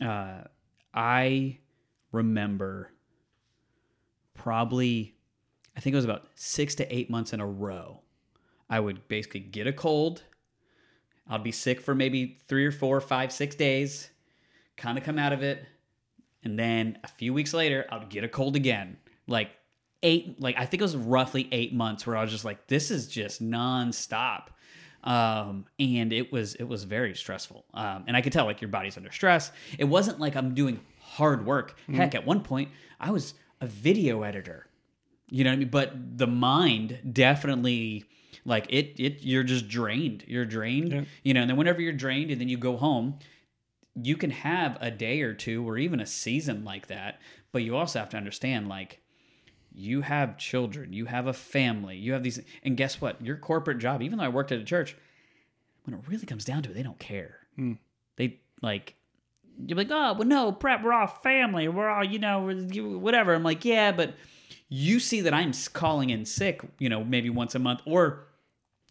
uh, 0.00 0.42
I 0.94 1.58
remember 2.12 2.92
probably, 4.34 5.16
I 5.76 5.80
think 5.80 5.94
it 5.94 5.96
was 5.96 6.04
about 6.04 6.28
six 6.36 6.76
to 6.76 6.94
eight 6.94 7.10
months 7.10 7.32
in 7.32 7.40
a 7.40 7.46
row. 7.46 8.02
I 8.70 8.78
would 8.78 9.08
basically 9.08 9.40
get 9.40 9.66
a 9.66 9.72
cold 9.72 10.22
I'd 11.28 11.42
be 11.42 11.50
sick 11.52 11.80
for 11.80 11.94
maybe 11.94 12.38
three 12.46 12.64
or 12.64 12.70
four, 12.70 13.00
five, 13.00 13.32
six 13.32 13.56
days, 13.56 14.10
kind 14.76 14.96
of 14.96 15.02
come 15.02 15.18
out 15.18 15.32
of 15.32 15.42
it, 15.42 15.64
and 16.44 16.56
then 16.56 16.98
a 17.02 17.08
few 17.08 17.34
weeks 17.34 17.52
later, 17.52 17.86
I'd 17.90 18.08
get 18.08 18.22
a 18.22 18.28
cold 18.28 18.54
again. 18.54 18.98
Like 19.26 19.50
eight, 20.02 20.40
like 20.40 20.56
I 20.56 20.66
think 20.66 20.80
it 20.80 20.84
was 20.84 20.96
roughly 20.96 21.48
eight 21.52 21.74
months 21.74 22.06
where 22.06 22.16
I 22.16 22.22
was 22.22 22.30
just 22.30 22.44
like, 22.44 22.66
this 22.66 22.90
is 22.90 23.08
just 23.08 23.42
nonstop. 23.42 24.48
Um, 25.04 25.66
and 25.78 26.12
it 26.12 26.32
was 26.32 26.56
it 26.56 26.64
was 26.64 26.82
very 26.84 27.14
stressful. 27.14 27.64
Um, 27.72 28.04
and 28.08 28.16
I 28.16 28.20
could 28.22 28.32
tell 28.32 28.44
like 28.44 28.60
your 28.60 28.70
body's 28.70 28.96
under 28.96 29.12
stress. 29.12 29.52
It 29.78 29.84
wasn't 29.84 30.18
like 30.18 30.34
I'm 30.34 30.52
doing 30.54 30.80
hard 31.00 31.46
work. 31.46 31.78
Heck, 31.92 32.14
at 32.16 32.26
one 32.26 32.42
point 32.42 32.70
I 32.98 33.12
was 33.12 33.34
a 33.60 33.66
video 33.66 34.22
editor. 34.22 34.66
You 35.28 35.44
know 35.44 35.50
what 35.50 35.56
I 35.56 35.58
mean? 35.58 35.68
But 35.68 36.18
the 36.18 36.26
mind 36.26 36.98
definitely 37.12 38.04
like 38.44 38.66
it 38.68 38.98
it 38.98 39.22
you're 39.22 39.44
just 39.44 39.68
drained. 39.68 40.24
You're 40.26 40.44
drained. 40.44 40.92
Yeah. 40.92 41.04
You 41.22 41.34
know, 41.34 41.40
and 41.42 41.50
then 41.50 41.56
whenever 41.56 41.80
you're 41.80 41.92
drained 41.92 42.32
and 42.32 42.40
then 42.40 42.48
you 42.48 42.56
go 42.56 42.76
home, 42.76 43.18
you 43.94 44.16
can 44.16 44.30
have 44.30 44.76
a 44.80 44.90
day 44.90 45.22
or 45.22 45.34
two 45.34 45.66
or 45.68 45.78
even 45.78 46.00
a 46.00 46.06
season 46.06 46.64
like 46.64 46.88
that, 46.88 47.20
but 47.52 47.62
you 47.62 47.76
also 47.76 47.98
have 47.98 48.10
to 48.10 48.16
understand 48.16 48.68
like 48.68 49.00
you 49.76 50.00
have 50.00 50.38
children, 50.38 50.92
you 50.92 51.04
have 51.04 51.26
a 51.26 51.32
family, 51.32 51.96
you 51.96 52.14
have 52.14 52.22
these 52.22 52.40
and 52.62 52.76
guess 52.76 53.00
what? 53.00 53.22
Your 53.24 53.36
corporate 53.36 53.78
job, 53.78 54.02
even 54.02 54.18
though 54.18 54.24
I 54.24 54.28
worked 54.28 54.50
at 54.50 54.58
a 54.58 54.64
church, 54.64 54.96
when 55.84 55.94
it 55.94 56.00
really 56.08 56.26
comes 56.26 56.44
down 56.44 56.62
to 56.62 56.70
it, 56.70 56.74
they 56.74 56.82
don't 56.82 56.98
care. 56.98 57.38
Hmm. 57.56 57.74
They 58.16 58.40
like 58.62 58.94
you're 59.66 59.76
like, 59.76 59.90
oh, 59.90 60.14
well, 60.14 60.26
no, 60.26 60.52
prep, 60.52 60.82
we're 60.82 60.92
all 60.92 61.06
family, 61.06 61.68
we're 61.68 61.88
all, 61.88 62.04
you 62.04 62.18
know, 62.18 62.50
whatever. 62.98 63.34
I'm 63.34 63.42
like, 63.42 63.64
yeah, 63.64 63.92
but 63.92 64.14
you 64.68 65.00
see 65.00 65.20
that 65.22 65.32
I'm 65.32 65.52
calling 65.72 66.10
in 66.10 66.24
sick, 66.24 66.62
you 66.78 66.88
know, 66.88 67.04
maybe 67.04 67.30
once 67.30 67.54
a 67.54 67.58
month, 67.58 67.80
or 67.86 68.26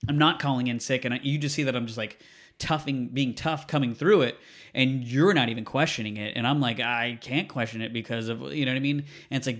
I'm 0.08 0.18
not 0.18 0.40
calling 0.40 0.68
in 0.68 0.80
sick, 0.80 1.06
and 1.06 1.14
I, 1.14 1.20
you 1.22 1.38
just 1.38 1.56
see 1.56 1.64
that 1.64 1.76
I'm 1.76 1.86
just 1.86 1.98
like 1.98 2.20
toughing, 2.58 3.10
being 3.10 3.34
tough, 3.34 3.68
coming 3.68 3.94
through 3.94 4.22
it, 4.22 4.38
and 4.74 5.04
you're 5.04 5.34
not 5.34 5.50
even 5.50 5.66
questioning 5.66 6.18
it, 6.18 6.36
and 6.36 6.48
I'm 6.48 6.62
like, 6.62 6.80
I 6.80 7.18
can't 7.22 7.48
question 7.48 7.82
it 7.82 7.94
because 7.94 8.28
of, 8.28 8.42
you 8.54 8.66
know 8.66 8.72
what 8.72 8.78
I 8.78 8.82
mean? 8.82 9.06
And 9.30 9.38
it's 9.38 9.48
like, 9.48 9.60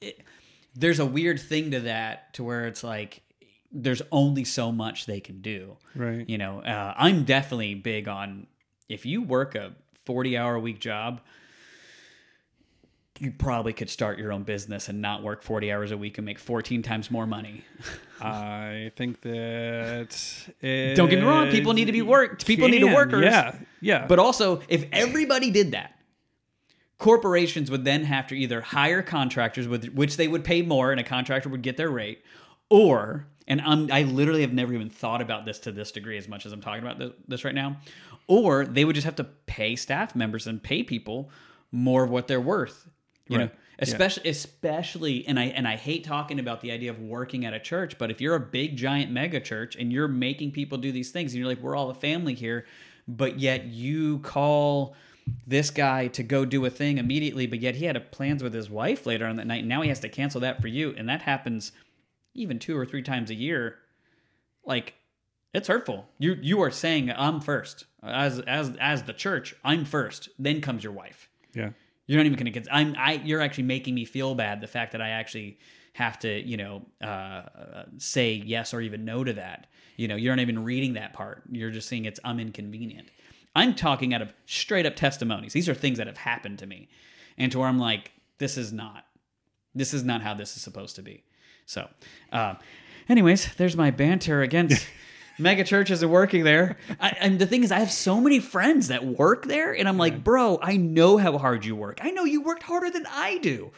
it, 0.00 0.20
there's 0.74 0.98
a 0.98 1.06
weird 1.06 1.40
thing 1.40 1.70
to 1.72 1.80
that, 1.80 2.34
to 2.34 2.44
where 2.44 2.66
it's 2.66 2.84
like, 2.84 3.22
there's 3.72 4.02
only 4.10 4.44
so 4.44 4.72
much 4.72 5.06
they 5.06 5.20
can 5.20 5.40
do. 5.40 5.76
Right. 5.94 6.28
You 6.28 6.38
know, 6.38 6.60
uh, 6.60 6.94
I'm 6.96 7.24
definitely 7.24 7.74
big 7.74 8.08
on 8.08 8.46
if 8.88 9.06
you 9.06 9.22
work 9.22 9.54
a 9.54 9.72
40 10.04 10.36
hour 10.36 10.56
a 10.56 10.60
week 10.60 10.80
job, 10.80 11.20
you 13.20 13.30
probably 13.30 13.74
could 13.74 13.90
start 13.90 14.18
your 14.18 14.32
own 14.32 14.44
business 14.44 14.88
and 14.88 15.00
not 15.00 15.22
work 15.22 15.42
40 15.42 15.70
hours 15.70 15.92
a 15.92 15.96
week 15.96 16.16
and 16.18 16.24
make 16.24 16.38
14 16.38 16.82
times 16.82 17.10
more 17.10 17.26
money. 17.26 17.64
I 18.20 18.92
think 18.96 19.20
that 19.20 20.16
it 20.60 20.94
Don't 20.96 21.10
get 21.10 21.20
me 21.20 21.26
wrong, 21.26 21.50
people 21.50 21.74
need 21.74 21.84
to 21.84 21.92
be 21.92 22.02
worked. 22.02 22.46
People 22.46 22.68
need 22.68 22.80
to 22.80 22.92
workers. 22.92 23.24
Yeah, 23.24 23.56
yeah. 23.80 24.06
But 24.06 24.18
also, 24.18 24.62
if 24.68 24.86
everybody 24.90 25.50
did 25.50 25.72
that, 25.72 25.99
corporations 27.00 27.70
would 27.70 27.84
then 27.84 28.04
have 28.04 28.28
to 28.28 28.36
either 28.36 28.60
hire 28.60 29.02
contractors 29.02 29.66
with 29.66 29.86
which 29.94 30.16
they 30.18 30.28
would 30.28 30.44
pay 30.44 30.60
more 30.62 30.92
and 30.92 31.00
a 31.00 31.02
contractor 31.02 31.48
would 31.48 31.62
get 31.62 31.76
their 31.76 31.90
rate, 31.90 32.22
or 32.68 33.26
and 33.48 33.60
I'm, 33.62 33.90
I 33.90 34.02
literally 34.02 34.42
have 34.42 34.52
never 34.52 34.72
even 34.74 34.90
thought 34.90 35.20
about 35.20 35.44
this 35.44 35.58
to 35.60 35.72
this 35.72 35.90
degree 35.90 36.16
as 36.18 36.28
much 36.28 36.46
as 36.46 36.52
I'm 36.52 36.60
talking 36.60 36.82
about 36.84 36.98
this, 36.98 37.12
this 37.26 37.44
right 37.44 37.54
now, 37.54 37.78
or 38.28 38.64
they 38.64 38.84
would 38.84 38.94
just 38.94 39.06
have 39.06 39.16
to 39.16 39.24
pay 39.24 39.74
staff 39.74 40.14
members 40.14 40.46
and 40.46 40.62
pay 40.62 40.84
people 40.84 41.30
more 41.72 42.04
of 42.04 42.10
what 42.10 42.28
they're 42.28 42.40
worth. 42.40 42.88
You 43.26 43.38
Right. 43.38 43.44
know, 43.44 43.50
especially 43.78 44.28
especially 44.28 45.26
and 45.26 45.38
I 45.40 45.44
and 45.44 45.66
I 45.66 45.76
hate 45.76 46.04
talking 46.04 46.38
about 46.38 46.60
the 46.60 46.70
idea 46.70 46.90
of 46.90 47.00
working 47.00 47.46
at 47.46 47.54
a 47.54 47.60
church, 47.60 47.96
but 47.96 48.10
if 48.10 48.20
you're 48.20 48.34
a 48.34 48.40
big 48.40 48.76
giant 48.76 49.10
mega 49.10 49.40
church 49.40 49.74
and 49.74 49.90
you're 49.90 50.08
making 50.08 50.52
people 50.52 50.76
do 50.76 50.92
these 50.92 51.10
things 51.12 51.32
and 51.32 51.38
you're 51.38 51.48
like 51.48 51.62
we're 51.62 51.76
all 51.76 51.88
a 51.88 51.94
family 51.94 52.34
here, 52.34 52.66
but 53.08 53.38
yet 53.40 53.64
you 53.64 54.18
call 54.18 54.94
this 55.46 55.70
guy 55.70 56.08
to 56.08 56.22
go 56.22 56.44
do 56.44 56.64
a 56.64 56.70
thing 56.70 56.98
immediately, 56.98 57.46
but 57.46 57.60
yet 57.60 57.76
he 57.76 57.84
had 57.84 57.96
a 57.96 58.00
plans 58.00 58.42
with 58.42 58.54
his 58.54 58.70
wife 58.70 59.06
later 59.06 59.26
on 59.26 59.36
that 59.36 59.46
night. 59.46 59.60
And 59.60 59.68
now 59.68 59.82
he 59.82 59.88
has 59.88 60.00
to 60.00 60.08
cancel 60.08 60.40
that 60.42 60.60
for 60.60 60.68
you, 60.68 60.94
and 60.96 61.08
that 61.08 61.22
happens 61.22 61.72
even 62.34 62.58
two 62.58 62.76
or 62.76 62.86
three 62.86 63.02
times 63.02 63.30
a 63.30 63.34
year. 63.34 63.78
Like 64.64 64.94
it's 65.52 65.68
hurtful. 65.68 66.08
You 66.18 66.36
you 66.40 66.60
are 66.62 66.70
saying 66.70 67.10
I'm 67.10 67.40
first 67.40 67.86
as 68.02 68.40
as 68.40 68.76
as 68.80 69.04
the 69.04 69.12
church. 69.12 69.54
I'm 69.64 69.84
first. 69.84 70.28
Then 70.38 70.60
comes 70.60 70.84
your 70.84 70.92
wife. 70.92 71.28
yeah. 71.54 71.70
You're 72.06 72.18
not 72.18 72.26
even 72.26 72.38
going 72.38 72.52
to 72.52 72.60
get. 72.60 72.66
I'm. 72.72 72.96
I. 72.98 73.22
You're 73.24 73.40
actually 73.40 73.64
making 73.64 73.94
me 73.94 74.04
feel 74.04 74.34
bad. 74.34 74.60
The 74.60 74.66
fact 74.66 74.92
that 74.92 75.00
I 75.00 75.10
actually 75.10 75.58
have 75.92 76.18
to, 76.20 76.40
you 76.40 76.56
know, 76.56 76.82
uh, 77.00 77.06
uh, 77.06 77.84
say 77.98 78.32
yes 78.32 78.74
or 78.74 78.80
even 78.80 79.04
no 79.04 79.22
to 79.22 79.32
that. 79.34 79.68
You 79.96 80.08
know, 80.08 80.16
you're 80.16 80.34
not 80.34 80.42
even 80.42 80.64
reading 80.64 80.94
that 80.94 81.12
part. 81.12 81.44
You're 81.52 81.70
just 81.70 81.88
saying 81.88 82.06
it's 82.06 82.18
I'm 82.24 82.40
inconvenient. 82.40 83.10
I'm 83.54 83.74
talking 83.74 84.14
out 84.14 84.22
of 84.22 84.32
straight 84.46 84.86
up 84.86 84.96
testimonies. 84.96 85.52
These 85.52 85.68
are 85.68 85.74
things 85.74 85.98
that 85.98 86.06
have 86.06 86.18
happened 86.18 86.58
to 86.60 86.66
me, 86.66 86.88
and 87.36 87.50
to 87.52 87.58
where 87.58 87.68
I'm 87.68 87.78
like, 87.78 88.12
this 88.38 88.56
is 88.56 88.72
not. 88.72 89.06
This 89.74 89.94
is 89.94 90.04
not 90.04 90.22
how 90.22 90.34
this 90.34 90.56
is 90.56 90.62
supposed 90.62 90.96
to 90.96 91.02
be. 91.02 91.24
So, 91.66 91.88
uh, 92.32 92.54
anyways, 93.08 93.54
there's 93.54 93.76
my 93.76 93.90
banter 93.90 94.42
against 94.42 94.86
mega 95.38 95.64
churches 95.64 96.02
and 96.02 96.10
working 96.10 96.44
there. 96.44 96.76
I, 97.00 97.10
and 97.20 97.38
the 97.38 97.46
thing 97.46 97.62
is, 97.64 97.72
I 97.72 97.78
have 97.78 97.90
so 97.90 98.20
many 98.20 98.40
friends 98.40 98.88
that 98.88 99.04
work 99.04 99.46
there, 99.46 99.72
and 99.72 99.88
I'm 99.88 99.98
like, 99.98 100.24
bro, 100.24 100.58
I 100.62 100.76
know 100.76 101.16
how 101.16 101.38
hard 101.38 101.64
you 101.64 101.76
work. 101.76 101.98
I 102.02 102.10
know 102.10 102.24
you 102.24 102.42
worked 102.42 102.64
harder 102.64 102.90
than 102.90 103.06
I 103.10 103.38
do. 103.38 103.70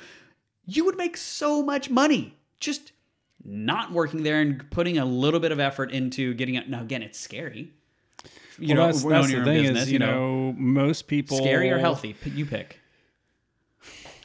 You 0.65 0.85
would 0.85 0.97
make 0.97 1.17
so 1.17 1.63
much 1.63 1.91
money 1.91 2.37
just 2.61 2.93
not 3.45 3.93
working 3.93 4.23
there 4.23 4.41
and 4.41 4.71
putting 4.71 4.99
a 4.99 5.05
little 5.05 5.41
bit 5.41 5.53
of 5.53 5.59
effort 5.59 5.91
into 5.91 6.35
getting 6.35 6.57
out. 6.57 6.69
Now, 6.69 6.83
again, 6.83 7.03
it's 7.03 7.19
scary. 7.19 7.73
You 8.63 8.77
well, 8.77 8.87
know, 8.87 8.93
that's, 8.93 9.05
that's 9.05 9.31
your 9.31 9.41
the 9.41 9.47
thing 9.47 9.63
business, 9.63 9.83
is, 9.85 9.93
you 9.93 9.99
know, 9.99 10.55
most 10.57 11.09
people 11.09 11.37
scary 11.37 11.71
or 11.71 11.79
healthy? 11.79 12.17
You 12.25 12.47
pick. 12.47 12.79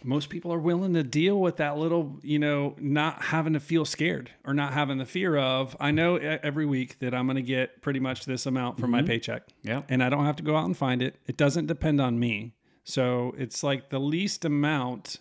most 0.04 0.30
people 0.30 0.54
are 0.54 0.60
willing 0.60 0.93
to 0.93 1.04
deal 1.04 1.39
with 1.39 1.58
that 1.58 1.78
little, 1.78 2.19
you 2.21 2.38
know, 2.38 2.76
not 2.80 3.23
having 3.26 3.54
to 3.54 3.60
feel 3.60 3.84
scared 3.84 4.32
or 4.45 4.54
not 4.54 4.73
having 4.73 5.00
the 5.00 5.06
fear 5.06 5.38
of. 5.38 5.76
I 5.80 5.91
know 5.91 6.17
every 6.17 6.65
week 6.65 7.00
that 7.00 7.13
I'm 7.15 7.26
going 7.26 7.38
to 7.38 7.41
get 7.41 7.82
pretty 7.82 8.00
much 8.00 8.26
this 8.26 8.45
amount 8.45 8.80
from 8.80 8.91
my 8.91 9.00
mm-hmm. 9.00 9.08
paycheck. 9.08 9.43
Yeah. 9.63 9.82
And 9.89 10.04
I 10.04 10.10
don't 10.10 10.26
have 10.26 10.36
to 10.38 10.43
go 10.43 10.56
out 10.56 10.65
and 10.65 10.78
find 10.78 11.02
it. 11.02 11.15
It 11.26 11.36
doesn't 11.36 11.65
depend 11.65 12.00
on 12.00 12.19
me. 12.19 12.54
So 12.84 13.34
it's 13.38 13.63
like 13.63 13.89
the 13.89 14.00
least 14.00 14.45
amount, 14.45 15.17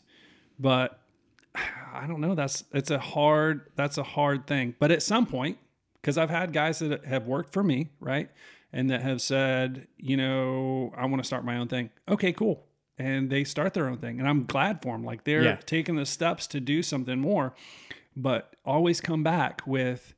but 0.58 1.00
I 1.94 2.06
don't 2.06 2.20
know. 2.20 2.34
That's 2.34 2.64
it's 2.72 2.90
a 2.90 2.98
hard 2.98 3.70
that's 3.76 3.96
a 3.96 4.02
hard 4.02 4.46
thing. 4.46 4.74
But 4.78 4.90
at 4.90 5.02
some 5.02 5.26
point, 5.26 5.58
because 6.00 6.18
I've 6.18 6.30
had 6.30 6.52
guys 6.52 6.78
that 6.78 7.04
have 7.06 7.26
worked 7.26 7.52
for 7.52 7.64
me, 7.64 7.88
right? 7.98 8.30
And 8.76 8.90
that 8.90 9.00
have 9.00 9.22
said, 9.22 9.88
you 9.96 10.18
know, 10.18 10.92
I 10.94 11.06
want 11.06 11.22
to 11.22 11.26
start 11.26 11.46
my 11.46 11.56
own 11.56 11.66
thing. 11.66 11.88
Okay, 12.06 12.32
cool. 12.32 12.66
And 12.98 13.30
they 13.30 13.42
start 13.42 13.72
their 13.72 13.88
own 13.88 13.96
thing. 13.96 14.18
And 14.18 14.28
I'm 14.28 14.44
glad 14.44 14.82
for 14.82 14.92
them. 14.92 15.02
Like 15.02 15.24
they're 15.24 15.42
Yeah. 15.44 15.56
taking 15.64 15.96
the 15.96 16.04
steps 16.04 16.46
to 16.48 16.60
do 16.60 16.82
something 16.82 17.18
more. 17.18 17.54
But 18.14 18.54
always 18.66 19.00
come 19.00 19.22
back 19.22 19.62
with, 19.66 20.14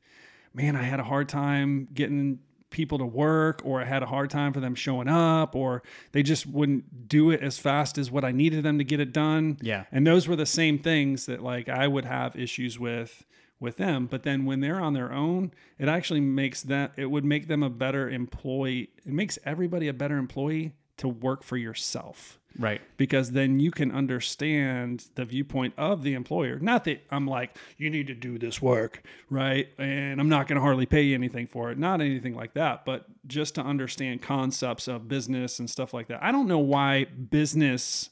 man, 0.53 0.75
I 0.75 0.83
had 0.83 0.99
a 0.99 1.03
hard 1.05 1.29
time 1.29 1.87
getting 1.93 2.39
people 2.69 2.97
to 2.99 3.05
work, 3.05 3.61
or 3.63 3.81
I 3.81 3.85
had 3.85 4.03
a 4.03 4.07
hard 4.07 4.29
time 4.29 4.51
for 4.53 4.59
them 4.59 4.75
showing 4.75 5.07
up, 5.07 5.55
or 5.55 5.81
they 6.11 6.21
just 6.21 6.45
wouldn't 6.45 7.07
do 7.07 7.31
it 7.31 7.41
as 7.41 7.57
fast 7.57 7.97
as 7.97 8.11
what 8.11 8.23
I 8.25 8.31
needed 8.31 8.63
them 8.63 8.77
to 8.77 8.83
get 8.83 8.99
it 8.99 9.11
done. 9.13 9.57
Yeah. 9.61 9.85
And 9.91 10.05
those 10.05 10.27
were 10.27 10.35
the 10.35 10.45
same 10.45 10.79
things 10.79 11.25
that 11.27 11.41
like 11.41 11.67
I 11.69 11.87
would 11.87 12.05
have 12.05 12.35
issues 12.35 12.77
with 12.77 13.25
with 13.59 13.77
them. 13.77 14.07
But 14.07 14.23
then 14.23 14.45
when 14.45 14.61
they're 14.61 14.79
on 14.79 14.93
their 14.93 15.11
own, 15.11 15.51
it 15.77 15.87
actually 15.87 16.21
makes 16.21 16.61
that 16.63 16.93
it 16.95 17.07
would 17.07 17.25
make 17.25 17.47
them 17.47 17.63
a 17.63 17.69
better 17.69 18.09
employee. 18.09 18.89
It 19.05 19.11
makes 19.13 19.37
everybody 19.45 19.87
a 19.87 19.93
better 19.93 20.17
employee 20.17 20.73
to 20.97 21.07
work 21.07 21.43
for 21.43 21.55
yourself 21.55 22.39
Right. 22.57 22.81
because 22.97 23.31
then 23.31 23.61
you 23.61 23.71
can 23.71 23.89
understand 23.89 25.05
the 25.15 25.23
viewpoint 25.23 25.73
of 25.77 26.03
the 26.03 26.13
employer. 26.13 26.59
Not 26.59 26.83
that 26.85 27.05
I'm 27.09 27.25
like, 27.25 27.57
you 27.77 27.89
need 27.89 28.07
to 28.07 28.13
do 28.13 28.37
this 28.37 28.61
work, 28.61 29.01
right? 29.29 29.69
And 29.77 30.19
I'm 30.19 30.27
not 30.27 30.47
going 30.49 30.57
to 30.57 30.61
hardly 30.61 30.85
pay 30.85 31.03
you 31.03 31.15
anything 31.15 31.47
for 31.47 31.71
it. 31.71 31.77
Not 31.77 32.01
anything 32.01 32.35
like 32.35 32.53
that, 32.55 32.83
but 32.83 33.05
just 33.27 33.55
to 33.55 33.61
understand 33.61 34.21
concepts 34.21 34.89
of 34.89 35.07
business 35.07 35.59
and 35.59 35.69
stuff 35.69 35.93
like 35.93 36.07
that. 36.07 36.21
I 36.21 36.33
don't 36.33 36.47
know 36.47 36.59
why 36.59 37.05
business 37.05 38.09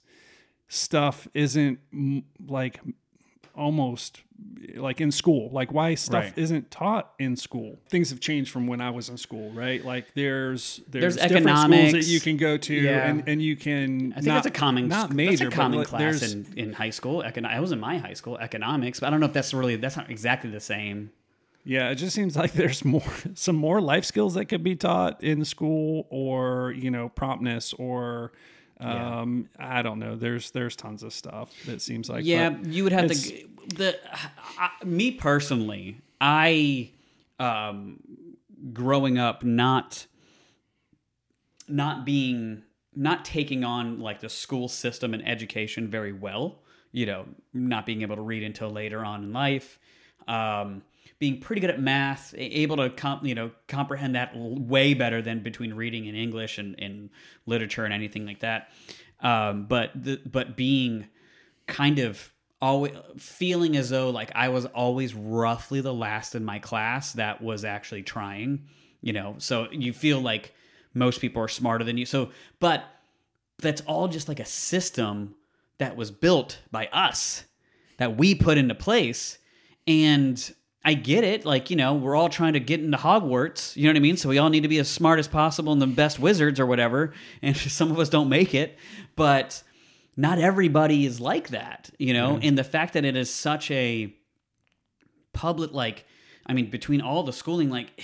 stuff 0.70 1.28
isn't 1.34 1.80
like 2.48 2.80
almost 3.58 4.22
like 4.76 5.02
in 5.02 5.12
school 5.12 5.50
like 5.52 5.72
why 5.74 5.96
stuff 5.96 6.24
Right. 6.26 6.38
isn't 6.38 6.70
taught 6.70 7.12
in 7.18 7.36
school 7.36 7.80
things 7.90 8.12
have 8.12 8.20
changed 8.20 8.52
from 8.52 8.68
when 8.68 8.80
i 8.82 8.92
was 8.92 9.10
in 9.10 9.18
school 9.18 9.50
right 9.52 9.84
like 9.84 10.14
there's 10.14 10.82
There's 10.88 11.16
there's, 11.16 11.16
different 11.16 11.46
schools 11.48 11.60
economics. 11.66 11.94
that 11.94 12.12
you 12.12 12.20
can 12.20 12.38
go 12.38 12.56
to 12.58 12.74
Yeah. 12.76 13.10
and, 13.10 13.28
and 13.28 13.42
you 13.42 13.56
can 13.56 14.12
I 14.12 14.16
think 14.18 14.28
not, 14.28 14.34
that's 14.36 14.46
a 14.48 14.52
common 14.52 14.88
not 14.90 15.08
that's 15.10 15.14
major 15.16 15.48
a 15.48 15.52
common 15.52 15.84
class 15.84 16.22
in, 16.32 16.46
in 16.56 16.74
high 16.74 16.92
school. 16.92 17.24
Econ- 17.24 17.46
I 17.48 17.60
was 17.60 17.72
in 17.72 17.80
my 17.80 17.98
high 17.98 18.14
school 18.14 18.38
economics, 18.38 19.00
but 19.00 19.08
I 19.08 19.10
don't 19.10 19.20
know 19.20 19.26
if 19.26 19.34
that's 19.34 19.54
really 19.56 19.76
that's 19.76 19.98
not 19.98 20.10
exactly 20.12 20.52
the 20.52 20.60
same. 20.60 21.10
yeah 21.66 21.90
it 21.90 21.96
just 21.96 22.14
seems 22.16 22.36
like 22.36 22.54
there's 22.62 22.86
more 22.86 23.02
some 23.34 23.56
more 23.56 23.82
life 23.82 24.06
skills 24.06 24.36
that 24.36 24.46
could 24.46 24.64
be 24.64 24.76
taught 24.76 25.24
in 25.24 25.44
school 25.46 26.06
or 26.12 26.74
you 26.78 26.92
know 26.92 27.10
promptness 27.10 27.74
or 27.74 28.32
um 28.80 29.50
i 29.58 29.82
don't 29.82 29.98
know 30.00 30.16
there's 30.16 30.52
there's 30.52 30.76
tons 30.76 31.04
of 31.04 31.12
stuff 31.12 31.52
that 31.66 31.82
seems 31.82 32.10
like 32.10 32.24
Yeah, 32.26 32.56
you 32.64 32.84
would 32.84 32.94
have 32.94 33.10
to. 33.10 33.48
The 33.76 33.98
I, 34.58 34.70
me 34.86 35.12
personally, 35.12 36.00
I 36.22 36.92
um, 37.40 38.00
growing 38.74 39.18
up 39.18 39.44
not 39.44 40.06
not 41.68 42.06
being 42.06 42.64
not 42.96 43.26
taking 43.26 43.64
on 43.64 44.00
like 44.00 44.20
the 44.22 44.30
school 44.30 44.68
system 44.68 45.14
and 45.14 45.28
education 45.28 45.88
very 45.88 46.14
well 46.14 46.60
you 46.92 47.06
know 47.06 47.26
not 47.54 47.86
being 47.86 48.02
able 48.02 48.16
to 48.16 48.22
read 48.22 48.42
until 48.42 48.70
later 48.70 49.04
on 49.04 49.24
in 49.24 49.34
life 49.34 49.78
um, 50.28 50.82
being 51.20 51.40
pretty 51.40 51.60
good 51.60 51.70
at 51.70 51.80
math 51.80 52.34
able 52.38 52.78
to 52.78 52.90
comp, 52.90 53.26
you 53.26 53.36
know 53.36 53.52
comprehend 53.68 54.16
that 54.16 54.32
way 54.36 54.94
better 54.94 55.22
than 55.22 55.42
between 55.42 55.74
reading 55.74 56.08
and 56.08 56.18
english 56.18 56.58
and, 56.58 56.80
and 56.80 57.10
literature 57.46 57.86
and 57.86 57.94
anything 57.94 58.26
like 58.26 58.40
that 58.40 58.70
um, 59.20 59.66
but 59.66 59.92
the, 59.96 60.22
but 60.26 60.56
being 60.56 61.08
kind 61.66 62.00
of 62.00 62.32
always 62.62 62.94
feeling 63.18 63.76
as 63.76 63.90
though 63.90 64.10
like 64.10 64.32
I 64.36 64.50
was 64.50 64.66
always 64.66 65.14
roughly 65.14 65.82
the 65.82 65.94
last 65.94 66.36
in 66.36 66.44
my 66.44 66.60
class 66.60 67.14
that 67.14 67.42
was 67.42 67.66
actually 67.66 68.04
trying, 68.04 68.66
you 69.02 69.14
know. 69.14 69.36
So 69.38 69.68
you 69.72 69.94
feel 69.94 70.20
like 70.20 70.54
most 70.94 71.22
people 71.22 71.42
are 71.42 71.48
smarter 71.48 71.84
than 71.84 71.98
you. 71.98 72.06
So, 72.06 72.32
but 72.60 72.84
that's 73.60 73.82
all 73.82 74.08
just 74.08 74.28
like 74.28 74.40
a 74.40 74.46
system 74.46 75.36
that 75.78 75.96
was 75.96 76.12
built 76.12 76.60
by 76.72 76.88
us 76.88 77.46
that 77.98 78.18
we 78.18 78.36
put 78.36 78.58
into 78.58 78.76
place 78.76 79.38
and 79.88 80.54
I 80.88 80.94
get 80.94 81.26
it. 81.26 81.46
Like, 81.46 81.70
you 81.70 81.76
know, 81.76 81.96
we're 81.96 82.16
all 82.16 82.30
trying 82.30 82.54
to 82.54 82.62
get 82.62 82.80
into 82.80 82.98
Hogwarts. 82.98 83.76
You 83.76 83.84
know 83.84 83.90
what 83.90 83.98
I 83.98 84.00
mean? 84.00 84.16
So 84.16 84.30
we 84.30 84.38
all 84.38 84.50
need 84.50 84.64
to 84.64 84.70
be 84.70 84.80
as 84.80 84.88
smart 84.88 85.20
as 85.20 85.28
possible 85.28 85.74
and 85.74 85.82
the 85.82 85.88
best 85.88 86.18
wizards 86.18 86.62
or 86.62 86.66
whatever. 86.66 87.14
And 87.42 87.58
some 87.58 87.92
of 87.92 88.00
us 88.00 88.08
don't 88.08 88.30
make 88.30 88.56
it. 88.56 88.80
But 89.18 89.64
not 90.16 90.40
everybody 90.40 91.06
is 91.06 91.20
like 91.20 91.50
that, 91.50 91.90
you 92.00 92.14
know? 92.14 92.36
Mm-hmm. 92.36 92.48
And 92.48 92.58
the 92.58 92.64
fact 92.64 92.94
that 92.94 93.04
it 93.04 93.18
is 93.18 93.30
such 93.30 93.70
a 93.70 94.16
public, 95.34 95.74
like, 95.74 96.06
I 96.46 96.54
mean, 96.54 96.70
between 96.70 97.02
all 97.02 97.24
the 97.24 97.34
schooling, 97.34 97.70
like, 97.70 98.02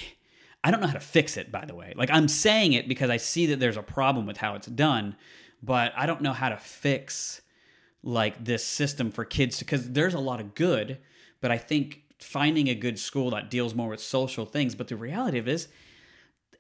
I 0.61 0.69
don't 0.69 0.81
know 0.81 0.87
how 0.87 0.93
to 0.93 0.99
fix 0.99 1.37
it, 1.37 1.53
by 1.53 1.63
the 1.63 1.75
way. 1.75 1.93
Like, 1.95 2.11
I'm 2.11 2.27
saying 2.27 2.73
it 2.73 2.89
because 2.89 3.09
I 3.09 3.15
see 3.15 3.45
that 3.45 3.61
there's 3.61 3.77
a 3.77 3.81
problem 3.81 4.25
with 4.25 4.35
how 4.35 4.55
it's 4.55 4.67
done, 4.67 5.15
but 5.61 5.93
I 5.95 6.05
don't 6.05 6.21
know 6.21 6.33
how 6.33 6.49
to 6.49 6.57
fix, 6.57 7.39
like, 8.03 8.43
this 8.43 8.65
system 8.65 9.09
for 9.09 9.23
kids 9.23 9.59
because 9.59 9.91
there's 9.91 10.13
a 10.13 10.19
lot 10.19 10.41
of 10.41 10.53
good, 10.53 10.97
but 11.39 11.49
I 11.49 11.57
think 11.57 12.02
finding 12.23 12.67
a 12.67 12.75
good 12.75 12.97
school 12.97 13.29
that 13.31 13.49
deals 13.49 13.75
more 13.75 13.89
with 13.89 13.99
social 13.99 14.45
things. 14.45 14.75
But 14.75 14.87
the 14.87 14.95
reality 14.95 15.37
of 15.37 15.47
it 15.47 15.51
is, 15.51 15.67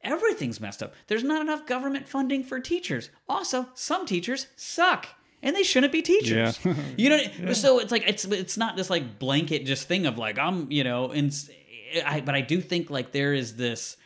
everything's 0.03 0.59
messed 0.59 0.83
up. 0.83 0.93
There's 1.07 1.23
not 1.23 1.41
enough 1.41 1.65
government 1.65 2.07
funding 2.07 2.43
for 2.43 2.59
teachers. 2.59 3.09
Also, 3.27 3.69
some 3.73 4.05
teachers 4.05 4.47
suck 4.55 5.07
and 5.43 5.55
they 5.55 5.63
shouldn't 5.63 5.91
be 5.91 6.01
teachers. 6.01 6.59
Yeah. 6.63 6.73
you 6.97 7.09
know, 7.09 7.19
yeah. 7.39 7.53
so 7.53 7.79
it's 7.79 7.91
like 7.91 8.07
it's 8.07 8.25
it's 8.25 8.57
not 8.57 8.75
this 8.77 8.89
like 8.89 9.19
blanket 9.19 9.65
just 9.65 9.87
thing 9.87 10.05
of 10.05 10.17
like 10.17 10.39
I'm 10.39 10.71
you 10.71 10.83
know, 10.83 11.11
and 11.11 11.33
I 12.05 12.21
but 12.21 12.33
I 12.33 12.41
do 12.41 12.61
think 12.61 12.89
like 12.89 13.11
there 13.11 13.33
is 13.33 13.57
this 13.57 13.97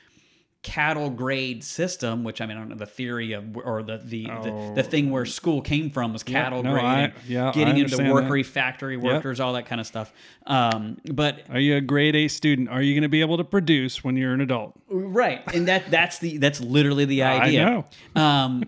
cattle 0.63 1.09
grade 1.09 1.63
system, 1.63 2.23
which 2.23 2.41
I 2.41 2.45
mean, 2.45 2.57
I 2.57 2.59
don't 2.59 2.69
know 2.69 2.75
the 2.75 2.85
theory 2.85 3.33
of 3.33 3.55
or 3.57 3.83
the 3.83 3.97
the, 3.97 4.27
oh. 4.29 4.43
the, 4.43 4.81
the, 4.81 4.83
thing 4.83 5.11
where 5.11 5.25
school 5.25 5.61
came 5.61 5.89
from 5.89 6.13
was 6.13 6.23
cattle 6.23 6.63
no, 6.63 6.73
grade, 6.73 7.13
yeah, 7.27 7.51
getting 7.53 7.77
into 7.77 7.97
workery, 7.97 8.43
that. 8.43 8.49
factory 8.49 8.97
workers, 8.97 9.39
yep. 9.39 9.45
all 9.45 9.53
that 9.53 9.65
kind 9.65 9.79
of 9.79 9.87
stuff. 9.87 10.11
Um, 10.45 10.97
but 11.05 11.41
are 11.49 11.59
you 11.59 11.77
a 11.77 11.81
grade 11.81 12.15
A 12.15 12.27
student? 12.27 12.69
Are 12.69 12.81
you 12.81 12.93
going 12.93 13.03
to 13.03 13.09
be 13.09 13.21
able 13.21 13.37
to 13.37 13.43
produce 13.43 14.03
when 14.03 14.17
you're 14.17 14.33
an 14.33 14.41
adult? 14.41 14.73
Right, 14.89 15.41
and 15.53 15.67
that 15.67 15.89
that's 15.89 16.19
the 16.19 16.37
that's 16.37 16.59
literally 16.59 17.05
the 17.05 17.23
idea. 17.23 17.65
I 17.65 17.69
know. 17.69 18.21
Um, 18.21 18.63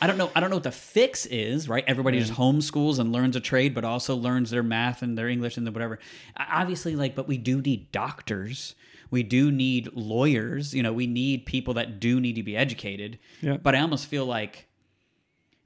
I 0.00 0.06
don't 0.06 0.16
know. 0.16 0.30
I 0.34 0.40
don't 0.40 0.50
know 0.50 0.56
what 0.56 0.64
the 0.64 0.72
fix 0.72 1.26
is. 1.26 1.68
Right? 1.68 1.84
Everybody 1.86 2.18
just 2.20 2.32
homeschools 2.32 2.98
and 2.98 3.12
learns 3.12 3.36
a 3.36 3.40
trade, 3.40 3.74
but 3.74 3.84
also 3.84 4.16
learns 4.16 4.50
their 4.50 4.62
math 4.62 5.02
and 5.02 5.18
their 5.18 5.28
English 5.28 5.56
and 5.56 5.66
the 5.66 5.72
whatever. 5.72 5.98
Obviously, 6.36 6.96
like, 6.96 7.14
but 7.14 7.28
we 7.28 7.36
do 7.36 7.60
need 7.60 7.92
doctors. 7.92 8.74
We 9.10 9.22
do 9.22 9.50
need 9.50 9.90
lawyers. 9.94 10.74
You 10.74 10.82
know, 10.82 10.92
we 10.92 11.06
need 11.06 11.46
people 11.46 11.74
that 11.74 12.00
do 12.00 12.20
need 12.20 12.34
to 12.34 12.42
be 12.42 12.56
educated. 12.56 13.18
Yeah. 13.40 13.56
But 13.56 13.74
I 13.74 13.80
almost 13.80 14.06
feel 14.06 14.26
like 14.26 14.68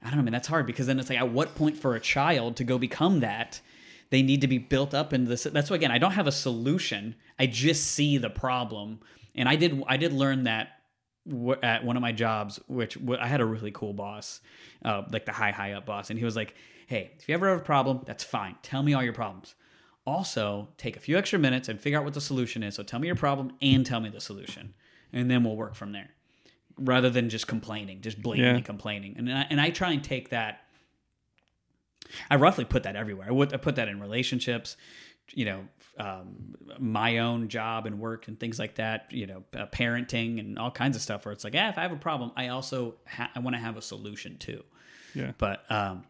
I 0.03 0.09
don't 0.09 0.17
know, 0.17 0.23
man. 0.23 0.33
That's 0.33 0.47
hard 0.47 0.65
because 0.65 0.87
then 0.87 0.99
it's 0.99 1.09
like, 1.09 1.19
at 1.19 1.31
what 1.31 1.55
point 1.55 1.77
for 1.77 1.95
a 1.95 1.99
child 1.99 2.57
to 2.57 2.63
go 2.63 2.77
become 2.77 3.21
that? 3.21 3.61
They 4.09 4.21
need 4.21 4.41
to 4.41 4.47
be 4.47 4.57
built 4.57 4.93
up 4.93 5.13
into 5.13 5.29
this. 5.29 5.43
That's 5.43 5.69
why 5.69 5.77
again, 5.77 5.91
I 5.91 5.97
don't 5.97 6.11
have 6.11 6.27
a 6.27 6.31
solution. 6.31 7.15
I 7.39 7.47
just 7.47 7.83
see 7.85 8.17
the 8.17 8.29
problem, 8.29 8.99
and 9.33 9.49
I 9.49 9.55
did. 9.55 9.81
I 9.87 9.97
did 9.97 10.13
learn 10.13 10.43
that 10.43 10.67
at 11.63 11.83
one 11.85 11.95
of 11.95 12.01
my 12.01 12.11
jobs, 12.11 12.59
which 12.67 12.97
I 13.19 13.27
had 13.27 13.41
a 13.41 13.45
really 13.45 13.71
cool 13.71 13.93
boss, 13.93 14.41
uh, 14.83 15.03
like 15.11 15.25
the 15.25 15.31
high, 15.31 15.51
high 15.51 15.71
up 15.71 15.85
boss. 15.85 16.09
And 16.09 16.19
he 16.19 16.25
was 16.25 16.35
like, 16.35 16.53
hey, 16.85 17.11
if 17.17 17.29
you 17.29 17.33
ever 17.33 17.49
have 17.49 17.59
a 17.59 17.63
problem, 17.63 18.01
that's 18.05 18.23
fine. 18.23 18.55
Tell 18.61 18.83
me 18.83 18.93
all 18.93 19.03
your 19.03 19.13
problems. 19.13 19.55
Also, 20.05 20.69
take 20.77 20.97
a 20.97 20.99
few 20.99 21.17
extra 21.17 21.39
minutes 21.39 21.69
and 21.69 21.79
figure 21.79 21.97
out 21.97 22.03
what 22.03 22.13
the 22.13 22.21
solution 22.21 22.61
is. 22.61 22.75
So 22.75 22.83
tell 22.83 22.99
me 22.99 23.07
your 23.07 23.15
problem 23.15 23.53
and 23.61 23.85
tell 23.85 24.01
me 24.01 24.09
the 24.09 24.19
solution. 24.19 24.73
And 25.13 25.31
then 25.31 25.43
we'll 25.43 25.55
work 25.55 25.75
from 25.75 25.91
there 25.93 26.09
rather 26.77 27.09
than 27.09 27.29
just 27.29 27.47
complaining, 27.47 28.01
just 28.01 28.21
blatantly 28.21 28.59
yeah. 28.59 28.65
complaining. 28.65 29.15
And 29.17 29.31
I, 29.31 29.47
and 29.49 29.61
I 29.61 29.69
try 29.69 29.91
and 29.91 30.03
take 30.03 30.29
that. 30.29 30.61
I 32.29 32.35
roughly 32.35 32.65
put 32.65 32.83
that 32.83 32.95
everywhere. 32.95 33.27
I 33.27 33.31
would 33.31 33.53
I 33.53 33.57
put 33.57 33.75
that 33.75 33.87
in 33.87 33.99
relationships, 33.99 34.75
you 35.31 35.45
know, 35.45 35.67
um, 35.97 36.55
my 36.79 37.19
own 37.19 37.47
job 37.47 37.85
and 37.85 37.99
work 37.99 38.27
and 38.27 38.39
things 38.39 38.59
like 38.59 38.75
that, 38.75 39.07
you 39.11 39.27
know, 39.27 39.43
uh, 39.55 39.67
parenting 39.67 40.39
and 40.39 40.59
all 40.59 40.71
kinds 40.71 40.95
of 40.95 41.01
stuff 41.01 41.25
where 41.25 41.31
it's 41.31 41.43
like, 41.43 41.53
yeah, 41.53 41.69
if 41.69 41.77
I 41.77 41.81
have 41.81 41.91
a 41.91 41.97
problem, 41.97 42.31
I 42.35 42.49
also 42.49 42.95
ha- 43.07 43.31
I 43.35 43.39
want 43.39 43.55
to 43.55 43.61
have 43.61 43.77
a 43.77 43.81
solution 43.81 44.37
too. 44.37 44.63
Yeah. 45.13 45.31
But 45.37 45.69
um, 45.71 46.03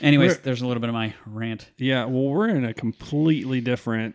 anyways, 0.00 0.36
we're, 0.36 0.42
there's 0.42 0.62
a 0.62 0.66
little 0.66 0.80
bit 0.80 0.88
of 0.88 0.94
my 0.94 1.14
rant. 1.26 1.70
Yeah. 1.76 2.04
Well, 2.04 2.28
we're 2.28 2.48
in 2.48 2.64
a 2.64 2.74
completely 2.74 3.60
different 3.60 4.14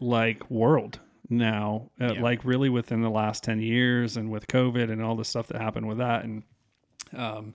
like 0.00 0.50
world 0.50 1.00
now, 1.28 1.90
uh, 2.00 2.14
yeah. 2.14 2.22
like 2.22 2.44
really 2.44 2.68
within 2.68 3.02
the 3.02 3.10
last 3.10 3.44
10 3.44 3.60
years 3.60 4.16
and 4.16 4.30
with 4.30 4.46
COVID 4.46 4.90
and 4.90 5.02
all 5.02 5.16
the 5.16 5.24
stuff 5.24 5.48
that 5.48 5.60
happened 5.60 5.88
with 5.88 5.98
that. 5.98 6.24
And, 6.24 6.42
um, 7.16 7.54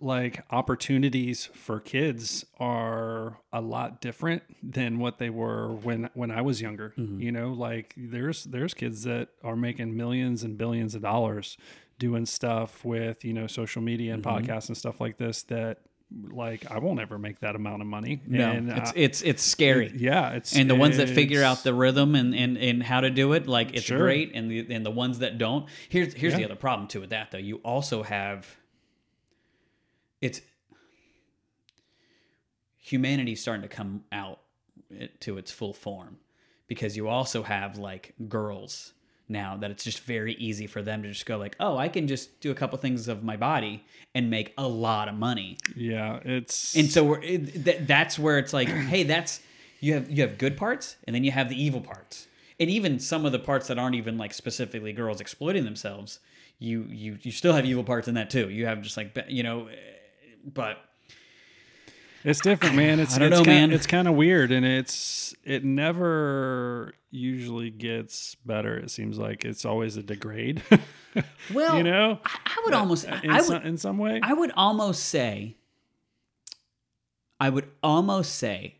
like 0.00 0.44
opportunities 0.50 1.46
for 1.52 1.78
kids 1.78 2.44
are 2.58 3.38
a 3.52 3.60
lot 3.60 4.00
different 4.00 4.42
than 4.62 4.98
what 4.98 5.18
they 5.18 5.30
were 5.30 5.72
when 5.72 6.08
when 6.14 6.30
I 6.30 6.40
was 6.40 6.60
younger. 6.60 6.94
Mm-hmm. 6.96 7.20
You 7.20 7.32
know, 7.32 7.52
like 7.52 7.94
there's 7.96 8.44
there's 8.44 8.74
kids 8.74 9.04
that 9.04 9.28
are 9.44 9.56
making 9.56 9.96
millions 9.96 10.42
and 10.42 10.56
billions 10.56 10.94
of 10.94 11.02
dollars 11.02 11.58
doing 12.00 12.26
stuff 12.26 12.84
with, 12.84 13.24
you 13.24 13.32
know, 13.32 13.46
social 13.46 13.82
media 13.82 14.12
and 14.12 14.24
mm-hmm. 14.24 14.44
podcasts 14.44 14.66
and 14.66 14.76
stuff 14.76 15.00
like 15.00 15.18
this 15.18 15.44
that 15.44 15.78
like 16.32 16.68
I 16.68 16.78
won't 16.78 16.98
ever 16.98 17.18
make 17.18 17.38
that 17.40 17.54
amount 17.54 17.82
of 17.82 17.86
money. 17.86 18.20
No, 18.26 18.50
and, 18.50 18.70
it's 18.70 18.90
uh, 18.90 18.92
it's 18.96 19.22
it's 19.22 19.42
scary. 19.44 19.86
It, 19.86 19.94
yeah, 19.94 20.30
it's 20.30 20.56
and 20.56 20.68
the 20.68 20.74
ones 20.74 20.96
that 20.96 21.08
figure 21.08 21.44
out 21.44 21.62
the 21.62 21.72
rhythm 21.72 22.16
and, 22.16 22.34
and, 22.34 22.58
and 22.58 22.82
how 22.82 23.00
to 23.00 23.10
do 23.10 23.32
it, 23.34 23.46
like 23.46 23.74
it's 23.74 23.84
sure. 23.84 23.98
great. 23.98 24.32
And 24.34 24.50
the 24.50 24.66
and 24.74 24.84
the 24.84 24.90
ones 24.90 25.20
that 25.20 25.38
don't, 25.38 25.66
here's 25.88 26.14
here's 26.14 26.32
yeah. 26.32 26.38
the 26.38 26.44
other 26.46 26.56
problem 26.56 26.88
too 26.88 27.00
with 27.00 27.10
that 27.10 27.30
though. 27.30 27.38
You 27.38 27.56
also 27.58 28.02
have 28.02 28.56
it's 30.20 30.40
humanity 32.76 33.36
starting 33.36 33.62
to 33.62 33.68
come 33.68 34.02
out 34.10 34.40
to 35.20 35.38
its 35.38 35.52
full 35.52 35.72
form 35.72 36.18
because 36.66 36.96
you 36.96 37.08
also 37.08 37.44
have 37.44 37.78
like 37.78 38.14
girls 38.28 38.94
now 39.30 39.56
that 39.56 39.70
it's 39.70 39.84
just 39.84 40.00
very 40.00 40.34
easy 40.34 40.66
for 40.66 40.82
them 40.82 41.02
to 41.02 41.08
just 41.08 41.24
go 41.24 41.36
like 41.38 41.56
oh 41.60 41.76
i 41.76 41.88
can 41.88 42.06
just 42.08 42.40
do 42.40 42.50
a 42.50 42.54
couple 42.54 42.76
things 42.78 43.08
of 43.08 43.22
my 43.22 43.36
body 43.36 43.84
and 44.14 44.28
make 44.28 44.52
a 44.58 44.66
lot 44.66 45.08
of 45.08 45.14
money. 45.14 45.56
Yeah 45.76 46.18
it's 46.24 46.76
and 46.76 46.90
so 46.90 47.04
we're 47.04 47.22
it, 47.22 47.64
th- 47.64 47.86
that's 47.86 48.18
where 48.18 48.38
it's 48.38 48.52
like 48.52 48.68
hey 48.68 49.02
that's 49.04 49.40
you 49.80 49.94
have 49.94 50.10
you 50.10 50.22
have 50.22 50.38
good 50.38 50.56
parts 50.56 50.96
and 51.06 51.14
then 51.14 51.24
you 51.24 51.30
have 51.30 51.48
the 51.48 51.62
evil 51.62 51.80
parts. 51.80 52.26
And 52.58 52.68
even 52.68 52.98
some 52.98 53.24
of 53.24 53.32
the 53.32 53.38
parts 53.38 53.68
that 53.68 53.78
aren't 53.78 53.94
even 53.94 54.18
like 54.18 54.34
specifically 54.34 54.92
girls 54.92 55.20
exploiting 55.20 55.64
themselves 55.64 56.20
you 56.58 56.86
you 56.90 57.18
you 57.22 57.32
still 57.32 57.54
have 57.54 57.64
evil 57.64 57.84
parts 57.84 58.06
in 58.06 58.14
that 58.14 58.30
too. 58.30 58.50
You 58.50 58.66
have 58.66 58.82
just 58.82 58.96
like 58.96 59.16
you 59.28 59.42
know 59.42 59.68
eh, 59.68 59.74
but 60.44 60.78
it's 62.24 62.40
different, 62.40 62.74
man. 62.76 63.00
It's 63.00 63.14
I 63.16 63.18
don't 63.18 63.32
it's 63.32 63.38
know, 63.40 63.44
kinda, 63.44 63.68
man. 63.68 63.72
It's 63.72 63.86
kind 63.86 64.08
of 64.08 64.14
weird, 64.14 64.52
and 64.52 64.64
it's 64.64 65.34
it 65.44 65.64
never 65.64 66.94
usually 67.10 67.70
gets 67.70 68.34
better. 68.46 68.76
It 68.76 68.90
seems 68.90 69.18
like 69.18 69.44
it's 69.44 69.64
always 69.64 69.96
a 69.96 70.02
degrade. 70.02 70.62
well, 71.54 71.76
you 71.76 71.82
know, 71.82 72.20
I, 72.24 72.38
I 72.44 72.62
would 72.64 72.74
uh, 72.74 72.78
almost 72.78 73.04
in, 73.04 73.30
I 73.30 73.40
some, 73.40 73.62
in 73.62 73.76
some 73.76 73.98
way, 73.98 74.20
I 74.22 74.32
would 74.32 74.52
almost 74.56 75.04
say, 75.04 75.56
I 77.38 77.50
would 77.50 77.68
almost 77.82 78.34
say, 78.34 78.76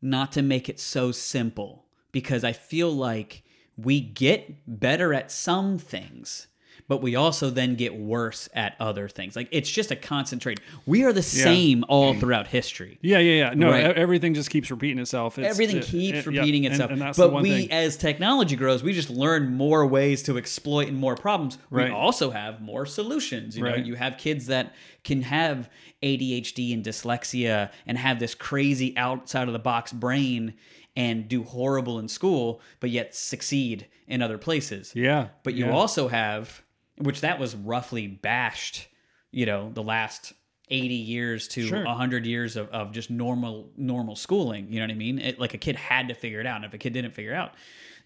not 0.00 0.32
to 0.32 0.42
make 0.42 0.68
it 0.68 0.80
so 0.80 1.12
simple, 1.12 1.86
because 2.12 2.44
I 2.44 2.52
feel 2.52 2.90
like 2.90 3.44
we 3.76 4.00
get 4.00 4.56
better 4.66 5.14
at 5.14 5.30
some 5.30 5.78
things 5.78 6.48
but 6.88 7.02
we 7.02 7.14
also 7.14 7.50
then 7.50 7.76
get 7.76 7.94
worse 7.94 8.48
at 8.54 8.74
other 8.80 9.08
things. 9.08 9.36
Like 9.36 9.48
it's 9.52 9.70
just 9.70 9.90
a 9.90 9.96
concentrate. 9.96 10.60
We 10.86 11.04
are 11.04 11.12
the 11.12 11.20
yeah. 11.20 11.44
same 11.44 11.84
all 11.88 12.14
mm. 12.14 12.20
throughout 12.20 12.48
history. 12.48 12.98
Yeah, 13.02 13.18
yeah, 13.18 13.48
yeah. 13.48 13.54
No, 13.54 13.70
right? 13.70 13.84
everything 13.84 14.34
just 14.34 14.50
keeps 14.50 14.70
repeating 14.70 14.98
itself. 14.98 15.38
It's, 15.38 15.46
everything 15.46 15.76
it, 15.76 15.84
keeps 15.84 16.18
it, 16.18 16.26
repeating 16.26 16.64
yeah. 16.64 16.70
itself. 16.70 16.90
And, 16.90 17.02
and 17.02 17.14
but 17.14 17.34
we, 17.34 17.50
thing. 17.50 17.72
as 17.72 17.96
technology 17.96 18.56
grows, 18.56 18.82
we 18.82 18.94
just 18.94 19.10
learn 19.10 19.54
more 19.54 19.86
ways 19.86 20.22
to 20.24 20.38
exploit 20.38 20.88
and 20.88 20.96
more 20.96 21.14
problems. 21.14 21.58
Right. 21.70 21.88
We 21.88 21.94
also 21.94 22.30
have 22.30 22.62
more 22.62 22.86
solutions. 22.86 23.56
You 23.56 23.64
know, 23.64 23.70
right. 23.70 23.84
you 23.84 23.94
have 23.94 24.16
kids 24.16 24.46
that 24.46 24.74
can 25.04 25.22
have 25.22 25.70
ADHD 26.02 26.72
and 26.72 26.82
dyslexia 26.82 27.70
and 27.86 27.98
have 27.98 28.18
this 28.18 28.34
crazy 28.34 28.96
outside 28.96 29.46
of 29.46 29.52
the 29.52 29.58
box 29.58 29.92
brain 29.92 30.54
and 30.96 31.28
do 31.28 31.44
horrible 31.44 31.98
in 31.98 32.08
school, 32.08 32.60
but 32.80 32.90
yet 32.90 33.14
succeed 33.14 33.86
in 34.06 34.22
other 34.22 34.38
places. 34.38 34.92
Yeah. 34.96 35.28
But 35.44 35.54
you 35.54 35.66
yeah. 35.66 35.72
also 35.72 36.08
have 36.08 36.62
which 37.00 37.20
that 37.22 37.38
was 37.38 37.54
roughly 37.56 38.06
bashed, 38.06 38.88
you 39.30 39.46
know, 39.46 39.70
the 39.72 39.82
last 39.82 40.32
80 40.70 40.94
years 40.94 41.48
to 41.48 41.66
Sure. 41.66 41.84
100 41.84 42.26
years 42.26 42.56
of, 42.56 42.68
of 42.70 42.92
just 42.92 43.10
normal 43.10 43.70
normal 43.76 44.16
schooling. 44.16 44.68
You 44.70 44.80
know 44.80 44.86
what 44.86 44.90
I 44.92 44.94
mean? 44.96 45.18
It, 45.18 45.38
like 45.38 45.54
a 45.54 45.58
kid 45.58 45.76
had 45.76 46.08
to 46.08 46.14
figure 46.14 46.40
it 46.40 46.46
out. 46.46 46.56
And 46.56 46.64
if 46.66 46.74
a 46.74 46.78
kid 46.78 46.92
didn't 46.92 47.14
figure 47.14 47.32
it 47.32 47.36
out, 47.36 47.52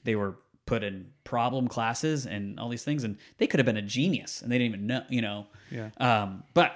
they 0.05 0.15
were 0.15 0.37
put 0.65 0.85
in 0.85 1.11
problem 1.25 1.67
classes 1.67 2.25
and 2.25 2.61
all 2.61 2.69
these 2.69 2.85
things. 2.85 3.03
And 3.03 3.17
they 3.39 3.47
could 3.49 3.59
have 3.59 3.67
been 3.67 3.77
a 3.77 3.83
genius 3.83 4.41
and 4.43 4.51
they 4.53 4.59
didn't 4.59 4.75
even 4.75 4.87
know, 4.87 5.03
you 5.09 5.21
know. 5.23 5.47
Yeah. 5.71 5.91
Um, 5.99 6.45
but 6.55 6.73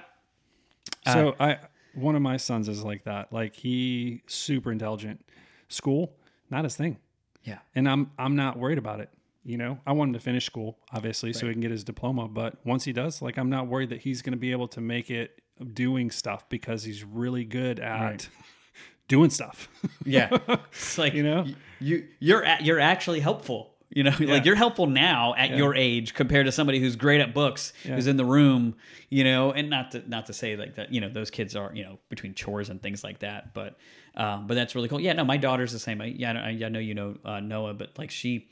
So 1.13 1.35
I 1.39 1.59
one 1.93 2.15
of 2.15 2.21
my 2.21 2.37
sons 2.37 2.67
is 2.67 2.83
like 2.83 3.05
that. 3.05 3.31
Like 3.31 3.55
he 3.55 4.21
super 4.27 4.71
intelligent. 4.71 5.23
School, 5.69 6.13
not 6.49 6.63
his 6.63 6.75
thing. 6.75 6.97
yeah. 7.43 7.59
And 7.75 7.87
I'm 7.89 8.11
I'm 8.19 8.35
not 8.35 8.57
worried 8.57 8.77
about 8.77 8.99
it. 8.99 9.09
You 9.47 9.57
know, 9.57 9.79
I 9.87 9.93
want 9.93 10.09
him 10.09 10.13
to 10.15 10.19
finish 10.19 10.45
school, 10.45 10.77
obviously, 10.91 11.31
so 11.31 11.47
he 11.47 11.53
can 11.53 11.61
get 11.61 11.71
his 11.71 11.85
diploma. 11.85 12.27
But 12.27 12.57
once 12.65 12.83
he 12.83 12.91
does, 12.91 13.21
like 13.21 13.37
I'm 13.37 13.49
not 13.49 13.67
worried 13.67 13.89
that 13.91 14.01
he's 14.01 14.21
gonna 14.21 14.35
be 14.35 14.51
able 14.51 14.67
to 14.69 14.81
make 14.81 15.09
it 15.09 15.39
doing 15.73 16.11
stuff 16.11 16.49
because 16.49 16.83
he's 16.83 17.05
really 17.05 17.45
good 17.45 17.79
at 17.79 18.01
Right. 18.01 18.29
doing 19.07 19.29
stuff. 19.29 19.69
Yeah. 20.03 20.37
It's 20.73 20.97
like 20.97 21.13
You 21.13 21.23
know? 21.23 21.45
you 21.79 22.07
you're 22.19 22.41
a- 22.41 22.61
you're 22.61 22.79
actually 22.81 23.21
helpful. 23.21 23.73
You 23.89 24.03
know, 24.03 24.11
like 24.19 24.43
you're 24.43 24.55
helpful 24.57 24.85
now 24.85 25.33
at 25.35 25.55
your 25.55 25.73
age 25.73 26.13
compared 26.13 26.45
to 26.47 26.51
somebody 26.51 26.81
who's 26.81 26.97
great 26.97 27.21
at 27.21 27.33
books, 27.33 27.71
who's 27.83 28.05
in 28.05 28.17
the 28.17 28.25
room, 28.25 28.75
you 29.09 29.23
know, 29.23 29.53
and 29.53 29.69
not 29.69 29.91
to 29.91 30.03
not 30.09 30.25
to 30.25 30.33
say 30.33 30.57
like 30.57 30.75
that, 30.75 30.93
you 30.93 30.99
know, 30.99 31.07
those 31.07 31.31
kids 31.31 31.55
are, 31.55 31.71
you 31.73 31.83
know, 31.85 31.99
between 32.09 32.33
chores 32.33 32.69
and 32.69 32.81
things 32.81 33.01
like 33.01 33.19
that, 33.19 33.53
but 33.53 33.77
um 34.15 34.45
but 34.45 34.55
that's 34.55 34.75
really 34.75 34.89
cool. 34.89 34.99
Yeah, 34.99 35.13
no, 35.13 35.23
my 35.23 35.37
daughter's 35.37 35.71
the 35.71 35.79
same. 35.79 36.01
I, 36.01 36.07
yeah, 36.07 36.33
I, 36.33 36.49
I 36.65 36.69
know 36.69 36.79
you 36.79 36.95
know 36.95 37.15
uh, 37.23 37.39
Noah, 37.39 37.73
but 37.75 37.97
like 37.97 38.11
she 38.11 38.49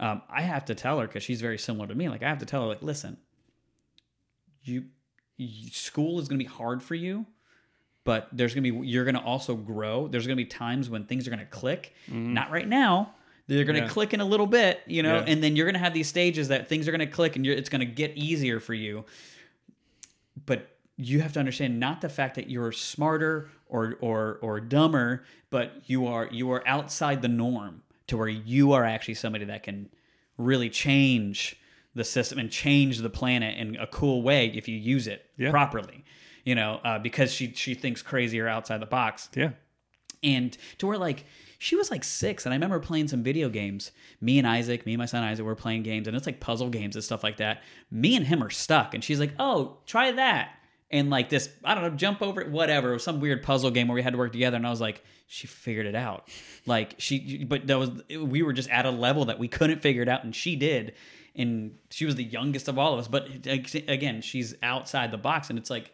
um 0.00 0.22
I 0.28 0.42
have 0.42 0.64
to 0.66 0.74
tell 0.74 0.98
her 1.00 1.06
cuz 1.08 1.22
she's 1.22 1.40
very 1.40 1.58
similar 1.58 1.86
to 1.86 1.94
me. 1.94 2.08
Like 2.08 2.22
I 2.22 2.28
have 2.28 2.38
to 2.38 2.46
tell 2.46 2.62
her 2.62 2.68
like, 2.68 2.82
listen, 2.82 3.16
you, 4.62 4.86
you 5.36 5.68
school 5.70 6.18
is 6.20 6.28
going 6.28 6.38
to 6.38 6.44
be 6.44 6.50
hard 6.50 6.82
for 6.82 6.94
you 6.94 7.26
but 8.04 8.28
there's 8.32 8.54
going 8.54 8.64
to 8.64 8.72
be 8.72 8.86
you're 8.86 9.04
going 9.04 9.14
to 9.14 9.20
also 9.22 9.54
grow 9.54 10.08
there's 10.08 10.26
going 10.26 10.36
to 10.36 10.42
be 10.42 10.48
times 10.48 10.88
when 10.90 11.04
things 11.04 11.26
are 11.26 11.30
going 11.30 11.40
to 11.40 11.46
click 11.46 11.94
not 12.08 12.50
right 12.50 12.66
now 12.68 13.14
they're 13.46 13.64
going 13.64 13.76
to 13.76 13.82
Yeah. 13.82 13.88
click 13.88 14.14
in 14.14 14.20
a 14.20 14.24
little 14.24 14.46
bit 14.46 14.80
you 14.86 15.02
know 15.02 15.16
Yeah. 15.16 15.24
and 15.26 15.42
then 15.44 15.54
you're 15.56 15.66
going 15.66 15.74
to 15.74 15.80
have 15.80 15.92
these 15.94 16.08
stages 16.08 16.48
that 16.48 16.68
things 16.68 16.88
are 16.88 16.92
going 16.92 17.00
to 17.00 17.06
click 17.06 17.36
and 17.36 17.44
you're, 17.44 17.54
it's 17.54 17.68
going 17.68 17.80
to 17.80 17.86
get 17.86 18.16
easier 18.16 18.58
for 18.60 18.74
you 18.74 19.04
but 20.46 20.70
you 20.96 21.20
have 21.20 21.32
to 21.34 21.40
understand 21.40 21.78
not 21.80 22.00
the 22.00 22.08
fact 22.08 22.36
that 22.36 22.48
you're 22.48 22.72
smarter 22.72 23.50
or 23.68 23.96
or 24.00 24.38
or 24.40 24.60
dumber 24.60 25.24
but 25.50 25.82
you 25.86 26.06
are 26.06 26.28
you 26.30 26.50
are 26.52 26.66
outside 26.66 27.20
the 27.22 27.28
norm 27.28 27.82
to 28.08 28.16
where 28.16 28.28
you 28.28 28.72
are 28.72 28.84
actually 28.84 29.14
somebody 29.14 29.44
that 29.46 29.62
can 29.62 29.88
really 30.38 30.68
change 30.70 31.56
the 31.94 32.04
system 32.04 32.38
and 32.38 32.50
change 32.50 32.98
the 32.98 33.10
planet 33.10 33.56
in 33.56 33.76
a 33.76 33.86
cool 33.86 34.22
way 34.22 34.46
if 34.48 34.66
you 34.68 34.76
use 34.76 35.06
it 35.06 35.26
Yeah. 35.36 35.50
properly 35.50 36.04
you 36.44 36.54
know 36.54 36.80
uh, 36.84 36.98
because 36.98 37.32
she 37.32 37.52
she 37.54 37.74
thinks 37.74 38.02
crazy 38.02 38.40
or 38.40 38.48
outside 38.48 38.78
the 38.80 38.86
box 38.86 39.28
yeah. 39.34 39.50
and 40.22 40.56
to 40.78 40.86
where 40.86 40.98
like 40.98 41.24
she 41.58 41.76
was 41.76 41.90
like 41.90 42.02
six 42.04 42.44
and 42.44 42.52
i 42.52 42.56
remember 42.56 42.80
playing 42.80 43.06
some 43.08 43.22
video 43.22 43.48
games 43.48 43.92
me 44.20 44.38
and 44.38 44.46
isaac 44.46 44.84
me 44.84 44.92
and 44.94 44.98
my 44.98 45.06
son 45.06 45.22
isaac 45.22 45.46
were 45.46 45.54
playing 45.54 45.82
games 45.84 46.08
and 46.08 46.16
it's 46.16 46.26
like 46.26 46.40
puzzle 46.40 46.68
games 46.68 46.96
and 46.96 47.04
stuff 47.04 47.22
like 47.22 47.36
that 47.36 47.62
me 47.90 48.16
and 48.16 48.26
him 48.26 48.42
are 48.42 48.50
stuck 48.50 48.92
and 48.92 49.04
she's 49.04 49.20
like 49.20 49.32
oh 49.38 49.78
try 49.86 50.10
that 50.10 50.50
and 50.94 51.10
like 51.10 51.28
this 51.28 51.50
i 51.64 51.74
don't 51.74 51.82
know 51.82 51.90
jump 51.90 52.22
over 52.22 52.40
it 52.40 52.50
whatever. 52.50 52.90
It 52.90 52.94
was 52.94 53.04
some 53.04 53.20
weird 53.20 53.42
puzzle 53.42 53.70
game 53.70 53.88
where 53.88 53.96
we 53.96 54.02
had 54.02 54.12
to 54.12 54.18
work 54.18 54.32
together 54.32 54.56
and 54.56 54.66
i 54.66 54.70
was 54.70 54.80
like 54.80 55.02
she 55.26 55.46
figured 55.46 55.86
it 55.86 55.94
out. 55.94 56.28
Like 56.66 56.94
she 56.98 57.44
but 57.44 57.66
that 57.66 57.78
was 57.78 57.90
we 58.20 58.42
were 58.42 58.52
just 58.52 58.70
at 58.70 58.86
a 58.86 58.90
level 58.90 59.24
that 59.26 59.38
we 59.38 59.48
couldn't 59.48 59.80
figure 59.80 60.02
it 60.02 60.08
out 60.08 60.22
and 60.24 60.34
she 60.34 60.54
did. 60.56 60.94
And 61.36 61.78
she 61.90 62.04
was 62.04 62.14
the 62.14 62.24
youngest 62.24 62.68
of 62.68 62.78
all 62.78 62.92
of 62.92 63.00
us 63.00 63.08
but 63.08 63.28
again 63.88 64.20
she's 64.20 64.54
outside 64.62 65.10
the 65.10 65.18
box 65.18 65.50
and 65.50 65.58
it's 65.58 65.70
like 65.70 65.92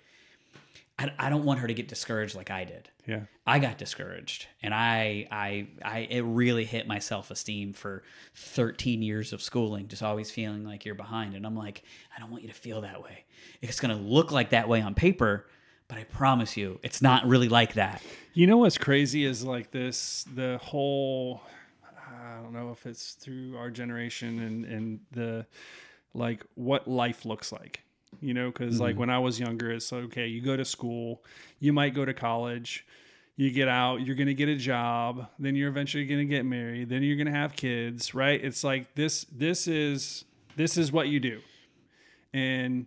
I, 1.00 1.10
I 1.18 1.30
don't 1.30 1.44
want 1.44 1.60
her 1.60 1.66
to 1.66 1.72
get 1.72 1.88
discouraged 1.88 2.34
like 2.34 2.50
I 2.50 2.64
did. 2.64 2.90
Yeah. 3.06 3.20
I 3.46 3.58
got 3.58 3.78
discouraged, 3.78 4.46
and 4.62 4.74
I, 4.74 5.26
I, 5.30 5.68
I, 5.82 5.98
it 6.10 6.20
really 6.20 6.66
hit 6.66 6.86
my 6.86 6.98
self 6.98 7.30
esteem 7.30 7.72
for 7.72 8.02
13 8.34 9.00
years 9.00 9.32
of 9.32 9.40
schooling, 9.40 9.88
just 9.88 10.02
always 10.02 10.30
feeling 10.30 10.62
like 10.62 10.84
you're 10.84 10.94
behind. 10.94 11.34
And 11.34 11.46
I'm 11.46 11.56
like, 11.56 11.82
I 12.14 12.20
don't 12.20 12.30
want 12.30 12.42
you 12.42 12.50
to 12.50 12.54
feel 12.54 12.82
that 12.82 13.02
way. 13.02 13.24
It's 13.62 13.80
gonna 13.80 13.96
look 13.96 14.30
like 14.30 14.50
that 14.50 14.68
way 14.68 14.82
on 14.82 14.94
paper, 14.94 15.46
but 15.88 15.96
I 15.96 16.04
promise 16.04 16.56
you, 16.56 16.78
it's 16.82 17.00
not 17.00 17.26
really 17.26 17.48
like 17.48 17.74
that. 17.74 18.02
You 18.34 18.46
know 18.46 18.58
what's 18.58 18.78
crazy 18.78 19.24
is 19.24 19.42
like 19.42 19.70
this 19.70 20.26
the 20.34 20.58
whole 20.58 21.40
I 21.82 22.42
don't 22.42 22.52
know 22.52 22.72
if 22.72 22.84
it's 22.84 23.12
through 23.12 23.56
our 23.56 23.70
generation 23.70 24.38
and 24.40 24.64
and 24.66 25.00
the 25.12 25.46
like 26.12 26.44
what 26.54 26.86
life 26.86 27.24
looks 27.24 27.52
like. 27.52 27.84
You 28.20 28.34
know, 28.34 28.50
because 28.50 28.80
like 28.80 28.92
mm-hmm. 28.92 29.00
when 29.00 29.10
I 29.10 29.18
was 29.18 29.40
younger, 29.40 29.70
it's 29.70 29.90
like, 29.92 30.04
okay, 30.04 30.26
you 30.26 30.42
go 30.42 30.56
to 30.56 30.64
school, 30.64 31.24
you 31.58 31.72
might 31.72 31.94
go 31.94 32.04
to 32.04 32.12
college, 32.12 32.84
you 33.36 33.50
get 33.50 33.68
out, 33.68 33.98
you're 33.98 34.16
gonna 34.16 34.34
get 34.34 34.48
a 34.48 34.56
job, 34.56 35.28
then 35.38 35.54
you're 35.54 35.70
eventually 35.70 36.04
gonna 36.06 36.24
get 36.24 36.44
married, 36.44 36.88
then 36.88 37.02
you're 37.02 37.16
gonna 37.16 37.30
have 37.30 37.54
kids, 37.54 38.14
right? 38.14 38.42
It's 38.42 38.62
like 38.62 38.94
this 38.94 39.24
this 39.32 39.66
is 39.68 40.24
this 40.56 40.76
is 40.76 40.92
what 40.92 41.08
you 41.08 41.20
do. 41.20 41.40
And 42.34 42.86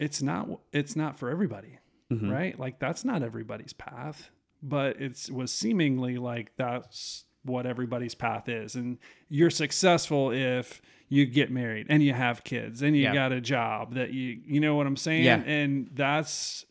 it's 0.00 0.22
not 0.22 0.48
it's 0.72 0.96
not 0.96 1.18
for 1.18 1.30
everybody 1.30 1.78
mm-hmm. 2.10 2.28
right 2.28 2.58
like 2.58 2.80
that's 2.80 3.04
not 3.04 3.22
everybody's 3.22 3.74
path 3.74 4.30
but 4.62 5.00
it's 5.00 5.30
was 5.30 5.52
seemingly 5.52 6.16
like 6.16 6.50
that's 6.56 7.26
what 7.44 7.66
everybody's 7.66 8.14
path 8.14 8.48
is 8.48 8.74
and 8.74 8.98
you're 9.28 9.50
successful 9.50 10.30
if 10.30 10.82
you 11.08 11.24
get 11.26 11.50
married 11.50 11.86
and 11.88 12.02
you 12.02 12.12
have 12.12 12.44
kids 12.44 12.82
and 12.82 12.96
you 12.96 13.04
Yeah. 13.04 13.14
got 13.14 13.32
a 13.32 13.40
job 13.40 13.94
that 13.94 14.12
you 14.12 14.40
you 14.46 14.60
know 14.60 14.74
what 14.76 14.86
i'm 14.86 14.96
saying 14.96 15.24
Yeah. 15.24 15.36
and 15.44 15.88
that's 15.94 16.64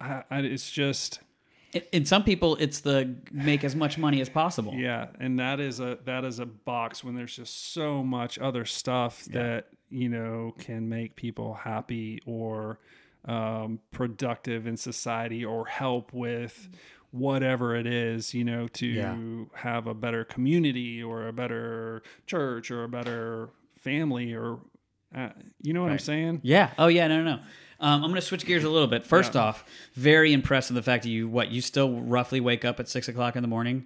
I, 0.00 0.22
I, 0.30 0.38
it's 0.40 0.70
just 0.70 1.20
In- 1.72 1.82
In 1.92 2.04
some 2.04 2.22
people, 2.24 2.56
it's 2.56 2.80
the 2.80 3.14
make 3.32 3.64
as 3.64 3.74
much 3.74 3.96
money 3.96 4.20
as 4.20 4.28
possible. 4.28 4.74
Yeah, 4.74 5.06
and 5.18 5.38
that 5.38 5.58
is 5.60 5.80
a 5.80 5.98
that 6.04 6.22
is 6.24 6.38
a 6.38 6.44
box 6.46 7.02
when 7.02 7.14
there's 7.14 7.34
just 7.34 7.72
so 7.72 8.02
much 8.02 8.38
other 8.38 8.66
stuff 8.66 9.24
that 9.26 9.68
you 9.88 10.08
know 10.10 10.54
can 10.58 10.88
make 10.90 11.16
people 11.16 11.54
happy 11.54 12.20
or 12.26 12.78
um, 13.24 13.78
productive 13.90 14.66
in 14.66 14.76
society 14.76 15.44
or 15.46 15.64
help 15.66 16.12
with 16.12 16.68
whatever 17.12 17.76
it 17.76 17.86
is 17.86 18.34
you 18.34 18.42
know 18.42 18.66
to 18.68 18.86
Yeah. 18.86 19.16
have 19.54 19.86
a 19.86 19.94
better 19.94 20.24
community 20.24 21.02
or 21.02 21.28
a 21.28 21.32
better 21.32 22.02
church 22.26 22.70
or 22.70 22.82
a 22.84 22.88
better 22.88 23.50
family 23.78 24.34
or 24.34 24.58
uh, 25.14 25.28
you 25.60 25.74
know 25.74 25.82
what 25.82 25.92
I'm 25.92 25.98
saying? 25.98 26.40
Yeah. 26.42 26.70
Oh 26.78 26.86
yeah. 26.86 27.06
No, 27.06 27.22
no. 27.22 27.36
no. 27.36 27.42
Um, 27.80 27.96
I'm 28.02 28.10
going 28.10 28.14
to 28.14 28.20
switch 28.22 28.46
gears 28.46 28.64
a 28.64 28.70
little 28.70 28.86
bit. 28.88 29.04
First 29.04 29.36
off, 29.36 29.62
very 29.94 30.32
impressed 30.32 30.70
with 30.70 30.76
the 30.76 30.82
fact 30.82 31.02
that 31.02 31.10
you 31.10 31.28
what 31.28 31.50
you 31.50 31.60
still 31.60 32.00
roughly 32.00 32.40
wake 32.40 32.64
up 32.64 32.80
at 32.80 32.88
six 32.88 33.08
o'clock 33.08 33.36
in 33.36 33.42
the 33.42 33.48
morning. 33.48 33.84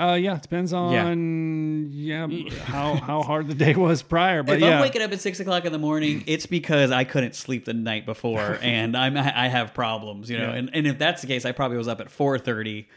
Uh, 0.00 0.14
yeah, 0.14 0.36
it 0.36 0.42
depends 0.42 0.72
on 0.72 1.90
yeah, 1.92 2.26
how 2.64 2.94
how 2.94 3.22
hard 3.22 3.48
the 3.48 3.54
day 3.54 3.74
was 3.74 4.02
prior, 4.02 4.42
but 4.42 4.54
if 4.56 4.62
yeah, 4.62 4.76
I'm 4.76 4.80
waking 4.80 5.02
up 5.02 5.12
at 5.12 5.20
six 5.20 5.40
o'clock 5.40 5.64
in 5.64 5.72
the 5.72 5.78
morning, 5.78 6.24
it's 6.26 6.46
because 6.46 6.90
I 6.90 7.04
couldn't 7.04 7.34
sleep 7.34 7.64
the 7.66 7.74
night 7.74 8.06
before, 8.06 8.58
and 8.62 8.96
I'm 8.96 9.16
I 9.16 9.48
have 9.48 9.74
problems, 9.74 10.30
you 10.30 10.38
know. 10.38 10.50
Yeah. 10.50 10.56
And 10.58 10.70
and 10.72 10.86
if 10.86 10.98
that's 10.98 11.20
the 11.20 11.26
case, 11.26 11.44
I 11.44 11.52
probably 11.52 11.76
was 11.76 11.88
up 11.88 12.00
at 12.00 12.10
four 12.10 12.38
thirty, 12.38 12.88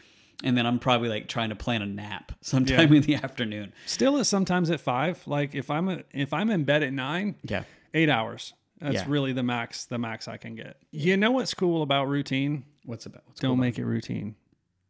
and 0.43 0.57
then 0.57 0.65
I'm 0.65 0.79
probably 0.79 1.09
like 1.09 1.27
trying 1.27 1.49
to 1.49 1.55
plan 1.55 1.81
a 1.81 1.85
nap 1.85 2.31
sometime 2.41 2.91
Yeah. 2.91 2.97
in 2.97 3.03
the 3.03 3.15
afternoon. 3.15 3.73
Still 3.85 4.17
is 4.17 4.29
sometimes 4.29 4.69
at 4.71 4.79
five. 4.79 5.21
Like 5.27 5.55
if 5.55 5.69
I'm 5.69 5.89
a, 5.89 6.03
if 6.11 6.31
I'm 6.33 6.49
in 6.49 6.63
bed 6.63 6.83
at 6.83 6.93
nine, 6.93 7.35
Yeah. 7.43 7.63
eight 7.93 8.09
hours. 8.09 8.53
That's 8.79 8.95
Yeah. 8.95 9.05
really 9.07 9.33
the 9.33 9.43
max 9.43 9.85
the 9.85 9.97
max 9.97 10.27
I 10.27 10.37
can 10.37 10.55
get. 10.55 10.77
You 10.91 11.15
know 11.17 11.31
what's 11.31 11.53
cool 11.53 11.83
about 11.83 12.07
routine? 12.07 12.63
What's 12.85 13.05
about? 13.05 13.23
What's 13.27 13.39
Don't 13.41 13.51
cool 13.51 13.55
make 13.57 13.77
it 13.77 13.85
routine. 13.85 14.35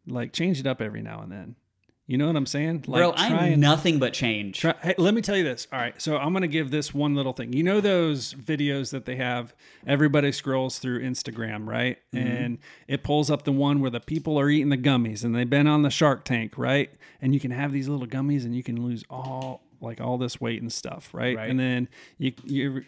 Like 0.08 0.34
change 0.34 0.60
it 0.60 0.68
up 0.68 0.82
every 0.82 1.02
now 1.02 1.22
and 1.22 1.32
then. 1.32 1.56
You 2.06 2.18
know 2.18 2.28
what 2.28 2.36
I'm 2.36 2.46
saying? 2.46 2.84
Like 2.86 3.00
Bro, 3.00 3.14
I'm 3.16 3.62
nothing 3.62 3.98
but 3.98 4.14
change. 4.14 4.60
Try, 4.60 4.76
hey, 4.82 4.96
let 4.98 5.14
me 5.14 5.22
tell 5.22 5.38
you 5.38 5.44
this. 5.46 5.68
All 5.72 5.80
right, 5.80 6.00
so 6.02 6.18
I'm 6.18 6.34
going 6.34 6.42
to 6.42 6.50
give 6.50 6.70
this 6.70 6.94
one 6.94 7.16
little 7.16 7.32
thing. 7.32 7.54
You 7.54 7.64
know 7.64 7.80
those 7.80 8.34
videos 8.34 8.92
that 8.92 9.06
they 9.06 9.16
have? 9.16 9.54
Everybody 9.88 10.34
scrolls 10.34 10.80
through 10.80 11.02
Instagram, 11.02 11.66
right? 11.66 11.98
Mm-hmm. 12.14 12.28
And 12.28 12.58
it 12.90 13.04
pulls 13.04 13.32
up 13.32 13.44
the 13.44 13.54
one 13.54 13.80
where 13.80 13.90
the 13.90 14.02
people 14.02 14.38
are 14.38 14.50
eating 14.50 14.68
the 14.70 14.78
gummies, 14.78 15.24
and 15.24 15.34
they've 15.34 15.50
been 15.50 15.68
on 15.68 15.84
the 15.84 15.90
Shark 15.90 16.26
Tank, 16.26 16.58
right? 16.58 16.92
And 17.22 17.34
you 17.34 17.40
can 17.40 17.52
have 17.52 17.72
these 17.72 17.88
little 17.88 18.08
gummies, 18.08 18.44
and 18.44 18.54
you 18.54 18.64
can 18.64 18.84
lose 18.86 19.06
all 19.10 19.62
like 19.80 20.02
all 20.02 20.18
this 20.18 20.42
weight 20.42 20.62
and 20.62 20.74
stuff, 20.74 21.10
right? 21.14 21.38
Right. 21.38 21.50
And 21.50 21.58
then 21.60 21.88
you 22.18 22.34
you. 22.44 22.84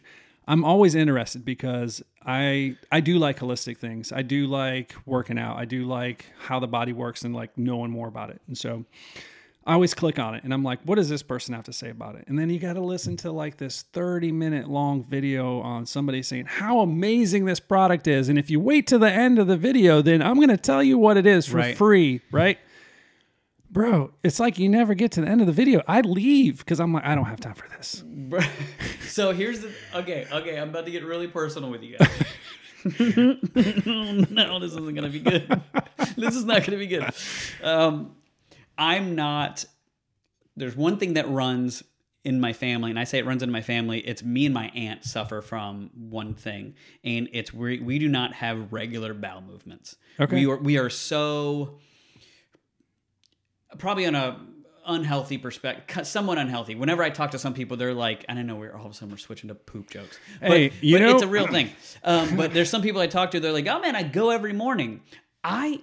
I'm 0.48 0.64
always 0.64 0.94
interested 0.96 1.44
because 1.44 2.04
I 2.26 2.76
I 2.92 3.00
do 3.00 3.18
like 3.18 3.40
holistic 3.40 3.78
things. 3.78 4.12
I 4.12 4.22
do 4.22 4.48
like 4.48 4.94
working 5.06 5.38
out. 5.40 5.58
I 5.58 5.66
do 5.66 5.86
like 5.86 6.26
how 6.40 6.60
the 6.60 6.68
body 6.68 6.94
works 6.94 7.24
and 7.24 7.34
like 7.36 7.58
knowing 7.58 7.92
more 7.92 8.08
about 8.08 8.30
it. 8.30 8.42
And 8.48 8.58
so 8.58 8.86
I 9.68 9.74
always 9.74 9.96
click 9.96 10.20
on 10.20 10.36
it 10.36 10.44
and 10.44 10.54
I'm 10.54 10.64
like, 10.64 10.80
what 10.86 10.96
does 10.96 11.10
this 11.10 11.24
person 11.24 11.56
have 11.56 11.64
to 11.64 11.74
say 11.74 11.90
about 11.90 12.14
it? 12.16 12.26
And 12.28 12.38
then 12.38 12.52
you 12.52 12.60
got 12.60 12.74
to 12.74 12.82
listen 12.82 13.18
to 13.18 13.32
like 13.32 13.58
this 13.58 13.82
30 13.94 14.32
minute 14.32 14.70
long 14.70 15.04
video 15.04 15.60
on 15.62 15.88
somebody 15.88 16.22
saying 16.22 16.46
how 16.46 16.82
amazing 16.82 17.46
this 17.46 17.60
product 17.60 18.06
is. 18.08 18.30
And 18.30 18.38
if 18.38 18.52
you 18.52 18.60
wait 18.60 18.86
to 18.88 19.00
the 19.00 19.12
end 19.12 19.40
of 19.40 19.48
the 19.48 19.58
video, 19.58 20.04
then 20.04 20.22
I'm 20.22 20.36
going 20.36 20.50
to 20.50 20.58
tell 20.58 20.84
you 20.84 21.00
what 21.00 21.18
it 21.18 21.26
is 21.26 21.48
for 21.48 21.58
Right. 21.58 21.76
free, 21.76 22.22
right? 22.32 22.60
Bro, 23.76 24.12
it's 24.24 24.40
like 24.40 24.58
you 24.58 24.70
never 24.70 24.96
get 24.96 25.12
to 25.12 25.22
the 25.22 25.28
end 25.28 25.42
of 25.42 25.48
the 25.48 25.54
video. 25.54 25.84
I 25.88 26.00
leave 26.02 26.60
because 26.60 26.80
I'm 26.80 26.94
like, 26.94 27.06
I 27.06 27.14
don't 27.14 27.26
have 27.26 27.42
time 27.42 27.54
for 27.54 27.68
this. 27.78 28.04
so 29.08 29.34
here's 29.34 29.60
the 29.60 29.72
okay, 29.94 30.26
okay. 30.32 30.58
I'm 30.58 30.70
about 30.70 30.86
to 30.86 30.92
get 30.92 31.04
really 31.04 31.28
personal 31.28 31.70
with 31.70 31.84
you 31.84 31.98
guys. 31.98 32.10
no, 34.32 34.60
this 34.60 34.72
isn't 34.72 34.96
gonna 34.96 35.10
be 35.10 35.20
good. 35.20 35.62
this 36.18 36.36
is 36.36 36.46
not 36.46 36.66
gonna 36.66 36.78
be 36.78 36.88
good. 36.88 37.06
Um, 37.62 38.16
I'm 38.78 39.14
not. 39.14 39.66
There's 40.56 40.76
one 40.76 40.98
thing 40.98 41.16
that 41.16 41.30
runs 41.30 41.84
in 42.24 42.40
my 42.40 42.54
family, 42.54 42.90
and 42.90 42.98
I 42.98 43.04
say 43.04 43.20
it 43.20 43.26
runs 43.26 43.44
in 43.44 43.52
my 43.52 43.62
family. 43.62 44.00
It's 44.00 44.24
me 44.24 44.46
and 44.46 44.54
my 44.54 44.70
aunt 44.70 45.04
suffer 45.04 45.42
from 45.42 45.90
one 45.94 46.34
thing, 46.34 46.76
and 47.04 47.28
it's 47.34 47.54
we 47.54 47.82
we 47.82 48.00
do 48.00 48.08
not 48.08 48.36
have 48.36 48.72
regular 48.72 49.14
bowel 49.14 49.42
movements. 49.42 49.98
Okay. 50.18 50.34
we 50.38 50.46
are 50.50 50.58
we 50.58 50.78
are 50.78 50.90
so 50.90 51.78
probably 53.78 54.06
on 54.06 54.16
a 54.16 54.40
unhealthy 54.88 55.38
perspective, 55.40 56.06
somewhat 56.08 56.38
unhealthy. 56.38 56.76
Whenever 56.76 57.02
I 57.04 57.10
talk 57.10 57.32
to 57.32 57.40
some 57.40 57.54
people, 57.56 57.76
they're 57.78 57.94
like, 57.94 58.24
I 58.30 58.34
don't 58.36 58.46
know, 58.46 58.56
we're 58.56 58.76
all 58.76 58.86
of 58.86 58.92
a 58.92 58.94
sudden 58.94 59.10
we're 59.10 59.18
switching 59.18 59.48
to 59.48 59.56
poop 59.56 59.90
jokes. 59.90 60.20
But, 60.40 60.52
Hey, 60.52 60.72
you 60.82 61.00
know- 61.00 61.14
it's 61.16 61.24
a 61.24 61.28
real 61.28 61.48
thing. 61.48 61.70
Um, 62.04 62.36
but 62.38 62.54
there's 62.54 62.70
some 62.70 62.82
people 62.84 63.02
I 63.02 63.08
talk 63.08 63.32
to, 63.32 63.40
they're 63.40 63.52
like, 63.52 63.68
oh 63.68 63.80
man, 63.80 63.96
I 63.96 64.04
go 64.04 64.30
every 64.30 64.54
morning. 64.54 65.02
I, 65.44 65.82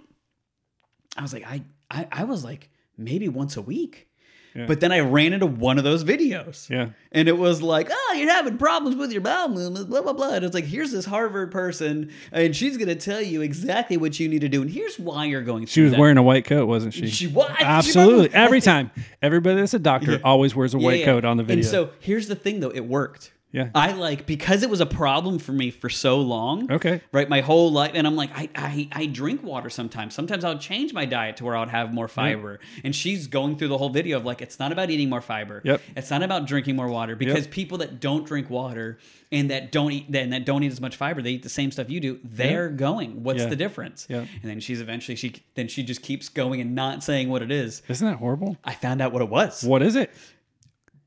I 1.16 1.22
was 1.22 1.32
like, 1.32 1.44
I, 1.46 1.62
I, 1.90 2.06
I 2.12 2.24
was 2.24 2.44
like 2.44 2.70
maybe 2.96 3.28
once 3.28 3.56
a 3.56 3.62
week. 3.62 4.08
Yeah. 4.54 4.66
But 4.66 4.80
then 4.80 4.92
I 4.92 5.00
ran 5.00 5.32
into 5.32 5.46
one 5.46 5.78
of 5.78 5.84
those 5.84 6.04
videos. 6.04 6.68
Yeah. 6.68 6.90
And 7.10 7.28
it 7.28 7.38
was 7.38 7.62
like, 7.62 7.88
oh, 7.90 8.14
you're 8.18 8.30
having 8.30 8.58
problems 8.58 8.96
with 8.96 9.10
your 9.12 9.20
bowel 9.20 9.48
movements, 9.48 9.84
blah, 9.84 10.02
blah, 10.02 10.12
blah. 10.12 10.34
And 10.34 10.44
it's 10.44 10.54
like, 10.54 10.64
here's 10.64 10.90
this 10.92 11.04
Harvard 11.04 11.50
person, 11.50 12.10
and 12.32 12.54
she's 12.54 12.76
going 12.76 12.88
to 12.88 12.94
tell 12.94 13.20
you 13.20 13.40
exactly 13.42 13.96
what 13.96 14.18
you 14.20 14.28
need 14.28 14.40
to 14.42 14.48
do. 14.48 14.62
And 14.62 14.70
here's 14.70 14.98
why 14.98 15.24
you're 15.26 15.42
going 15.42 15.66
She 15.66 15.80
was 15.82 15.92
that. 15.92 16.00
wearing 16.00 16.16
a 16.18 16.22
white 16.22 16.44
coat, 16.44 16.66
wasn't 16.66 16.94
she? 16.94 17.08
She 17.08 17.26
was. 17.28 17.50
Absolutely. 17.60 18.26
was. 18.28 18.34
Every 18.34 18.60
time. 18.60 18.90
Everybody 19.22 19.56
that's 19.60 19.74
a 19.74 19.78
doctor 19.78 20.20
always 20.24 20.54
wears 20.54 20.74
a 20.74 20.78
Yeah, 20.78 20.84
white 20.84 21.00
yeah. 21.00 21.04
coat 21.06 21.24
on 21.24 21.36
the 21.36 21.42
video. 21.42 21.62
And 21.62 21.70
so 21.70 21.90
here's 22.00 22.28
the 22.28 22.36
thing, 22.36 22.60
though, 22.60 22.70
it 22.70 22.84
worked. 22.86 23.32
Yeah. 23.52 23.68
I 23.74 23.92
like 23.92 24.24
because 24.26 24.62
it 24.62 24.70
was 24.70 24.80
a 24.80 24.86
problem 24.86 25.38
for 25.38 25.52
me 25.52 25.70
for 25.70 25.90
so 25.90 26.18
long. 26.20 26.72
Okay. 26.72 27.02
Right, 27.12 27.28
my 27.28 27.42
whole 27.42 27.70
life, 27.70 27.92
and 27.94 28.06
I'm 28.06 28.16
like, 28.16 28.30
I, 28.34 28.48
I, 28.54 28.88
I 28.92 29.06
drink 29.06 29.42
water 29.42 29.68
sometimes. 29.70 30.14
Sometimes 30.14 30.42
I'll 30.44 30.58
change 30.58 30.92
my 30.94 31.04
diet 31.04 31.36
to 31.36 31.44
where 31.44 31.54
I'll 31.56 31.68
have 31.68 31.92
more 31.92 32.08
fiber. 32.08 32.60
And 32.82 32.96
she's 32.96 33.26
going 33.26 33.58
through 33.58 33.68
the 33.68 33.78
whole 33.78 33.90
video 33.90 34.16
of 34.16 34.24
like, 34.24 34.40
it's 34.40 34.58
not 34.58 34.72
about 34.72 34.90
eating 34.90 35.10
more 35.10 35.20
fiber. 35.20 35.60
Yep. 35.64 35.82
It's 35.96 36.10
not 36.10 36.22
about 36.22 36.46
drinking 36.46 36.76
more 36.76 36.88
water 36.88 37.14
because 37.14 37.46
people 37.46 37.78
that 37.78 38.00
don't 38.00 38.26
drink 38.26 38.48
water 38.48 38.98
and 39.30 39.50
that 39.50 39.70
don't 39.72 39.92
eat 39.92 40.06
and 40.14 40.32
that 40.32 40.44
don't 40.44 40.62
eat 40.62 40.72
as 40.72 40.80
much 40.80 40.96
fiber, 40.96 41.20
they 41.22 41.30
eat 41.32 41.42
the 41.42 41.48
same 41.48 41.70
stuff 41.70 41.90
you 41.90 42.00
do. 42.00 42.20
They're 42.24 42.68
going. 42.70 43.22
What's 43.22 43.40
Yeah. 43.42 43.46
the 43.48 43.56
difference? 43.56 44.06
Yeah. 44.08 44.20
And 44.20 44.50
then 44.50 44.60
she's 44.60 44.80
eventually 44.80 45.16
she 45.16 45.34
then 45.54 45.68
she 45.68 45.82
just 45.82 46.02
keeps 46.02 46.28
going 46.28 46.60
and 46.60 46.74
not 46.74 47.02
saying 47.04 47.28
what 47.28 47.42
it 47.42 47.50
is. 47.50 47.82
Isn't 47.88 48.06
that 48.06 48.16
horrible? 48.18 48.56
I 48.64 48.74
found 48.74 49.00
out 49.02 49.12
what 49.12 49.22
it 49.22 49.28
was 49.28 49.62
What 49.64 49.82
is 49.82 49.96
it? 49.96 50.10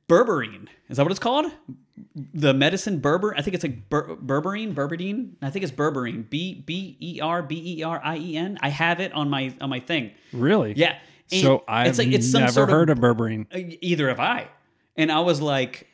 Berberine. 0.07 0.67
Is 0.89 0.97
that 0.97 1.03
what 1.03 1.11
it's 1.11 1.19
called? 1.19 1.51
The 2.33 2.53
medicine 2.53 2.99
berber. 2.99 3.33
I 3.37 3.41
think 3.41 3.55
it's 3.55 3.63
like 3.63 3.89
ber- 3.89 4.15
berberine, 4.17 4.73
berberine. 4.73 5.31
I 5.41 5.49
think 5.49 5.63
it's 5.63 5.71
berberine. 5.71 6.29
B 6.29 6.63
B 6.65 6.97
E 6.99 7.19
R 7.21 7.41
B 7.41 7.77
E 7.79 7.83
R 7.83 8.01
I 8.03 8.17
E 8.17 8.37
N. 8.37 8.57
I 8.61 8.69
have 8.69 8.99
it 8.99 9.13
on 9.13 9.29
my 9.29 9.53
on 9.61 9.69
my 9.69 9.79
thing. 9.79 10.11
Really? 10.33 10.73
Yeah. 10.75 10.97
And 11.31 11.41
So 11.41 11.63
I've 11.67 11.87
it's 11.87 11.97
like 11.97 12.09
it's 12.09 12.29
some 12.29 12.41
never 12.41 12.51
sort 12.53 12.69
heard 12.69 12.89
of, 12.89 12.97
of 12.97 13.03
berberine. 13.03 13.47
Uh, 13.53 13.75
either 13.81 14.09
have 14.09 14.19
I. 14.19 14.49
And 14.97 15.11
I 15.11 15.21
was 15.21 15.41
like, 15.41 15.87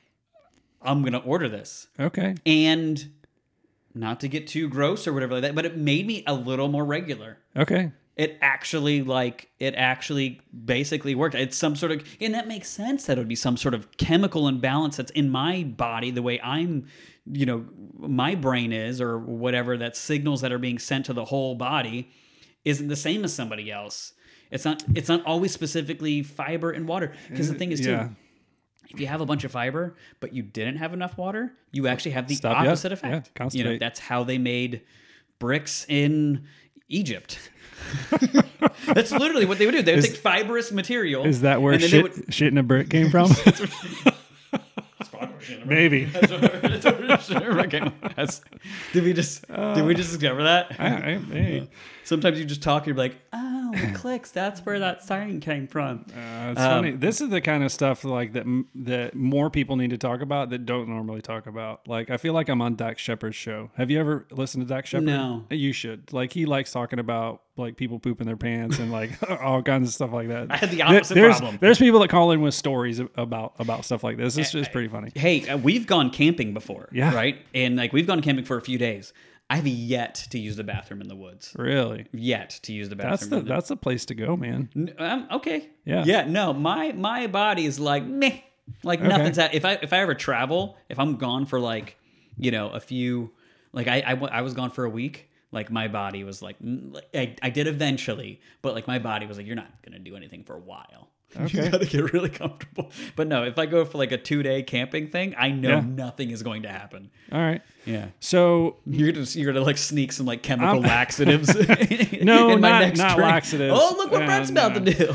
I'm 0.82 1.04
gonna 1.04 1.20
order 1.20 1.48
this. 1.48 1.88
Okay. 2.00 2.36
And 2.46 3.12
not 3.94 4.20
to 4.22 4.28
get 4.28 4.48
too 4.48 4.70
gross 4.70 5.08
or 5.08 5.14
whatever 5.14 5.34
like 5.36 5.44
that, 5.44 5.56
but 5.56 5.66
it 5.66 5.78
made 5.78 6.08
me 6.08 6.24
a 6.28 6.34
little 6.34 6.68
more 6.68 6.86
regular. 6.86 7.38
Okay. 7.56 7.92
It 8.18 8.38
actually 8.42 9.02
like 9.04 9.50
it 9.58 9.74
actually 9.76 10.42
basically 10.66 11.16
worked. 11.16 11.34
It's 11.34 11.58
some 11.58 11.76
sort 11.76 11.92
of 11.94 12.04
and 12.20 12.34
that 12.34 12.48
makes 12.48 12.68
sense 12.68 13.06
that 13.06 13.18
it 13.18 13.22
would 13.22 13.28
be 13.30 13.36
some 13.36 13.56
sort 13.58 13.74
of 13.74 13.96
chemical 13.98 14.48
imbalance 14.48 14.98
that's 14.98 15.12
in 15.12 15.30
my 15.30 15.64
body 15.64 16.12
the 16.12 16.22
way 16.22 16.40
I'm 16.42 16.88
you 17.32 17.46
know 17.46 17.66
my 17.98 18.36
brain 18.36 18.74
is 18.74 19.00
or 19.00 19.18
whatever 19.18 19.78
that 19.78 19.96
signals 19.96 20.42
that 20.42 20.52
are 20.52 20.58
being 20.60 20.78
sent 20.78 21.06
to 21.06 21.14
the 21.14 21.26
whole 21.26 21.56
body 21.56 22.10
isn't 22.66 22.90
the 22.90 22.96
same 22.96 23.24
as 23.24 23.34
somebody 23.34 23.72
else. 23.72 24.14
It's 24.52 24.66
not 24.66 24.84
it's 24.94 25.08
not 25.08 25.26
always 25.26 25.54
specifically 25.54 26.22
fiber 26.22 26.70
and 26.72 26.88
water 26.88 27.14
because 27.30 27.48
the 27.48 27.56
uh, 27.56 27.60
thing 27.60 27.72
is 27.72 27.80
too 27.80 27.92
Yeah. 27.92 28.10
if 28.90 29.00
you 29.00 29.08
have 29.08 29.22
a 29.22 29.26
bunch 29.26 29.46
of 29.46 29.52
fiber 29.54 29.96
but 30.20 30.34
you 30.34 30.44
didn't 30.44 30.76
have 30.78 30.94
enough 30.94 31.18
water, 31.18 31.54
you 31.72 31.88
actually 31.88 32.12
have 32.12 32.28
the 32.28 32.36
Stop, 32.36 32.62
yeah, 32.62 32.70
opposite 32.70 32.92
effect. 32.92 33.32
yeah, 33.40 33.50
you 33.54 33.64
know, 33.64 33.78
that's 33.80 34.00
how 34.02 34.26
they 34.26 34.38
made 34.38 34.82
bricks 35.40 35.86
in 35.88 36.46
Egypt. 36.90 37.40
that's 38.94 39.12
literally 39.12 39.46
what 39.46 39.58
they 39.58 39.66
would 39.66 39.72
do. 39.74 39.82
They 39.82 39.96
would 39.96 40.04
take 40.04 40.16
fibrous 40.16 40.72
material. 40.72 41.26
Is 41.26 41.42
that 41.42 41.62
where 41.62 41.74
and 41.74 41.82
then 41.84 41.90
they 41.92 41.98
shit, 41.98 42.04
would- 42.26 42.34
shit 42.34 42.48
in 42.50 42.58
a 42.58 42.64
brick 42.64 42.90
came 42.90 43.10
from? 43.10 43.30
Maybe. 45.66 46.06
That's- 48.16 48.42
did 48.94 49.04
we 49.04 49.14
just 49.14 49.48
did 49.48 49.86
we 49.86 49.94
just 49.96 50.12
discover 50.12 50.44
that? 50.44 50.76
I- 50.80 50.86
I- 51.14 51.18
hey, 51.32 51.70
Sometimes 52.04 52.40
you 52.40 52.46
just 52.46 52.62
talk 52.64 52.84
and 52.84 52.88
you're 52.88 52.96
like, 52.98 53.16
ah, 53.34 53.51
oh, 53.76 53.88
it 53.90 53.96
clicks. 53.96 54.32
That's 54.32 54.62
where 54.66 54.80
that 54.80 55.04
sign 55.04 55.40
came 55.40 55.68
from. 55.68 56.06
uh, 56.10 56.52
it's 56.52 56.60
Um, 56.62 56.70
funny. 56.84 56.92
This 56.92 57.22
is 57.22 57.30
the 57.30 57.42
kind 57.42 57.64
of 57.64 57.72
stuff 57.72 58.04
like 58.04 58.34
that 58.34 58.46
that 58.76 59.16
more 59.16 59.50
people 59.50 59.76
need 59.76 59.90
to 59.92 59.98
talk 59.98 60.22
about 60.22 60.50
that 60.52 60.66
don't 60.66 60.88
normally 60.90 61.22
talk 61.22 61.48
about. 61.48 61.88
Like 61.88 62.10
I 62.10 62.18
feel 62.18 62.34
like 62.34 62.50
I'm 62.50 62.62
on 62.62 62.76
Dax 62.76 63.02
Shepard's 63.02 63.36
show. 63.36 63.72
Have 63.76 63.90
you 63.92 64.00
ever 64.00 64.26
listened 64.32 64.68
to 64.68 64.74
Dax 64.74 64.90
Shepard? 64.90 65.06
No. 65.08 65.46
You 65.50 65.74
should. 65.74 66.12
Like 66.14 66.34
he 66.34 66.46
likes 66.46 66.72
talking 66.72 67.00
about 67.00 67.42
like 67.58 67.76
people 67.78 68.00
pooping 68.00 68.26
their 68.28 68.38
pants 68.38 68.80
and 68.80 68.92
like 68.92 69.12
all 69.42 69.62
kinds 69.62 69.88
of 69.88 69.94
stuff 69.94 70.12
like 70.14 70.30
that. 70.30 70.52
I 70.52 70.56
had 70.58 70.72
the 70.72 70.82
opposite 70.82 71.16
there's, 71.16 71.38
problem. 71.38 71.58
There's 71.62 71.78
people 71.80 72.00
that 72.00 72.10
call 72.10 72.32
in 72.32 72.42
with 72.42 72.54
stories 72.54 73.00
about 73.16 73.54
about 73.60 73.86
stuff 73.86 74.04
like 74.04 74.18
this. 74.18 74.38
It's 74.38 74.52
just 74.52 74.72
pretty 74.72 74.88
funny. 74.88 75.12
Hey, 75.16 75.48
uh, 75.48 75.58
we've 75.58 75.86
gone 75.86 76.10
camping 76.10 76.54
before. 76.54 76.90
Yeah. 76.92 77.14
Right? 77.14 77.38
And 77.54 77.76
like 77.76 77.94
we've 77.94 78.08
gone 78.08 78.22
camping 78.22 78.46
for 78.46 78.58
a 78.58 78.62
few 78.62 78.78
days. 78.78 79.14
I've 79.52 79.68
yet 79.68 80.16
to 80.30 80.40
use 80.40 80.56
the 80.56 80.64
bathroom 80.64 81.02
in 81.02 81.10
the 81.10 81.16
woods. 81.16 81.54
Really. 81.58 82.08
Yet 82.14 82.52
to 82.64 82.72
use 82.72 82.88
the 82.88 82.96
bathroom. 82.96 83.12
That's 83.12 83.28
the 83.28 83.38
in 83.38 83.46
that's 83.46 83.68
the 83.68 83.76
place 83.76 84.06
to 84.06 84.16
go, 84.16 84.38
man. 84.38 84.94
Um, 84.98 85.28
okay. 85.30 85.70
Yeah. 85.84 86.04
Yeah. 86.06 86.24
No, 86.26 86.54
my 86.54 86.94
my 86.94 87.28
body 87.28 87.66
is 87.66 87.78
like 87.78 88.06
meh. 88.06 88.38
Like 88.82 89.02
nothing's 89.02 89.36
that. 89.36 89.54
If 89.54 89.66
I 89.66 89.74
if 89.82 89.92
I 89.92 89.98
ever 89.98 90.16
travel, 90.16 90.78
if 90.88 90.98
I'm 90.98 91.18
gone 91.18 91.46
for 91.46 91.60
like, 91.60 91.98
you 92.38 92.52
know, 92.52 92.70
a 92.70 92.80
few, 92.80 93.32
like 93.74 93.90
I 93.90 94.00
I 94.32 94.42
was 94.42 94.54
gone 94.54 94.72
for 94.72 94.86
a 94.86 94.90
week. 94.90 95.30
Like 95.52 95.70
my 95.70 95.90
body 95.90 96.24
was 96.24 96.42
like, 96.42 96.58
mm, 96.62 96.94
like, 96.94 97.10
I, 97.14 97.36
I 97.42 97.50
did 97.50 97.68
eventually, 97.68 98.40
but 98.62 98.74
like 98.74 98.88
my 98.88 99.00
body 99.00 99.26
was 99.26 99.36
like, 99.36 99.46
you're 99.46 99.58
not 99.58 99.70
gonna 99.84 100.00
do 100.00 100.16
anything 100.16 100.46
for 100.46 100.56
a 100.56 100.60
while. 100.62 101.10
Okay. 101.40 101.66
You 101.66 101.72
gotta 101.72 101.86
get 101.86 102.12
really 102.14 102.30
comfortable. 102.30 102.92
But 103.16 103.28
no, 103.28 103.44
if 103.44 103.58
I 103.58 103.66
go 103.66 103.86
for 103.86 103.98
like 103.98 104.12
a 104.12 104.18
two 104.18 104.44
day 104.44 104.64
camping 104.64 105.08
thing, 105.08 105.34
I 105.38 105.50
know 105.52 105.70
Yeah. 105.70 105.80
nothing 105.82 106.30
is 106.32 106.44
going 106.44 106.64
to 106.64 106.70
happen. 106.70 107.10
All 107.32 107.40
right. 107.40 107.62
Yeah. 107.86 108.08
So 108.20 108.76
You're 108.86 109.12
gonna 109.14 109.26
you're 109.32 109.54
gonna 109.54 109.66
like 109.66 109.78
sneak 109.78 110.12
some 110.12 110.26
like 110.26 110.44
chemical 110.44 110.78
Um, 110.78 110.82
laxatives. 110.98 111.48
No, 112.22 112.50
in 112.50 112.60
my 112.62 112.70
not- 112.70 112.82
next 112.82 113.00
not 113.00 113.16
drink. 113.16 113.32
laxatives. 113.32 113.74
Oh, 113.76 113.96
look 113.98 114.12
what 114.12 114.24
Uh, 114.24 114.26
Brett's 114.26 114.50
about 114.50 114.74
no. 114.74 114.80
to 114.84 114.94
do. 114.94 115.06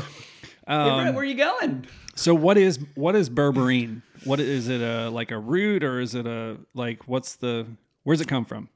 Hey, 0.67 0.73
um, 0.73 1.01
Brett, 1.01 1.13
where 1.13 1.21
are 1.21 1.25
you 1.25 1.35
going? 1.35 1.85
so 2.15 2.33
what 2.33 2.57
is 2.57 2.79
what 2.95 3.15
is 3.15 3.29
berberine? 3.29 4.01
What 4.23 4.39
is 4.39 4.67
it 4.69 4.81
a 4.81 5.09
like 5.09 5.29
a 5.31 5.37
root 5.37 5.83
or 5.83 5.99
is 6.01 6.15
it 6.15 6.25
a 6.25 6.57
like 6.73 7.07
what's 7.07 7.35
the 7.35 7.67
where's 8.03 8.21
it 8.21 8.27
come 8.27 8.43
from? 8.43 8.69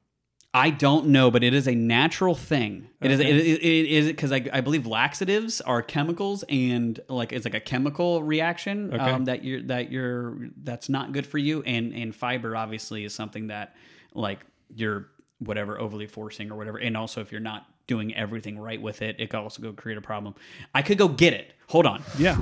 I 0.54 0.68
don't 0.68 1.06
know, 1.06 1.30
but 1.30 1.42
it 1.42 1.54
is 1.54 1.66
a 1.66 1.74
natural 1.74 2.34
thing. 2.34 2.88
It 3.00 3.10
is. 3.10 3.20
Okay. 3.20 3.30
It, 3.30 3.36
it, 3.36 3.62
it 3.62 3.86
is 3.90 4.06
because 4.08 4.32
I, 4.32 4.44
I 4.52 4.60
believe 4.60 4.86
laxatives 4.86 5.62
are 5.62 5.80
chemicals, 5.80 6.44
and 6.48 7.00
like 7.08 7.32
it's 7.32 7.46
like 7.46 7.54
a 7.54 7.60
chemical 7.60 8.22
reaction 8.22 8.92
Okay. 8.92 9.02
um, 9.02 9.24
that 9.24 9.44
you're 9.44 9.62
that 9.62 9.90
you're 9.90 10.36
that's 10.62 10.90
not 10.90 11.12
good 11.12 11.26
for 11.26 11.38
you. 11.38 11.62
And 11.62 11.94
and 11.94 12.14
fiber 12.14 12.54
obviously 12.54 13.04
is 13.04 13.14
something 13.14 13.46
that 13.46 13.74
like 14.12 14.40
you're 14.74 15.08
whatever 15.38 15.80
overly 15.80 16.06
forcing 16.06 16.52
or 16.52 16.56
whatever. 16.56 16.76
And 16.78 16.96
also 16.98 17.22
if 17.22 17.32
you're 17.32 17.40
not 17.40 17.66
doing 17.86 18.14
everything 18.14 18.58
right 18.58 18.80
with 18.80 19.00
it, 19.00 19.16
it 19.18 19.30
could 19.30 19.40
also 19.40 19.62
go 19.62 19.72
create 19.72 19.96
a 19.96 20.02
problem. 20.02 20.34
I 20.74 20.82
could 20.82 20.98
go 20.98 21.08
get 21.08 21.32
it. 21.32 21.54
Hold 21.68 21.86
on. 21.86 22.02
Yeah. 22.18 22.36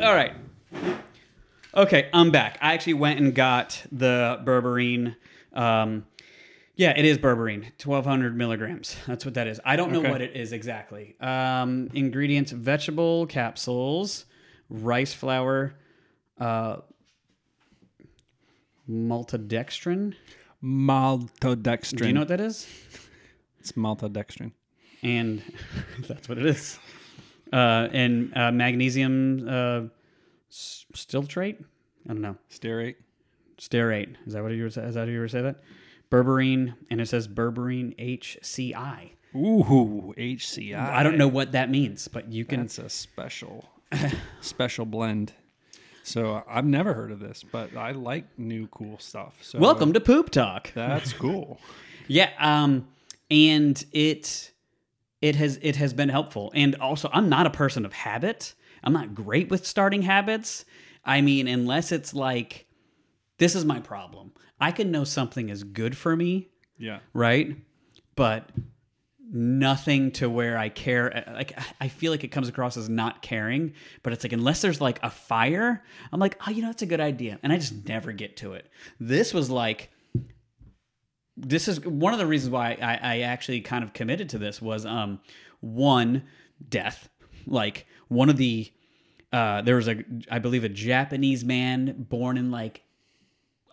All 0.00 0.14
right. 0.14 0.32
Okay, 1.74 2.08
I'm 2.12 2.30
back. 2.30 2.58
I 2.60 2.74
actually 2.74 2.94
went 2.94 3.18
and 3.18 3.34
got 3.34 3.82
the 3.90 4.40
berberine. 4.44 5.16
Um, 5.54 6.06
yeah, 6.76 6.92
it 6.96 7.04
is 7.04 7.18
berberine, 7.18 7.64
1200 7.84 8.36
milligrams. 8.36 8.96
That's 9.06 9.24
what 9.24 9.34
that 9.34 9.46
is. 9.46 9.60
I 9.64 9.76
don't 9.76 9.92
know 9.92 10.00
Okay. 10.00 10.10
what 10.10 10.20
it 10.22 10.34
is 10.36 10.52
exactly. 10.52 11.14
Um, 11.20 11.90
ingredients 11.94 12.50
vegetable 12.52 13.26
capsules, 13.26 14.24
rice 14.70 15.12
flour, 15.14 15.74
uh, 16.40 16.76
maltodextrin. 18.88 20.14
Maltodextrin. 20.62 21.96
Do 21.98 22.06
you 22.06 22.12
know 22.12 22.20
what 22.20 22.28
that 22.28 22.40
is? 22.40 22.66
it's 23.60 23.72
maltodextrin. 23.72 24.52
And 25.02 25.42
that's 26.08 26.28
what 26.28 26.38
it 26.38 26.46
is. 26.46 26.78
Uh, 27.52 27.88
and 27.92 28.32
uh, 28.36 28.50
magnesium 28.52 29.46
uh, 29.48 29.82
s- 30.50 30.86
stiltrate? 30.94 31.58
I 32.08 32.12
don't 32.14 32.20
know. 32.22 32.36
Stearate. 32.50 32.94
Stearate. 33.58 34.14
Is 34.26 34.32
that 34.32 34.42
what 34.42 34.52
you 34.52 34.62
were? 34.62 34.68
Is 34.68 34.74
that 34.76 34.94
how 34.94 35.02
you 35.04 35.18
were 35.20 35.28
say 35.28 35.42
that? 35.42 35.56
Berberine, 36.12 36.74
and 36.90 37.00
it 37.00 37.08
says 37.08 37.26
berberine 37.26 37.96
HCI. 37.96 39.12
Ooh, 39.34 40.12
HCI. 40.18 40.78
I 40.78 41.02
don't 41.02 41.16
know 41.16 41.26
what 41.26 41.52
that 41.52 41.70
means, 41.70 42.06
but 42.06 42.30
you 42.30 42.44
can. 42.44 42.60
It's 42.60 42.78
a 42.78 42.90
special 42.90 43.70
special 44.42 44.84
blend. 44.84 45.32
So 46.02 46.42
I've 46.46 46.66
never 46.66 46.92
heard 46.92 47.12
of 47.12 47.18
this, 47.18 47.42
but 47.50 47.74
I 47.74 47.92
like 47.92 48.26
new 48.38 48.66
cool 48.66 48.98
stuff. 48.98 49.38
So 49.40 49.58
Welcome 49.58 49.94
to 49.94 50.00
Poop 50.00 50.28
Talk. 50.28 50.70
That's 50.74 51.12
cool. 51.14 51.58
Yeah, 52.08 52.28
um, 52.38 52.88
and 53.30 53.82
it 53.92 54.52
it 55.22 55.36
has 55.36 55.58
it 55.62 55.76
has 55.76 55.94
been 55.94 56.10
helpful. 56.10 56.52
And 56.54 56.74
also, 56.74 57.08
I'm 57.10 57.30
not 57.30 57.46
a 57.46 57.50
person 57.50 57.86
of 57.86 57.94
habit. 57.94 58.54
I'm 58.84 58.92
not 58.92 59.14
great 59.14 59.48
with 59.48 59.66
starting 59.66 60.02
habits. 60.02 60.66
I 61.06 61.22
mean, 61.22 61.48
unless 61.48 61.90
it's 61.90 62.12
like 62.12 62.66
this 63.38 63.54
is 63.54 63.64
my 63.64 63.80
problem. 63.80 64.32
I 64.62 64.70
can 64.72 64.90
know 64.90 65.04
something 65.04 65.48
is 65.50 65.64
good 65.64 65.96
for 65.96 66.14
me, 66.16 66.48
Yeah. 66.78 67.00
right? 67.12 67.56
But 68.14 68.48
nothing 69.34 70.10
to 70.12 70.28
where 70.30 70.56
I 70.58 70.68
care. 70.68 71.24
Like 71.34 71.58
I 71.80 71.88
feel 71.88 72.12
like 72.12 72.22
it 72.22 72.28
comes 72.28 72.48
across 72.48 72.76
as 72.76 72.88
not 72.88 73.22
caring, 73.22 73.72
but 74.02 74.12
it's 74.12 74.24
like 74.24 74.32
unless 74.32 74.60
there's 74.62 74.80
like 74.80 75.00
a 75.02 75.10
fire, 75.10 75.82
I'm 76.12 76.20
like, 76.20 76.36
oh, 76.46 76.50
you 76.50 76.62
know, 76.62 76.68
that's 76.68 76.82
a 76.82 76.86
good 76.86 77.00
idea, 77.00 77.38
and 77.42 77.52
I 77.52 77.56
just 77.58 77.86
never 77.88 78.12
get 78.12 78.36
to 78.38 78.52
it. 78.52 78.70
This 79.00 79.32
was 79.34 79.50
like, 79.50 79.90
this 81.36 81.66
is 81.66 81.80
one 81.84 82.12
of 82.12 82.18
the 82.18 82.26
reasons 82.26 82.50
why 82.52 82.76
I, 82.80 82.98
I 83.02 83.18
actually 83.20 83.62
kind 83.62 83.82
of 83.82 83.92
committed 83.92 84.28
to 84.30 84.38
this 84.38 84.60
was 84.60 84.84
um 84.86 85.20
one 85.60 86.24
death, 86.68 87.08
like 87.46 87.86
one 88.08 88.28
of 88.28 88.36
the. 88.36 88.70
Uh, 89.32 89.62
there 89.62 89.76
was 89.76 89.88
a, 89.88 90.04
I 90.30 90.40
believe, 90.40 90.62
a 90.62 90.68
Japanese 90.68 91.42
man 91.42 92.04
born 92.10 92.36
in 92.36 92.50
like, 92.50 92.82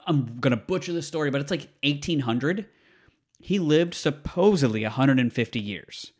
I'm 0.09 0.39
gonna 0.39 0.57
butcher 0.57 0.91
the 0.91 1.01
story, 1.01 1.29
but 1.31 1.39
it's 1.41 1.51
like 1.51 1.69
1800 1.83 2.65
he 3.41 3.57
lived 3.57 3.93
supposedly 3.93 4.83
150 4.83 5.59
years 5.61 6.11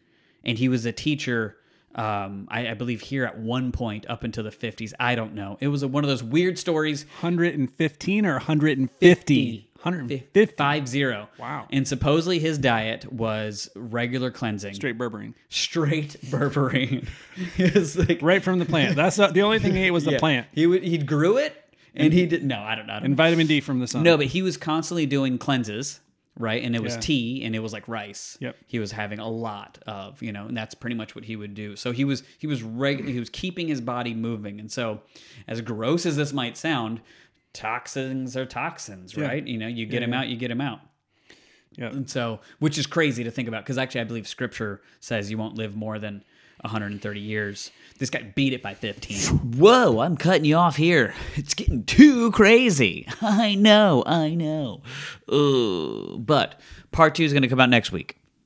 and 0.46 0.58
he 0.58 0.70
was 0.70 0.86
a 0.86 0.92
teacher 0.94 1.58
um, 1.96 2.48
I, 2.50 2.70
I 2.70 2.74
believe 2.76 3.02
here 3.02 3.26
at 3.26 3.38
one 3.40 3.74
point 3.74 4.06
up 4.08 4.24
until 4.24 4.44
the 4.46 4.52
50s 4.52 4.94
i 5.02 5.16
don't 5.16 5.34
know 5.34 5.58
it 5.60 5.68
was 5.68 5.84
a, 5.84 5.88
one 5.90 6.06
of 6.06 6.10
those 6.10 6.24
weird 6.24 6.58
stories 6.58 7.04
115 7.20 8.26
or 8.26 8.34
150? 8.34 9.70
150. 9.82 10.46
five 10.56 10.88
zero 10.88 11.28
Wow. 11.38 11.68
and 11.72 11.86
supposedly 11.88 12.40
his 12.40 12.58
diet 12.58 13.12
was 13.12 13.70
regular 13.76 14.32
cleansing 14.32 14.76
Straight 14.76 14.98
berberine. 14.98 15.34
straight 15.50 16.16
berberine 16.28 17.08
like- 18.08 18.22
Right 18.22 18.44
from 18.44 18.60
the 18.60 18.66
plant. 18.66 18.96
That's 18.96 19.16
the, 19.18 19.28
the 19.28 19.42
only 19.42 19.60
thing 19.60 19.74
he 19.74 19.84
ate 19.84 19.92
was 19.92 20.06
the 20.06 20.12
yeah. 20.14 20.20
plant. 20.20 20.48
he 20.54 20.68
would 20.68 20.84
he 20.84 20.98
grew 21.00 21.38
it 21.38 21.54
and 21.96 22.14
he 22.14 22.26
did 22.26 22.44
no 22.44 22.60
i 22.62 22.76
don't 22.76 22.88
know 22.88 23.00
And 23.02 23.16
vitamin 23.18 23.48
D 23.48 23.62
from 23.62 23.80
the 23.80 23.88
sun. 23.88 24.04
No, 24.04 24.18
but 24.18 24.28
he 24.28 24.42
was 24.42 24.58
constantly 24.58 25.06
doing 25.06 25.38
cleanses, 25.38 26.00
right? 26.38 26.64
And 26.64 26.76
it 26.76 26.82
was 26.84 26.94
Yeah. 26.96 27.00
tea 27.02 27.44
and 27.44 27.56
it 27.56 27.60
was 27.60 27.74
like 27.74 27.88
rice. 27.88 28.38
Yep. 28.40 28.56
He 28.68 28.80
was 28.80 28.92
having 28.94 29.20
a 29.20 29.28
lot 29.30 29.78
of, 29.88 30.22
you 30.22 30.32
know, 30.32 30.46
and 30.46 30.56
that's 30.56 30.74
pretty 30.76 30.96
much 30.96 31.16
what 31.16 31.26
he 31.26 31.36
would 31.36 31.54
do. 31.54 31.76
So 31.76 31.92
he 31.92 32.06
was 32.06 32.24
he 32.38 32.48
was 32.48 32.64
reg- 32.64 33.08
he 33.08 33.20
was 33.20 33.30
keeping 33.30 33.68
his 33.68 33.82
body 33.82 34.14
moving. 34.14 34.60
And 34.60 34.72
so 34.72 35.02
as 35.48 35.62
gross 35.62 36.06
as 36.06 36.16
this 36.16 36.32
might 36.34 36.56
sound, 36.58 37.02
toxins 37.54 38.38
are 38.38 38.46
toxins, 38.46 39.16
Yeah. 39.16 39.26
right? 39.28 39.46
You 39.48 39.58
know, 39.58 39.68
you 39.68 39.86
get 39.86 40.00
them 40.02 40.14
out, 40.14 40.28
you 40.28 40.38
get 40.38 40.50
them 40.50 40.62
out. 40.62 40.80
Yeah. 41.76 41.88
And 41.88 42.10
so, 42.10 42.40
which 42.60 42.78
is 42.78 42.86
crazy 42.88 43.24
to 43.24 43.32
think 43.32 43.48
about 43.48 43.64
because 43.64 43.78
actually 43.78 44.02
I 44.02 44.06
believe 44.06 44.28
scripture 44.28 44.82
says 45.00 45.30
you 45.32 45.38
won't 45.38 45.56
live 45.56 45.76
more 45.76 46.00
than 46.00 46.24
130 46.62 47.20
years. 47.20 47.72
This 47.98 48.10
guy 48.10 48.32
beat 48.36 48.54
it 48.54 48.62
by 48.62 48.74
15. 48.74 49.58
Whoa, 49.58 50.00
I'm 50.00 50.16
cutting 50.16 50.46
you 50.46 50.56
off 50.56 50.78
here. 50.78 51.14
It's 51.36 51.54
getting 51.54 51.84
too 51.84 52.32
crazy. 52.32 53.08
I 53.22 53.56
know, 53.56 54.04
I 54.06 54.36
know. 54.36 54.82
Uh, 55.28 56.18
but 56.18 56.60
part 56.92 57.16
two 57.16 57.24
is 57.24 57.34
going 57.34 57.44
to 57.44 57.50
come 57.50 57.60
out 57.60 57.70
next 57.70 57.92
week. 57.92 58.19